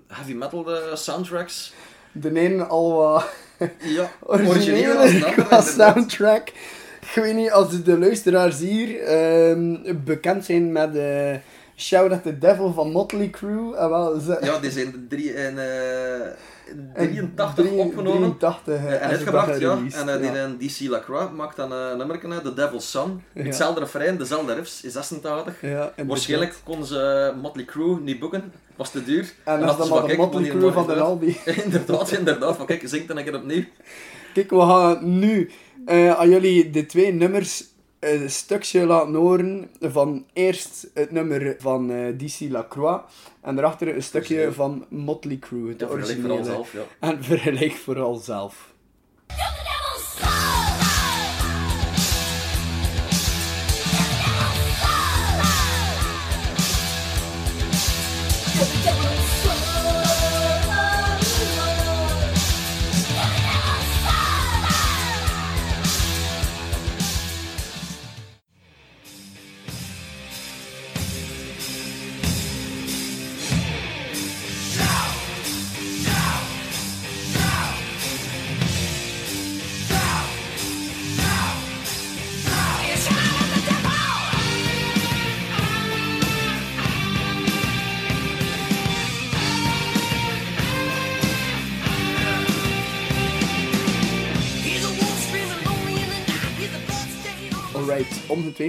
heavy 0.08 0.34
metal 0.34 0.68
soundtracks. 0.94 1.74
De 2.12 2.40
ene 2.40 2.66
al 2.66 2.98
wat 2.98 3.30
Ja, 3.84 4.12
als 4.28 4.66
de 4.66 4.82
inderdaad. 4.84 5.66
soundtrack. 5.68 6.52
Ik 7.14 7.22
weet 7.24 7.36
niet, 7.36 7.52
als 7.52 7.84
de 7.84 7.98
luisteraars 8.00 8.60
hier 8.60 9.00
ehm, 9.04 9.76
bekend 10.06 10.46
zijn 10.46 10.72
met 10.72 10.96
eh 10.96 11.36
Shout 11.78 12.12
at 12.12 12.24
the 12.24 12.38
Devil 12.38 12.74
van 12.74 12.92
Motley 12.92 13.30
Crue. 13.30 13.76
en 13.76 13.90
wel, 13.90 14.20
ze, 14.20 14.38
Ja, 14.42 14.60
die 14.60 14.72
zijn 14.72 15.06
drie, 15.10 15.34
in, 15.34 15.58
eh, 15.60 16.14
en 16.66 16.92
83 16.94 17.54
drie- 17.66 17.78
opgenomen. 17.80 18.38
83 18.38 18.74
eh, 18.76 18.86
eh, 18.86 19.02
en 19.02 19.10
uitgebracht, 19.10 19.60
ja. 19.60 19.72
En 19.72 20.22
uh, 20.22 20.34
ja. 20.34 20.48
die 20.58 20.70
DC 20.70 20.90
Lacroix 20.90 21.32
maakt 21.36 21.56
dan 21.56 21.72
eh, 21.74 21.78
een 21.92 21.98
nummer, 21.98 22.20
eh, 22.32 22.38
The 22.38 22.54
Devil's 22.54 22.92
Son. 22.92 23.22
Ja. 23.34 23.44
Hetzelfde 23.44 23.80
refrein, 23.80 24.18
dezelfde 24.18 24.54
riffs, 24.54 24.82
is 24.84 24.94
86. 24.94 25.62
Ja. 25.62 25.94
Waarschijnlijk 26.08 26.56
kon 26.64 26.86
ze 26.86 27.32
eh, 27.36 27.42
Motley 27.42 27.66
Crue 27.66 28.00
niet 28.00 28.20
boeken, 28.20 28.52
was 28.76 28.92
te 28.92 29.04
duur. 29.04 29.34
En 29.44 29.52
hadden 29.52 29.68
dat 29.68 29.86
is 29.86 29.92
dan 29.92 30.08
de 30.08 30.16
Motley 30.16 30.50
Crue 30.50 30.72
van 30.72 30.88
de 30.88 30.94
Albi. 30.94 31.38
uit? 31.46 31.58
inderdaad, 31.64 32.12
inderdaad. 32.12 32.56
Van 32.56 32.66
kijk, 32.66 32.82
zingt 32.86 33.08
dan 33.08 33.18
een 33.18 33.24
keer 33.24 33.36
opnieuw. 33.36 33.64
Kijk, 34.34 34.50
we 34.50 34.60
gaan 34.62 35.20
nu 35.20 35.52
eh, 35.86 36.20
aan 36.20 36.30
jullie 36.30 36.70
de 36.70 36.86
twee 36.86 37.14
nummers 37.14 37.74
eh, 38.00 38.22
een 38.22 38.30
stukje 38.30 38.86
laten 38.86 39.14
horen 39.14 39.70
van 39.82 40.26
eerst 40.34 40.88
het 40.94 41.12
nummer 41.12 41.56
van 41.60 41.92
eh, 41.92 42.18
DC 42.18 42.40
Lacroix 42.52 43.04
en 43.42 43.56
daarachter 43.56 43.96
een 43.96 44.04
stukje 44.04 44.54
van 44.54 44.86
Motley 44.90 45.38
Crue, 45.38 45.70
het 45.70 45.82
Ja, 45.82 45.88
vergelijk 45.88 46.20
vooral 46.20 46.38
originele. 46.38 46.56
zelf, 46.56 46.74
ja. 46.74 46.82
En 47.00 47.24
vergelijk 47.34 47.72
vooral 47.74 48.16
zelf. 48.16 48.75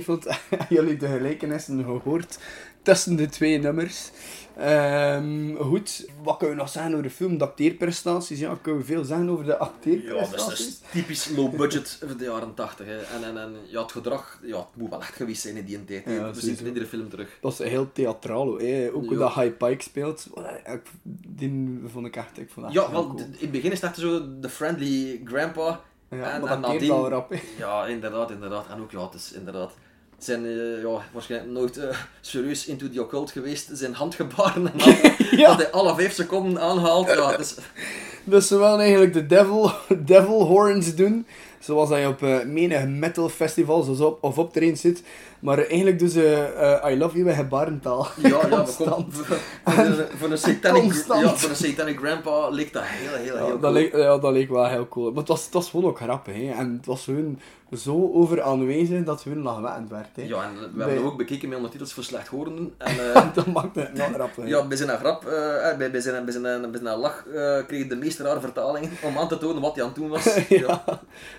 Ongetwijfeld 0.08 0.48
hebben 0.48 0.66
jullie 0.76 0.96
de 0.96 1.06
gelijkenissen 1.06 1.84
gehoord 1.84 2.38
tussen 2.82 3.16
de 3.16 3.28
twee 3.28 3.58
nummers. 3.58 4.10
Ehm, 4.56 5.54
goed, 5.56 6.06
wat 6.22 6.36
kunnen 6.36 6.56
we 6.56 6.62
nog 6.62 6.70
zeggen 6.72 6.90
over 6.92 7.02
de 7.02 7.10
film? 7.10 7.38
De 7.38 7.44
acteerprestaties, 7.44 8.38
ja, 8.38 8.58
kunnen 8.62 8.80
we 8.80 8.86
veel 8.86 9.04
zeggen 9.04 9.28
over 9.30 9.44
de 9.44 9.50
Ja, 9.50 9.58
dat 9.58 9.68
acteerprestaties? 9.68 10.66
is 10.66 10.80
typisch 10.92 11.28
low 11.36 11.56
budget 11.56 11.98
van 12.06 12.16
de 12.16 12.24
jaren 12.24 12.54
80. 12.54 12.86
Hè. 12.86 12.96
En, 12.98 13.24
en, 13.24 13.38
en 13.38 13.54
ja, 13.68 13.82
het 13.82 13.92
gedrag 13.92 14.40
ja, 14.42 14.56
het 14.58 14.66
moet 14.74 14.90
wel 14.90 15.00
echt 15.00 15.14
geweest 15.16 15.42
zijn 15.42 15.56
in 15.56 15.64
die 15.64 15.84
tijd. 15.84 16.04
hè. 16.04 16.14
Ja, 16.14 16.32
We 16.32 16.40
zien 16.40 16.50
het 16.50 16.60
in 16.60 16.66
iedere 16.66 16.86
film 16.86 17.08
terug. 17.08 17.38
Dat 17.40 17.52
is 17.52 17.58
heel 17.68 17.92
theatraal, 17.92 18.58
hè. 18.58 18.90
ook 18.92 19.06
hoe 19.06 19.16
dat 19.18 19.34
High 19.34 19.56
Pike 19.56 19.82
speelt. 19.82 20.26
Ik, 20.64 20.80
die 21.26 21.80
vond 21.92 22.06
ik 22.06 22.16
echt, 22.16 22.38
ik 22.38 22.50
vond 22.50 22.72
Ja, 22.72 22.88
cool. 22.92 23.18
in 23.18 23.34
het 23.38 23.50
begin 23.50 23.72
is 23.72 23.80
het 23.80 23.90
echt 23.90 23.98
zo 24.00 24.38
de 24.40 24.48
friendly 24.48 25.20
grandpa. 25.24 25.80
Ja, 26.10 26.16
en, 26.16 26.40
maar 26.40 26.50
en 26.50 26.60
dat 26.60 26.72
nadien- 26.72 26.88
wel 26.88 27.08
rap. 27.08 27.34
Ja, 27.58 27.86
inderdaad, 27.86 28.30
inderdaad. 28.30 28.66
En 28.70 28.80
ook, 28.80 28.90
ja, 28.90 29.04
het 29.04 29.14
is 29.14 29.32
inderdaad... 29.32 29.72
Zijn 30.18 30.44
eh, 30.44 30.82
ja, 30.82 31.02
waarschijnlijk 31.12 31.52
nooit 31.52 31.76
eh, 31.76 31.96
serieus 32.20 32.66
into 32.66 32.88
the 32.90 33.02
occult 33.02 33.30
geweest. 33.30 33.68
Zijn 33.72 33.94
handgebaren 33.94 34.72
en 34.72 34.80
al, 34.80 34.92
Ja. 35.36 35.46
dat 35.48 35.56
hij 35.56 35.70
alle 35.70 35.94
vijf 35.94 36.12
seconden 36.14 36.62
aanhaalt. 36.62 37.06
Ja, 37.06 37.38
is, 37.38 37.54
Dus 38.24 38.48
ze 38.48 38.56
willen 38.58 38.78
eigenlijk 38.80 39.12
de 39.12 39.26
devil, 39.26 39.70
devil 39.98 40.42
horns 40.44 40.94
doen. 40.94 41.26
Zoals 41.58 41.88
je 41.88 42.08
op 42.08 42.22
uh, 42.22 42.42
menig 42.44 42.86
metal 42.86 43.28
festivals 43.28 43.88
of, 43.88 44.00
op, 44.00 44.18
of 44.24 44.38
optreden 44.38 44.76
zit. 44.76 45.02
Maar 45.40 45.58
eigenlijk 45.58 45.98
doen 45.98 46.08
ze 46.08 46.80
I 46.90 46.96
love 46.98 47.16
you 47.16 47.28
in 47.30 47.34
gebarentaal. 47.36 48.06
ja, 48.22 48.28
ja, 48.28 48.48
Constant. 48.48 49.14
voor, 49.14 49.36
een, 49.84 49.94
voor, 50.16 50.30
een 50.30 50.38
satanic, 50.38 50.92
ja, 51.08 51.36
voor 51.36 51.50
een 51.50 51.56
satanic 51.56 51.98
grandpa 51.98 52.48
leek 52.48 52.72
dat 52.72 52.82
heel, 52.86 53.12
heel, 53.14 53.24
heel 53.24 53.34
Ja, 53.36 53.40
cool. 53.50 53.60
dat, 53.60 53.72
leek, 53.72 53.92
ja, 53.96 54.18
dat 54.18 54.32
leek 54.32 54.48
wel 54.50 54.66
heel 54.68 54.88
cool. 54.88 55.08
Maar 55.10 55.18
het 55.18 55.28
was, 55.28 55.44
het 55.44 55.52
was 55.54 55.70
gewoon 55.70 55.90
ook 55.90 55.96
grappig. 56.00 56.34
Hè. 56.34 56.50
En 56.52 56.72
het 56.76 56.86
was 56.86 57.04
gewoon 57.04 57.38
zo 57.72 58.10
over 58.12 58.42
aanwezig 58.42 59.04
dat 59.04 59.20
ze 59.20 59.28
hun 59.28 59.42
lachwekkend 59.42 59.90
werd. 59.90 60.16
Hè. 60.16 60.22
Ja, 60.22 60.42
en 60.42 60.72
we 60.74 60.82
hebben 60.82 61.04
ook 61.04 61.16
bekeken 61.16 61.48
met 61.48 61.56
ondertitels 61.56 61.92
voor 61.92 62.02
slechthorenden. 62.04 62.74
En 62.78 62.98
eh, 63.14 63.34
dat 63.34 63.46
maakte 63.46 63.80
het 63.80 63.94
nog 63.94 64.36
hè. 64.36 64.44
ja, 64.44 64.66
bij 64.66 64.76
zijn 64.76 64.98
grap, 64.98 65.24
eh, 65.24 65.76
bij, 65.76 65.90
bij, 65.90 66.00
zijn, 66.00 66.24
bij, 66.24 66.32
zijn, 66.32 66.70
bij 66.70 66.80
zijn 66.82 66.98
lach, 66.98 67.26
eh, 67.26 67.66
kreeg 67.66 67.86
de 67.86 67.96
meest 67.96 68.18
rare 68.18 68.40
vertaling 68.40 68.88
om 69.02 69.18
aan 69.18 69.28
te 69.28 69.38
tonen 69.38 69.62
wat 69.62 69.74
hij 69.74 69.84
aan 69.84 69.90
het 69.90 69.98
doen 69.98 70.08
was. 70.08 70.24
ja, 70.48 70.84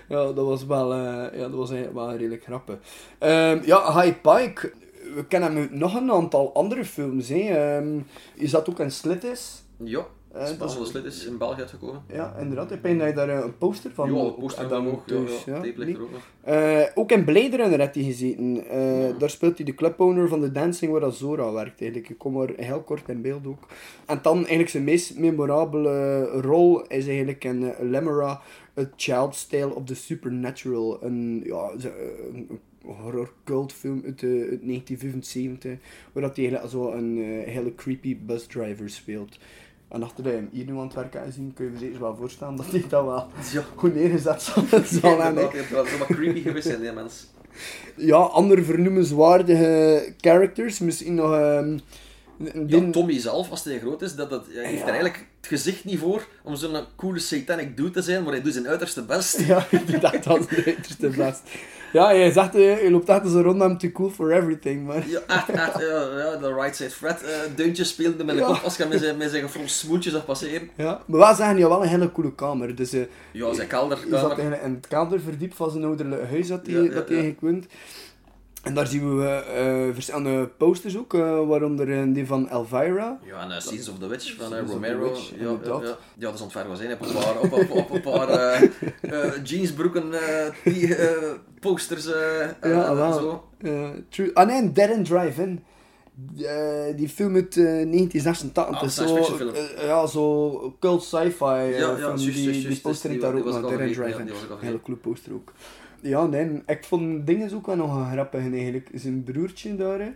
ja, 0.08 0.32
dat 0.32 0.46
was 0.46 0.66
wel, 0.66 0.94
ja, 0.94 1.30
dat 1.30 1.54
was 1.54 1.70
wel 1.70 2.14
redelijk 2.14 2.44
grappig. 2.44 2.76
Ehm, 3.18 3.60
ja, 3.64 4.02
High 4.02 4.20
Pike. 4.20 4.72
We 5.14 5.24
kennen 5.26 5.52
hem 5.52 5.60
uit 5.60 5.72
nog 5.72 5.94
een 5.94 6.12
aantal 6.12 6.54
andere 6.54 6.84
films. 6.84 7.28
Hè. 7.28 7.40
Ehm, 7.40 7.98
is 8.34 8.50
dat 8.50 8.68
ook 8.68 8.78
een 8.78 8.90
Slitis? 8.90 9.62
Ja, 9.76 10.06
Eh, 10.32 10.46
van 10.46 10.82
de 10.82 10.84
Slit 10.84 11.04
is 11.04 11.24
in 11.24 11.38
België 11.38 11.60
uitgekomen. 11.60 12.02
Ja, 12.12 12.36
inderdaad. 12.40 12.70
Ik 12.70 12.82
denk 12.82 12.98
dat 12.98 13.08
je 13.08 13.14
daar 13.14 13.28
eh, 13.28 13.44
een 13.44 13.58
poster 13.58 13.90
van 13.94 14.14
ja, 14.14 14.24
de 14.24 14.32
poster 14.32 14.68
dan 14.68 14.86
ook. 14.86 15.02
Ja, 15.06 15.14
thuis, 15.14 15.44
ja, 15.44 15.54
ja, 15.54 15.60
tape 15.60 15.78
ligt 15.78 15.86
nee. 15.86 15.94
er 15.94 16.02
ook 16.02 16.10
nog. 16.10 16.22
Eh, 16.40 16.82
ook 16.94 17.12
in 17.12 17.24
Blade 17.24 17.56
Runner 17.56 17.78
heeft 17.78 17.94
hij 17.94 18.04
gezeten. 18.04 18.68
Eh, 18.68 19.08
Ja. 19.08 19.12
Daar 19.18 19.30
speelt 19.30 19.56
hij 19.56 19.66
de 19.66 19.74
clubowner 19.74 20.28
van 20.28 20.40
The 20.40 20.52
Dancing, 20.52 20.92
waar 20.92 21.12
Zora 21.12 21.52
werkt 21.52 21.80
eigenlijk. 21.80 22.10
Ik 22.10 22.18
kom 22.18 22.40
er 22.40 22.52
heel 22.56 22.82
kort 22.82 23.08
in 23.08 23.22
beeld 23.22 23.46
ook. 23.46 23.66
En 24.06 24.18
dan 24.22 24.36
eigenlijk 24.36 24.68
zijn 24.68 24.84
meest 24.84 25.18
memorabele 25.18 26.24
rol 26.24 26.82
is 26.82 27.06
eigenlijk 27.06 27.44
in 27.44 27.62
uh, 27.62 27.70
Lemura, 27.80 28.40
A 28.78 28.90
Child's 28.96 29.46
Tale 29.46 29.74
of 29.74 29.84
the 29.84 29.94
Supernatural. 29.94 31.04
Een, 31.04 31.42
ja, 31.44 31.70
een 32.32 32.60
horror 32.96 33.32
cultfilm 33.44 34.02
uit, 34.04 34.22
eh, 34.22 34.30
uit 34.30 34.66
1975, 34.66 35.78
waar 36.12 36.22
dat 36.22 36.36
hij 36.36 36.60
zo 36.68 36.92
een 36.92 37.18
eh, 37.18 37.52
hele 37.52 37.74
creepy 37.74 38.16
busdriver 38.26 38.90
speelt. 38.90 39.38
En 39.88 40.02
achter 40.02 40.24
dat 40.24 40.32
je 40.32 40.38
hem 40.38 40.48
hier 40.52 40.64
nu 40.64 40.72
aan 40.72 40.84
het 40.84 40.94
werken 40.94 41.32
zien, 41.32 41.52
kun 41.54 41.64
je 41.64 41.72
je 41.72 41.78
zeker 41.78 42.00
wel 42.00 42.16
voorstellen 42.16 42.56
dat 42.56 42.66
hij 42.70 42.84
dat 42.88 43.04
wel 43.04 43.26
Ja, 43.52 43.64
goed 43.74 43.94
neergezet 43.94 44.42
zal, 44.46 44.64
zal 44.84 45.20
hebben. 45.20 45.50
Zo 45.68 45.98
wat 45.98 46.06
creepy 46.06 46.42
geweest 46.42 46.66
zijn, 46.66 46.80
die 46.80 46.92
mens. 46.92 47.26
Ja, 47.96 48.16
andere 48.16 48.62
vernoemenswaardige 48.62 50.14
characters. 50.20 50.78
Misschien 50.78 51.14
nog... 51.14 51.30
een 51.32 51.82
Ja, 52.66 52.90
Tommy 52.90 53.18
zelf, 53.18 53.50
als 53.50 53.64
hij 53.64 53.78
groot 53.78 54.02
is, 54.02 54.14
dat, 54.14 54.30
dat, 54.30 54.46
hij 54.50 54.64
heeft 54.64 54.82
er 54.82 54.88
eigenlijk 54.88 55.26
het 55.36 55.46
gezicht 55.46 55.84
niet 55.84 55.98
voor 55.98 56.26
om 56.42 56.56
zo'n 56.56 56.76
coole 56.96 57.18
satanic 57.18 57.76
dude 57.76 57.90
te 57.90 58.02
zijn, 58.02 58.22
maar 58.22 58.32
hij 58.32 58.42
doet 58.42 58.52
zijn 58.52 58.68
uiterste 58.68 59.02
best. 59.02 59.40
Ja, 59.40 59.66
ik 59.86 60.00
dacht 60.00 60.24
dat 60.24 60.48
de 60.48 60.62
uiterste 60.66 61.08
best. 61.08 61.42
Ja, 61.92 62.10
je 62.10 62.32
zegt, 62.32 62.54
eh, 62.54 62.82
je 62.82 62.90
loopt 62.90 63.08
echt 63.08 63.28
zo 63.30 63.40
rond 63.40 63.80
too 63.80 63.90
cool 63.92 64.10
for 64.10 64.32
everything, 64.32 64.86
maar... 64.86 65.08
Ja, 65.08 65.20
echt, 65.26 65.48
echt, 65.48 65.78
ja, 65.80 66.18
ja, 66.18 66.36
de 66.36 66.54
right 66.54 66.76
side 66.76 66.90
Fred 66.90 67.22
uh, 67.22 67.28
deuntjes 67.56 67.88
speelde 67.88 68.24
met 68.24 68.36
de 68.36 68.40
Ja. 68.40 68.46
als 68.64 68.76
je 68.76 68.86
met 68.86 69.00
zijn, 69.00 69.16
met 69.16 69.30
zijn 69.30 69.42
gefronst 69.42 69.76
smoeltje 69.76 70.10
zag 70.10 70.24
passeren. 70.24 70.70
Ja, 70.76 71.00
maar 71.06 71.20
wij 71.20 71.34
zeggen 71.34 71.58
ja 71.58 71.68
wel 71.68 71.82
een 71.82 71.88
hele 71.88 72.12
coole 72.12 72.34
kamer. 72.34 72.74
Dus 72.74 72.92
eh 72.92 73.00
Ja, 73.00 73.06
zijn 73.32 73.50
je 73.50 73.54
zat 73.54 73.66
kelderkamer. 73.66 74.18
eigenlijk 74.18 74.62
in 74.62 74.74
het 74.74 74.86
kelder 74.86 75.20
verdiept 75.20 75.54
van 75.56 75.70
zijn 75.70 75.84
ouderlijke 75.84 76.26
huis 76.26 76.48
dat 76.48 76.60
hij 76.66 76.74
Ja, 76.74 76.82
ja, 76.82 76.88
dat 76.90 77.08
hij. 77.08 77.36
En 78.62 78.74
daar 78.74 78.86
zien 78.86 79.18
we 79.18 79.26
eh 79.28 79.94
verschillende 79.94 80.48
posters 80.56 80.96
ook, 80.98 81.14
eh, 81.14 81.46
waaronder 81.46 81.92
eh, 81.92 82.02
die 82.06 82.26
van 82.26 82.48
Elvira. 82.48 83.18
Ja, 83.24 83.42
en 83.42 83.50
uh, 83.50 83.58
Scenes 83.58 83.88
of 83.88 83.98
the 83.98 84.06
Witch 84.06 84.36
van 84.36 84.52
uh, 84.54 84.58
Romero. 84.66 85.08
Witch, 85.08 85.30
ja, 85.38 85.56
ja, 85.64 85.80
ja. 85.82 85.96
ja, 86.18 86.30
dat 86.30 86.38
zijn. 86.76 86.92
Op 86.92 87.00
een 87.00 87.12
paar, 87.12 87.40
op, 87.40 87.52
op, 87.52 87.70
op 87.70 87.90
een 87.90 88.00
paar 88.00 88.28
eh, 88.28 88.62
eh, 89.00 89.44
jeansbroeken, 89.44 90.12
eh, 90.14 90.46
die 90.64 90.94
eh, 90.94 91.32
posters 91.60 92.06
eh, 92.12 92.40
en, 92.40 92.70
Ja, 92.70 92.88
en 93.06 93.12
zo. 93.14 93.48
Eh, 93.58 93.88
true. 94.08 94.34
Ah 94.34 94.46
nee, 94.46 94.72
Dead 94.72 94.90
End 94.90 95.06
Drive-In. 95.06 95.64
Eh, 96.36 96.96
die 96.96 97.08
film 97.08 97.34
uit 97.34 97.56
eh, 97.56 97.64
1986. 97.64 98.80
Ah, 98.80 98.88
zo, 98.88 99.48
eh, 99.48 99.86
ja, 99.86 100.06
zo 100.06 100.76
cult 100.80 101.02
sci-fi 101.02 101.44
eh, 101.44 101.78
ja, 101.78 102.12
die, 102.14 102.68
die 102.68 102.80
poster 102.80 103.20
daar 103.20 103.34
ook 103.34 103.44
was 103.44 103.54
Dead 103.54 103.68
vergeten, 103.68 104.02
Drive-In. 104.02 104.28
was 104.28 104.60
Hele 104.60 104.80
coole 104.80 104.98
poster 104.98 105.32
ook. 105.32 105.52
Ja, 106.00 106.26
nee, 106.26 106.62
ik 106.66 106.84
vond 106.84 107.26
dingen 107.26 107.54
ook 107.54 107.66
wel 107.66 107.76
nog 107.76 108.10
grappig 108.12 108.40
eigenlijk. 108.52 108.88
Zijn 108.94 109.24
broertje 109.24 109.76
daar, 109.76 110.12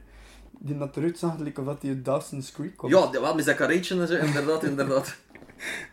die 0.59 0.79
dat 0.79 0.97
eruit 0.97 1.19
zag, 1.19 1.37
dat 1.37 1.77
hij 1.83 1.91
uit 1.91 2.05
Dawson's 2.05 2.53
Creek 2.53 2.77
kwam. 2.77 2.91
Ja, 2.91 3.07
die- 3.07 3.21
wel 3.21 3.35
met 3.35 3.45
dat 3.45 3.55
karreetje 3.57 4.01
en 4.01 4.07
zo, 4.09 4.15
inderdaad, 4.15 4.65
inderdaad. 4.65 5.15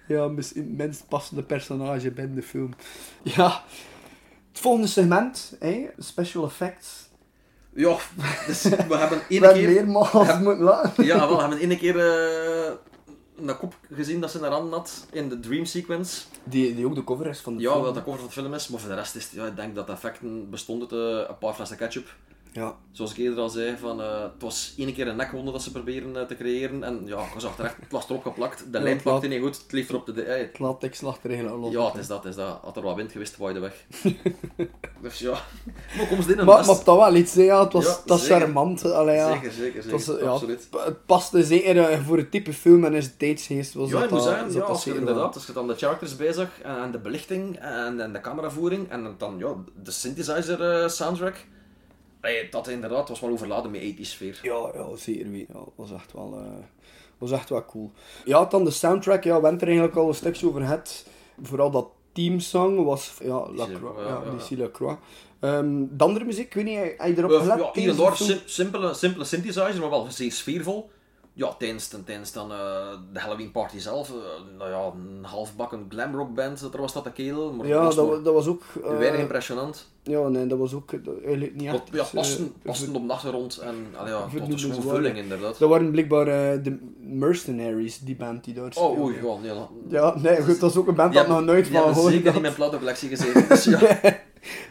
Ja, 0.07 0.27
misschien 0.27 0.75
minst 0.75 1.07
passende 1.07 1.43
personage 1.43 2.11
binnen 2.11 2.35
de 2.35 2.41
film. 2.41 2.73
Ja, 3.21 3.63
het 4.51 4.59
volgende 4.59 4.87
segment, 4.87 5.55
hè, 5.59 5.87
special 5.97 6.45
effects. 6.45 7.09
Ja, 7.73 7.95
dus 8.47 8.63
we 8.63 8.75
hebben 8.97 9.19
één 9.29 9.43
hebben 9.43 9.53
keer... 9.61 9.69
meermaals 9.69 10.39
moeten 10.39 10.63
laten. 10.63 11.05
Ja, 11.05 11.17
wel, 11.17 11.35
we 11.35 11.41
hebben 11.41 11.59
één 11.69 11.77
keer 11.77 11.99
eh, 11.99 12.71
een 13.41 13.57
kop 13.57 13.75
gezien 13.93 14.21
dat 14.21 14.31
ze 14.31 14.39
naar 14.39 14.51
handen 14.51 14.73
had 14.79 15.05
in 15.11 15.29
de 15.29 15.39
dream 15.39 15.65
sequence. 15.65 16.21
Die, 16.43 16.75
die 16.75 16.85
ook 16.85 16.95
de 16.95 17.03
cover 17.03 17.25
is 17.27 17.39
van 17.39 17.55
de 17.55 17.61
Ja, 17.61 17.71
film. 17.71 17.83
wat 17.83 17.93
de 17.93 18.03
cover 18.03 18.19
van 18.19 18.27
de 18.27 18.33
film 18.33 18.53
is, 18.53 18.67
maar 18.67 18.79
voor 18.79 18.89
de 18.89 18.95
rest 18.95 19.15
is 19.15 19.23
het, 19.23 19.31
ja, 19.33 19.45
ik 19.45 19.55
denk 19.55 19.75
dat 19.75 19.87
de 19.87 19.93
effecten 19.93 20.49
bestonden 20.49 20.89
uit 20.91 21.23
eh, 21.23 21.29
een 21.29 21.37
paar 21.37 21.53
flessen 21.53 21.77
ketchup. 21.77 22.07
Ja, 22.51 22.75
Zoals 22.91 23.11
ik 23.11 23.17
eerder 23.17 23.39
al 23.39 23.49
zei, 23.49 23.77
van, 23.77 24.01
eh, 24.01 24.21
het 24.21 24.31
was 24.41 24.73
één 24.77 24.93
keer 24.93 25.07
een 25.07 25.15
nekwonde 25.15 25.51
dat 25.51 25.61
ze 25.61 25.71
proberen 25.71 26.15
eh, 26.17 26.25
te 26.25 26.35
creëren. 26.35 26.83
En 26.83 27.01
ja, 27.05 27.17
het 27.79 27.91
was 27.91 28.09
erop 28.09 28.23
geplakt. 28.23 28.59
De 28.59 28.65
Ja, 28.77 28.83
lijn 28.83 28.93
het 28.93 29.03
plakte 29.03 29.27
laat- 29.27 29.35
niet 29.37 29.43
goed, 29.45 29.61
het 29.61 29.71
liep 29.71 29.89
erop 29.89 30.05
de... 30.05 30.21
eh, 30.23 30.47
het 31.13 31.23
er 31.23 31.29
eigenlijk 31.29 31.55
al 31.63 31.63
los. 31.63 31.73
ja, 31.73 31.85
het 31.91 32.01
is 32.01 32.07
dat, 32.07 32.17
het 32.17 32.25
is 32.27 32.35
dat. 32.35 32.59
Had 32.63 32.75
er 32.77 32.81
wat 32.81 32.95
wind 32.95 33.11
geweest, 33.11 33.37
waaide 33.37 33.59
weg. 33.59 33.85
dus 35.01 35.19
ja, 35.19 35.41
maar 35.97 36.07
kom 36.07 36.21
ze 36.21 36.31
in 36.31 36.39
een 36.39 36.45
Maar, 36.45 36.65
maar 36.65 36.83
dat 36.83 36.97
wel 36.97 37.15
iets, 37.15 37.33
hè, 37.33 37.41
ja. 37.43 37.63
Het 37.63 37.73
was, 37.73 37.85
Ja, 37.85 37.89
het 38.05 38.19
zeker. 38.21 38.39
charmant. 38.39 38.91
Allee, 38.91 39.15
ja. 39.15 39.33
Zeker, 39.33 39.51
zeker, 39.51 39.75
Het, 39.83 39.83
zeker. 40.01 40.05
was, 40.13 40.21
ja, 40.21 40.29
absoluut. 40.29 40.67
het- 40.71 40.83
het 40.85 41.05
paste 41.05 41.43
zeker 41.43 41.77
eh, 41.89 42.05
voor 42.05 42.17
het 42.17 42.31
type 42.31 42.53
film 42.53 42.83
en 42.85 42.93
is 42.93 43.09
tijdsgeest. 43.17 43.73
Was 43.73 43.89
Ja, 43.89 43.93
dat 43.95 44.03
ik 44.03 44.09
moet 44.09 44.23
dat- 44.23 44.27
is 44.47 44.53
ja, 44.53 44.59
dat 44.59 44.67
als 44.69 44.77
je 44.83 44.83
zeker 44.89 44.99
inderdaad, 45.07 45.35
als 45.35 45.45
je 45.45 45.53
dan 45.53 45.67
de 45.67 45.75
characters 45.75 46.15
bij 46.15 46.33
zag 46.33 46.61
en, 46.63 46.77
en 46.81 46.91
de 46.91 46.99
belichting 46.99 47.57
en, 47.59 47.99
en 48.01 48.13
de 48.13 48.21
cameravoering 48.21 48.89
en 48.89 49.15
dan 49.17 49.35
ja, 49.37 49.53
de 49.83 49.91
synthesizer 49.91 50.89
soundtrack, 50.89 51.35
dat 52.49 52.67
inderdaad 52.67 53.09
was 53.09 53.19
wel 53.19 53.29
overladen 53.29 53.71
met 53.71 53.81
80s 53.81 54.01
sfeer. 54.01 54.39
Ja, 54.41 54.71
ja, 54.73 54.95
zeker 54.95 55.31
weten. 55.31 55.53
Ja, 55.57 55.63
was 55.75 55.91
echt 55.91 56.13
wel, 56.13 56.33
eh, 56.33 56.65
was 57.17 57.31
echt 57.31 57.49
wel 57.49 57.65
cool. 57.65 57.91
Ja, 58.25 58.45
dan 58.45 58.63
de 58.63 58.71
soundtrack. 58.71 59.23
Ja, 59.23 59.27
we 59.27 59.33
hebben 59.33 59.51
het 59.51 59.61
er 59.61 59.67
eigenlijk 59.67 59.97
al 59.97 60.07
een 60.07 60.15
stukje 60.15 60.47
over 60.47 60.61
gehad. 60.61 61.05
Vooral 61.41 61.71
dat 61.71 61.87
teamsong 62.11 62.83
was 62.83 63.13
ja, 63.23 63.51
Lacroix. 63.51 63.99
Ja, 63.99 64.07
ja, 64.07 64.21
ja. 64.25 64.35
DC 64.35 64.57
Lacroix. 64.57 64.99
Ehm, 65.39 65.85
de 65.89 66.03
andere 66.03 66.25
muziek, 66.25 66.45
ik 66.45 66.53
weet 66.53 66.65
niet, 66.65 66.77
heb 66.77 67.15
je 67.15 67.17
erop 67.17 67.31
gelet? 67.31 67.57
ja, 67.57 67.69
hier 67.73 67.89
en 67.89 67.95
daar 67.95 68.17
simpele, 68.45 68.93
simpele 68.93 69.25
synthesizer, 69.25 69.79
maar 69.79 69.89
wel 69.89 70.11
zeer 70.11 70.31
sfeervol. 70.31 70.89
Ja, 71.39 71.53
tijdens, 71.59 71.87
tijdens 72.05 72.31
dan, 72.31 72.51
eh, 72.51 72.57
de 73.13 73.19
Halloween 73.19 73.51
party 73.51 73.77
zelf, 73.79 74.09
eh, 74.09 74.15
nou 74.57 74.69
ja, 74.69 74.91
een 75.17 75.23
halfbakken 75.25 75.85
glamrock 75.89 76.33
band, 76.35 76.59
dat 76.61 76.73
er 76.73 76.81
was 76.81 76.93
dat 76.93 77.03
de 77.03 77.11
kerel, 77.11 77.53
maar 77.53 77.67
Ja, 77.67 77.83
was 77.83 77.95
dat, 77.95 78.07
maar 78.07 78.15
wa- 78.17 78.23
dat 78.23 78.33
was 78.33 78.47
ook... 78.47 78.61
eh, 78.83 78.97
weinig 78.97 79.19
impressionant. 79.19 79.89
ja, 80.03 80.27
nee, 80.27 80.47
dat 80.47 80.57
was 80.57 80.73
ook 80.73 80.91
eh, 80.91 80.99
eigenlijk 81.25 81.55
niet 81.55 81.67
echt... 81.67 81.81
ja, 81.91 82.03
passen, 82.13 82.53
eh, 82.61 82.65
passen 82.65 82.95
op 82.95 83.07
de 83.07 83.13
achtergrond 83.13 83.57
en 83.57 83.75
allee, 83.97 84.13
ja, 84.13 84.21
tot 84.21 84.31
de 84.31 84.37
vernoemenswaardig. 84.37 84.83
vulling 84.93 85.17
inderdaad. 85.17 85.59
Dat 85.59 85.69
waren 85.69 85.91
blijkbaar 85.91 86.27
eh, 86.27 86.63
de 86.63 86.77
Mercenaries, 86.99 87.99
die 87.99 88.15
band 88.15 88.43
die 88.43 88.53
daar 88.53 88.63
Oh, 88.65 88.71
speelde. 88.71 89.01
oei, 89.01 89.15
ja, 89.15 89.35
nee, 89.41 89.53
dat- 89.53 89.69
Ja, 89.89 90.17
nee, 90.21 90.41
goed, 90.43 90.59
dat 90.59 90.69
is 90.69 90.77
ook 90.77 90.87
een 90.87 90.95
band 90.95 91.11
Die 91.11 91.19
dat 91.21 91.29
nog 91.29 91.43
nooit 91.43 91.67
van 91.67 91.81
gehoord 91.93 92.11
zeker 92.13 92.25
niet 92.25 92.35
in 92.35 92.41
mijn 92.41 92.53
platencollectie 92.53 93.09
gezeten. 93.09 93.47
Dus 93.47 93.63
ja. 93.63 93.79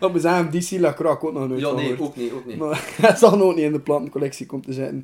Dat 0.01 0.13
we 0.13 0.19
zeggen, 0.21 0.51
DC 0.51 0.71
Lacroix 0.81 1.23
ook 1.23 1.33
nog 1.33 1.49
nooit 1.49 1.61
ja, 1.61 1.73
nee, 1.73 2.01
ook 2.01 2.17
niet, 2.17 2.33
ook 2.33 2.47
niet. 2.47 2.57
Maar 2.57 2.85
hij 3.01 3.17
zal 3.17 3.37
nog 3.37 3.55
niet 3.55 3.65
in 3.65 3.73
de 3.73 3.81
plantencollectie 3.81 4.47
komen 4.47 4.67
te 4.67 4.73
zitten. 4.73 5.03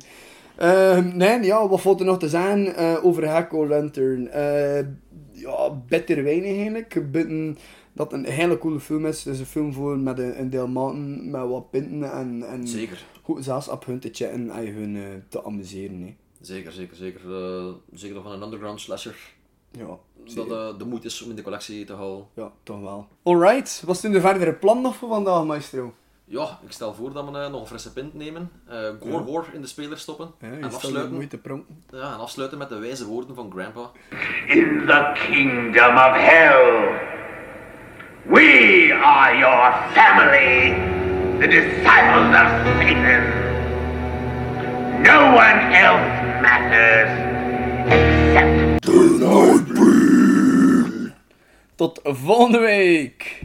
Ehm, 0.57 1.17
nee, 1.17 1.43
ja, 1.43 1.67
wat 1.67 1.81
valt 1.81 1.99
er 1.99 2.05
nog 2.05 2.19
te 2.19 2.29
zeggen 2.29 2.75
eh, 2.75 3.05
over 3.05 3.27
Hacko 3.27 3.67
Lantern? 3.67 4.27
Eh, 4.29 4.85
ja, 5.31 5.69
bitter 5.87 6.23
weinig 6.23 6.55
eigenlijk. 6.55 7.11
Buiten 7.11 7.57
dat 7.93 8.13
een 8.13 8.25
hele 8.25 8.57
coole 8.57 8.79
film 8.79 9.05
is. 9.05 9.23
Het 9.23 9.33
is 9.33 9.39
een 9.39 9.45
film 9.45 9.73
voor 9.73 9.97
met 9.99 10.19
een, 10.19 10.39
een 10.39 10.49
deel 10.49 10.67
maten, 10.67 11.29
met 11.29 11.47
wat 11.47 11.69
pinten 11.71 12.11
en, 12.11 12.43
en 12.47 12.67
Zeker. 12.67 13.05
goed 13.23 13.43
zelfs 13.43 13.67
op 13.69 13.85
hun 13.85 13.99
te 13.99 14.09
chatten 14.11 14.49
en 14.49 14.73
hun 14.73 14.95
eh, 14.95 15.01
te 15.29 15.43
amuseren. 15.43 16.01
Hè. 16.01 16.15
Zeker, 16.41 16.71
zeker, 16.71 16.95
zeker. 16.95 17.21
Zeker 17.93 18.15
nog 18.15 18.23
van 18.23 18.31
een 18.33 18.41
underground 18.43 18.81
slasher. 18.81 19.33
Ja, 19.71 19.97
Dat 20.35 20.51
eh, 20.51 20.77
de 20.79 20.85
moeite 20.85 21.07
is 21.07 21.21
om 21.21 21.29
in 21.29 21.35
de 21.35 21.41
collectie 21.41 21.85
te 21.85 21.93
houden. 21.93 22.25
ja, 22.33 22.51
toch 22.63 22.81
wel. 22.81 23.07
Alright, 23.23 23.83
wat 23.85 23.95
is 23.95 24.01
toen 24.01 24.11
de 24.11 24.21
verdere 24.21 24.53
plan 24.53 24.81
nog 24.81 24.95
voor 24.95 25.09
vandaag, 25.09 25.45
maestro? 25.45 25.93
Ja, 26.27 26.59
ik 26.65 26.71
stel 26.71 26.93
voor 26.93 27.13
dat 27.13 27.29
we 27.29 27.37
eh, 27.39 27.49
nog 27.51 27.61
een 27.61 27.67
frisse 27.67 27.93
pint 27.93 28.13
nemen. 28.13 28.51
eh 28.67 28.77
Gore 28.99 29.23
War 29.31 29.45
in 29.53 29.61
de 29.61 29.67
speler 29.67 29.97
stoppen. 29.97 30.31
Ja, 30.39 30.47
en, 30.47 30.63
afsluiten, 30.63 31.13
moeite 31.13 31.37
pronken. 31.37 31.83
ja, 31.91 32.13
en 32.13 32.19
afsluiten 32.19 32.57
met 32.57 32.69
de 32.69 32.77
wijze 32.77 33.05
woorden 33.05 33.35
van 33.35 33.51
Grandpa. 33.55 33.91
In 34.47 34.83
the 34.87 35.11
kingdom 35.27 35.95
of 35.95 36.13
hell, 36.15 36.99
we 38.23 38.99
are 39.03 39.37
your 39.37 39.73
family, 39.93 40.73
the 41.39 41.47
disciples 41.47 42.35
of 42.41 42.49
Satan. 42.79 43.43
No 45.03 45.33
one 45.33 45.73
else 45.75 46.41
matters 46.41 47.11
except 47.87 48.83
Tot 51.75 51.99
volgende 52.03 52.59
week! 52.59 53.43